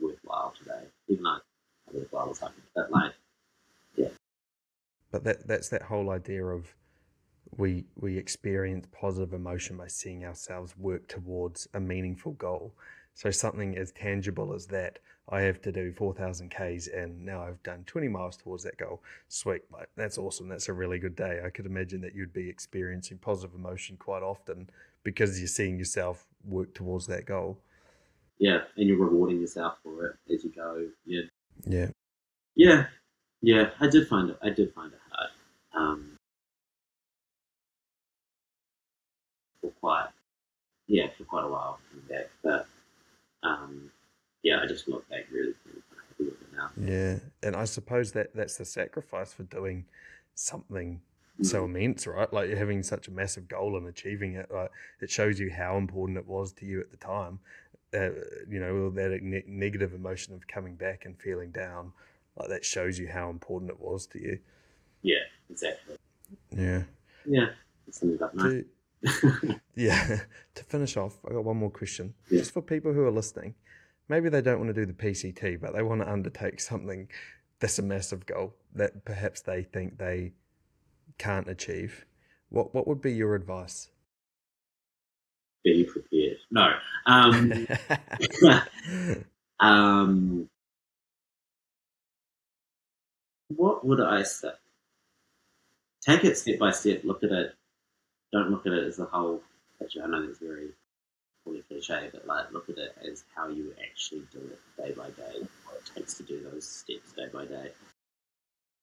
worthwhile 0.00 0.54
today, 0.56 0.86
even 1.08 1.24
though 1.24 1.30
I 1.30 1.38
worthwhile 1.92 2.28
was 2.28 2.38
hiking. 2.38 2.62
But 2.76 2.92
like, 2.92 3.12
yeah. 3.96 4.08
But 5.10 5.24
that 5.24 5.46
that's 5.48 5.68
that 5.70 5.82
whole 5.82 6.10
idea 6.10 6.44
of 6.44 6.74
we 7.56 7.86
we 7.96 8.16
experience 8.16 8.86
positive 8.92 9.32
emotion 9.32 9.76
by 9.76 9.88
seeing 9.88 10.24
ourselves 10.24 10.76
work 10.78 11.08
towards 11.08 11.68
a 11.74 11.80
meaningful 11.80 12.32
goal. 12.32 12.74
So 13.14 13.30
something 13.30 13.76
as 13.78 13.92
tangible 13.92 14.52
as 14.54 14.66
that, 14.66 14.98
I 15.28 15.40
have 15.42 15.62
to 15.62 15.72
do 15.72 15.92
four 15.92 16.12
thousand 16.12 16.50
Ks 16.50 16.88
and 16.88 17.24
now 17.24 17.42
I've 17.42 17.62
done 17.62 17.84
twenty 17.86 18.08
miles 18.08 18.36
towards 18.36 18.64
that 18.64 18.76
goal. 18.76 19.02
Sweet, 19.28 19.62
like 19.72 19.88
that's 19.96 20.18
awesome. 20.18 20.48
That's 20.48 20.68
a 20.68 20.72
really 20.72 20.98
good 20.98 21.16
day. 21.16 21.40
I 21.44 21.50
could 21.50 21.66
imagine 21.66 22.00
that 22.02 22.14
you'd 22.14 22.32
be 22.32 22.48
experiencing 22.48 23.18
positive 23.18 23.54
emotion 23.54 23.96
quite 23.96 24.22
often 24.22 24.68
because 25.02 25.38
you're 25.38 25.48
seeing 25.48 25.78
yourself 25.78 26.26
work 26.44 26.74
towards 26.74 27.06
that 27.06 27.24
goal. 27.26 27.58
yeah, 28.38 28.60
and 28.76 28.88
you're 28.88 28.98
rewarding 28.98 29.40
yourself 29.40 29.74
for 29.82 30.06
it 30.06 30.34
as 30.34 30.44
you 30.44 30.50
go. 30.54 30.86
Yeah, 31.06 31.22
Yeah. 31.66 31.86
Yeah, 32.56 32.86
yeah, 33.40 33.70
I 33.80 33.88
did 33.88 34.06
find 34.08 34.30
it. 34.30 34.38
I 34.42 34.50
did 34.50 34.72
find 34.74 34.92
it 34.92 34.98
hard. 35.10 35.30
Um, 35.74 36.16
for 39.60 39.70
quite, 39.80 40.08
yeah, 40.86 41.06
for 41.16 41.24
quite 41.24 41.44
a 41.44 41.48
while 41.48 41.78
coming 41.90 42.06
back. 42.08 42.30
But 42.42 42.66
um, 43.44 43.90
yeah, 44.42 44.60
I 44.62 44.66
just 44.66 44.88
look 44.88 45.08
back 45.08 45.26
really, 45.30 45.54
really 45.64 45.82
happy 45.90 46.24
with 46.24 46.34
it 46.34 46.52
now. 46.54 46.70
Yeah. 46.76 47.18
And 47.42 47.56
I 47.56 47.64
suppose 47.64 48.12
that 48.12 48.34
that's 48.34 48.56
the 48.56 48.64
sacrifice 48.64 49.32
for 49.32 49.44
doing 49.44 49.84
something 50.34 51.00
so 51.42 51.64
immense, 51.64 52.06
right? 52.06 52.32
Like 52.32 52.48
you're 52.48 52.58
having 52.58 52.82
such 52.82 53.08
a 53.08 53.10
massive 53.10 53.48
goal 53.48 53.76
and 53.76 53.88
achieving 53.88 54.34
it. 54.34 54.50
Like 54.52 54.70
it 55.00 55.10
shows 55.10 55.38
you 55.38 55.50
how 55.50 55.76
important 55.76 56.18
it 56.18 56.26
was 56.26 56.52
to 56.54 56.66
you 56.66 56.80
at 56.80 56.90
the 56.90 56.96
time. 56.96 57.40
Uh, 57.92 58.10
you 58.48 58.60
know, 58.60 58.90
that 58.90 59.22
ne- 59.22 59.44
negative 59.46 59.94
emotion 59.94 60.34
of 60.34 60.46
coming 60.46 60.74
back 60.74 61.04
and 61.04 61.18
feeling 61.18 61.50
down, 61.50 61.92
like 62.36 62.48
that 62.48 62.64
shows 62.64 62.98
you 62.98 63.08
how 63.08 63.30
important 63.30 63.70
it 63.70 63.80
was 63.80 64.06
to 64.08 64.20
you. 64.20 64.38
Yeah, 65.02 65.22
exactly. 65.50 65.96
Yeah. 66.50 66.82
Yeah, 67.24 67.50
sums 67.90 68.20
it 69.04 69.24
up 69.24 69.42
nice. 69.42 69.42
To, 69.42 69.60
yeah. 69.74 70.20
to 70.54 70.64
finish 70.64 70.96
off, 70.96 71.18
I 71.28 71.32
got 71.32 71.44
one 71.44 71.56
more 71.56 71.70
question. 71.70 72.14
Yeah. 72.30 72.40
Just 72.40 72.52
for 72.52 72.62
people 72.62 72.92
who 72.92 73.04
are 73.04 73.10
listening, 73.10 73.54
maybe 74.08 74.28
they 74.28 74.42
don't 74.42 74.58
want 74.58 74.74
to 74.74 74.74
do 74.74 74.86
the 74.86 74.92
PCT, 74.92 75.60
but 75.60 75.74
they 75.74 75.82
want 75.82 76.00
to 76.00 76.10
undertake 76.10 76.60
something 76.60 77.08
that's 77.60 77.78
a 77.78 77.82
massive 77.82 78.26
goal 78.26 78.54
that 78.74 79.04
perhaps 79.04 79.40
they 79.40 79.62
think 79.62 79.98
they 79.98 80.32
can't 81.18 81.48
achieve. 81.48 82.04
What 82.48 82.74
what 82.74 82.86
would 82.86 83.00
be 83.00 83.12
your 83.12 83.34
advice? 83.34 83.90
Be 85.64 85.84
prepared. 85.84 86.36
No. 86.50 86.72
Um, 87.06 87.66
um, 89.60 90.48
what 93.48 93.86
would 93.86 94.00
I 94.00 94.22
say? 94.22 94.50
Take 96.02 96.24
it 96.24 96.36
step 96.36 96.58
by 96.58 96.70
step. 96.70 97.02
Look 97.04 97.22
at 97.22 97.30
it. 97.32 97.54
Don't 98.34 98.50
look 98.50 98.66
at 98.66 98.72
it 98.72 98.82
as 98.82 98.98
a 98.98 99.04
whole 99.04 99.40
picture. 99.78 100.02
I 100.02 100.08
know 100.08 100.26
that's 100.26 100.40
very 100.40 100.70
fully 101.44 101.62
cliche, 101.68 102.10
but 102.12 102.26
like 102.26 102.52
look 102.52 102.68
at 102.68 102.78
it 102.78 102.96
as 103.08 103.22
how 103.32 103.46
you 103.46 103.72
actually 103.80 104.22
do 104.32 104.40
it 104.40 104.58
day 104.76 104.92
by 104.92 105.10
day. 105.10 105.46
What 105.64 105.76
it 105.76 105.94
takes 105.94 106.14
to 106.14 106.24
do 106.24 106.42
those 106.42 106.66
steps 106.66 107.12
day 107.12 107.28
by 107.32 107.44
day. 107.44 107.70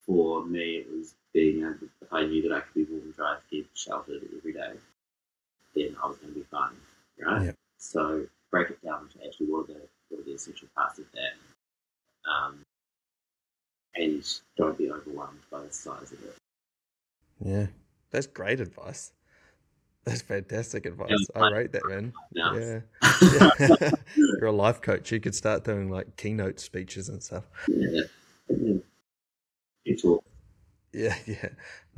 For 0.05 0.45
me, 0.45 0.77
it 0.77 0.87
was 0.89 1.15
being 1.33 1.59
able. 1.65 1.89
If 2.01 2.13
I 2.13 2.23
knew 2.23 2.47
that 2.47 2.55
I 2.55 2.61
could 2.61 2.73
be 2.87 2.93
warm, 2.93 3.11
dry, 3.11 3.35
fed, 3.51 3.65
sheltered 3.73 4.21
every 4.37 4.53
day, 4.53 4.71
then 5.75 5.97
I 6.01 6.07
was 6.07 6.15
going 6.15 6.33
to 6.33 6.39
be 6.39 6.45
fine, 6.49 6.71
right? 7.19 7.47
Yep. 7.47 7.55
So 7.77 8.25
break 8.51 8.69
it 8.69 8.81
down 8.81 9.09
to 9.09 9.25
actually 9.25 9.47
what 9.47 9.69
are 9.69 9.73
the 9.73 9.81
what 10.07 10.21
are 10.21 10.23
the 10.23 10.31
essential 10.31 10.69
parts 10.77 10.97
of 10.97 11.05
that, 11.11 12.31
um, 12.31 12.59
and 13.95 14.23
don't 14.55 14.77
be 14.77 14.89
overwhelmed 14.89 15.41
by 15.51 15.61
the 15.63 15.73
size 15.73 16.13
of 16.13 16.23
it. 16.23 16.37
yeah, 17.43 17.65
that's 18.11 18.27
great 18.27 18.61
advice. 18.61 19.11
That's 20.03 20.21
fantastic 20.21 20.85
advice. 20.85 21.09
Yeah, 21.09 21.41
I 21.41 21.51
rate 21.51 21.71
that, 21.73 21.87
man. 21.87 22.13
Now, 22.33 22.55
Yeah. 22.55 23.91
You're 24.15 24.47
a 24.47 24.51
life 24.51 24.81
coach. 24.81 25.11
You 25.11 25.19
could 25.19 25.35
start 25.35 25.63
doing 25.63 25.89
like 25.89 26.15
keynote 26.17 26.59
speeches 26.59 27.09
and 27.09 27.21
stuff. 27.21 27.43
yeah, 27.67 28.01
yeah. 28.49 28.77
Yeah, 30.93 31.15
yeah. 31.25 31.49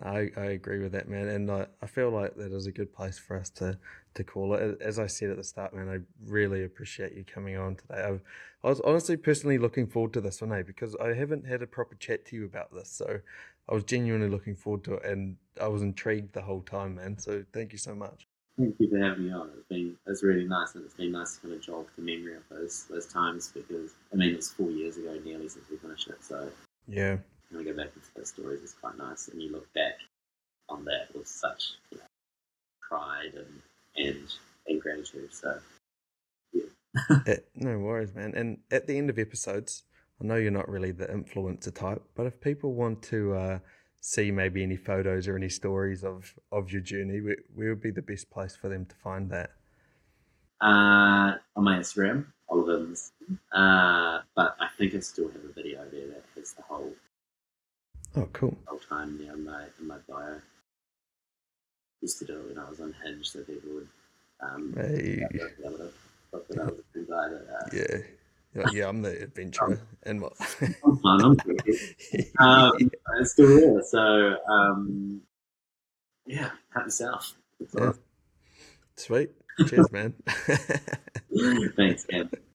No, 0.01 0.09
I, 0.09 0.31
I 0.37 0.45
agree 0.45 0.79
with 0.79 0.91
that, 0.91 1.07
man. 1.07 1.27
And 1.27 1.49
I, 1.49 1.67
I 1.81 1.87
feel 1.87 2.09
like 2.09 2.35
that 2.35 2.51
is 2.51 2.67
a 2.67 2.71
good 2.71 2.93
place 2.93 3.17
for 3.17 3.37
us 3.37 3.49
to, 3.51 3.77
to 4.15 4.23
call 4.23 4.53
it. 4.53 4.81
As 4.81 4.99
I 4.99 5.07
said 5.07 5.29
at 5.29 5.37
the 5.37 5.43
start, 5.43 5.73
man, 5.73 5.89
I 5.89 5.99
really 6.29 6.63
appreciate 6.63 7.13
you 7.13 7.23
coming 7.23 7.57
on 7.57 7.75
today. 7.75 8.03
I've, 8.03 8.21
I 8.63 8.69
was 8.69 8.79
honestly 8.81 9.17
personally 9.17 9.57
looking 9.57 9.87
forward 9.87 10.13
to 10.13 10.21
this 10.21 10.41
one, 10.41 10.51
eh, 10.53 10.63
because 10.63 10.95
I 10.95 11.13
haven't 11.13 11.45
had 11.47 11.61
a 11.61 11.67
proper 11.67 11.95
chat 11.95 12.25
to 12.27 12.35
you 12.35 12.45
about 12.45 12.73
this. 12.73 12.89
So 12.89 13.19
I 13.69 13.73
was 13.73 13.83
genuinely 13.83 14.29
looking 14.29 14.55
forward 14.55 14.83
to 14.85 14.95
it 14.95 15.05
and 15.05 15.37
I 15.61 15.67
was 15.67 15.81
intrigued 15.81 16.33
the 16.33 16.41
whole 16.41 16.61
time, 16.61 16.95
man. 16.95 17.17
So 17.17 17.43
thank 17.53 17.71
you 17.71 17.77
so 17.77 17.95
much. 17.95 18.27
Thank 18.57 18.75
you 18.79 18.89
for 18.89 18.99
having 18.99 19.25
me 19.25 19.33
on. 19.33 19.49
It's 19.57 19.67
been 19.67 19.97
it's 20.05 20.21
really 20.21 20.45
nice, 20.45 20.75
and 20.75 20.85
it's 20.85 20.93
been 20.93 21.11
nice 21.11 21.35
to 21.35 21.41
kind 21.41 21.53
of 21.55 21.61
jog 21.61 21.87
the 21.95 22.03
memory 22.03 22.35
of 22.35 22.43
those 22.49 22.85
those 22.87 23.07
times 23.07 23.51
because 23.51 23.95
I 24.11 24.15
mean 24.15 24.35
it's 24.35 24.51
four 24.51 24.69
years 24.69 24.97
ago 24.97 25.19
nearly 25.25 25.49
since 25.49 25.65
we 25.71 25.77
finished 25.77 26.07
it. 26.07 26.23
So 26.23 26.51
Yeah. 26.87 27.17
when 27.49 27.61
I 27.61 27.63
go 27.63 27.75
back 27.75 27.91
into 27.95 28.07
those 28.15 28.29
stories, 28.29 28.61
it's 28.61 28.73
quite 28.73 28.95
nice, 28.95 29.27
and 29.29 29.41
you 29.41 29.51
look 29.51 29.71
back 29.73 29.95
on 30.69 30.85
that 30.85 31.07
with 31.15 31.27
such 31.27 31.73
you 31.91 31.97
know, 31.97 32.03
pride 32.81 33.33
and 33.35 33.61
and 33.97 34.27
and 34.67 34.81
gratitude. 34.81 35.33
So 35.33 35.59
yeah, 36.53 37.37
no 37.55 37.79
worries, 37.79 38.13
man. 38.13 38.33
And 38.35 38.59
at 38.71 38.87
the 38.87 38.97
end 38.97 39.09
of 39.09 39.17
episodes, 39.17 39.83
I 40.21 40.25
know 40.25 40.35
you're 40.35 40.51
not 40.51 40.69
really 40.69 40.91
the 40.91 41.07
influencer 41.07 41.73
type, 41.73 42.03
but 42.15 42.25
if 42.27 42.39
people 42.39 42.73
want 42.73 43.01
to 43.03 43.33
uh, 43.33 43.59
see 43.99 44.31
maybe 44.31 44.63
any 44.63 44.77
photos 44.77 45.27
or 45.27 45.35
any 45.35 45.49
stories 45.49 46.03
of, 46.03 46.35
of 46.51 46.71
your 46.71 46.81
journey, 46.81 47.19
where, 47.21 47.37
where 47.53 47.69
would 47.69 47.81
be 47.81 47.91
the 47.91 48.01
best 48.01 48.29
place 48.29 48.55
for 48.55 48.69
them 48.69 48.85
to 48.85 48.95
find 48.95 49.29
that? 49.31 49.51
Uh, 50.61 51.35
on 51.55 51.63
my 51.63 51.77
Instagram, 51.79 52.25
Oliver's. 52.47 53.11
Uh, 53.51 54.21
but 54.35 54.55
I 54.59 54.67
think 54.77 54.93
I 54.95 54.99
still 54.99 55.29
have 55.29 55.43
a 55.43 55.51
video 55.53 55.83
there 55.91 56.07
that 56.07 56.23
has 56.35 56.53
the 56.53 56.61
whole 56.61 56.93
Oh, 58.15 58.29
cool. 58.33 58.55
whole 58.67 58.79
time 58.79 59.17
there 59.17 59.33
in 59.33 59.43
my 59.43 59.65
in 59.79 59.87
my 59.87 59.97
bio. 60.07 60.39
Used 62.03 62.19
to 62.19 62.25
do 62.25 62.37
it 62.37 62.49
when 62.49 62.59
I 62.59 62.69
was 62.69 62.81
on 62.81 62.93
Hinge, 63.01 63.29
so 63.29 63.39
people 63.43 63.69
would 63.75 63.87
um, 64.41 64.73
Hey, 64.75 65.25
be 65.31 65.39
able 65.63 65.77
to 65.77 65.89
look 66.33 66.47
that 66.49 66.59
I 66.59 66.65
was 66.65 66.79
a 66.79 66.83
cool 66.93 67.05
guy. 67.05 67.29
That, 67.29 67.73
yeah. 67.73 68.61
Like, 68.61 68.73
yeah, 68.73 68.89
I'm 68.89 69.01
the 69.01 69.23
adventurer. 69.23 69.79
And 70.03 70.21
what? 70.21 70.33
I'm 70.83 70.97
fun. 70.97 71.39
I'm 72.39 72.45
um, 72.45 72.91
it's 73.19 73.31
still 73.31 73.47
there. 73.47 73.81
So 73.83 74.35
um, 74.49 75.21
yeah, 76.25 76.49
help 76.73 76.87
yourself. 76.87 77.35
Yeah. 77.73 77.93
Sweet. 78.97 79.31
Cheers, 79.65 79.89
man. 79.93 80.13
Thanks, 81.77 82.03
Cam. 82.03 82.29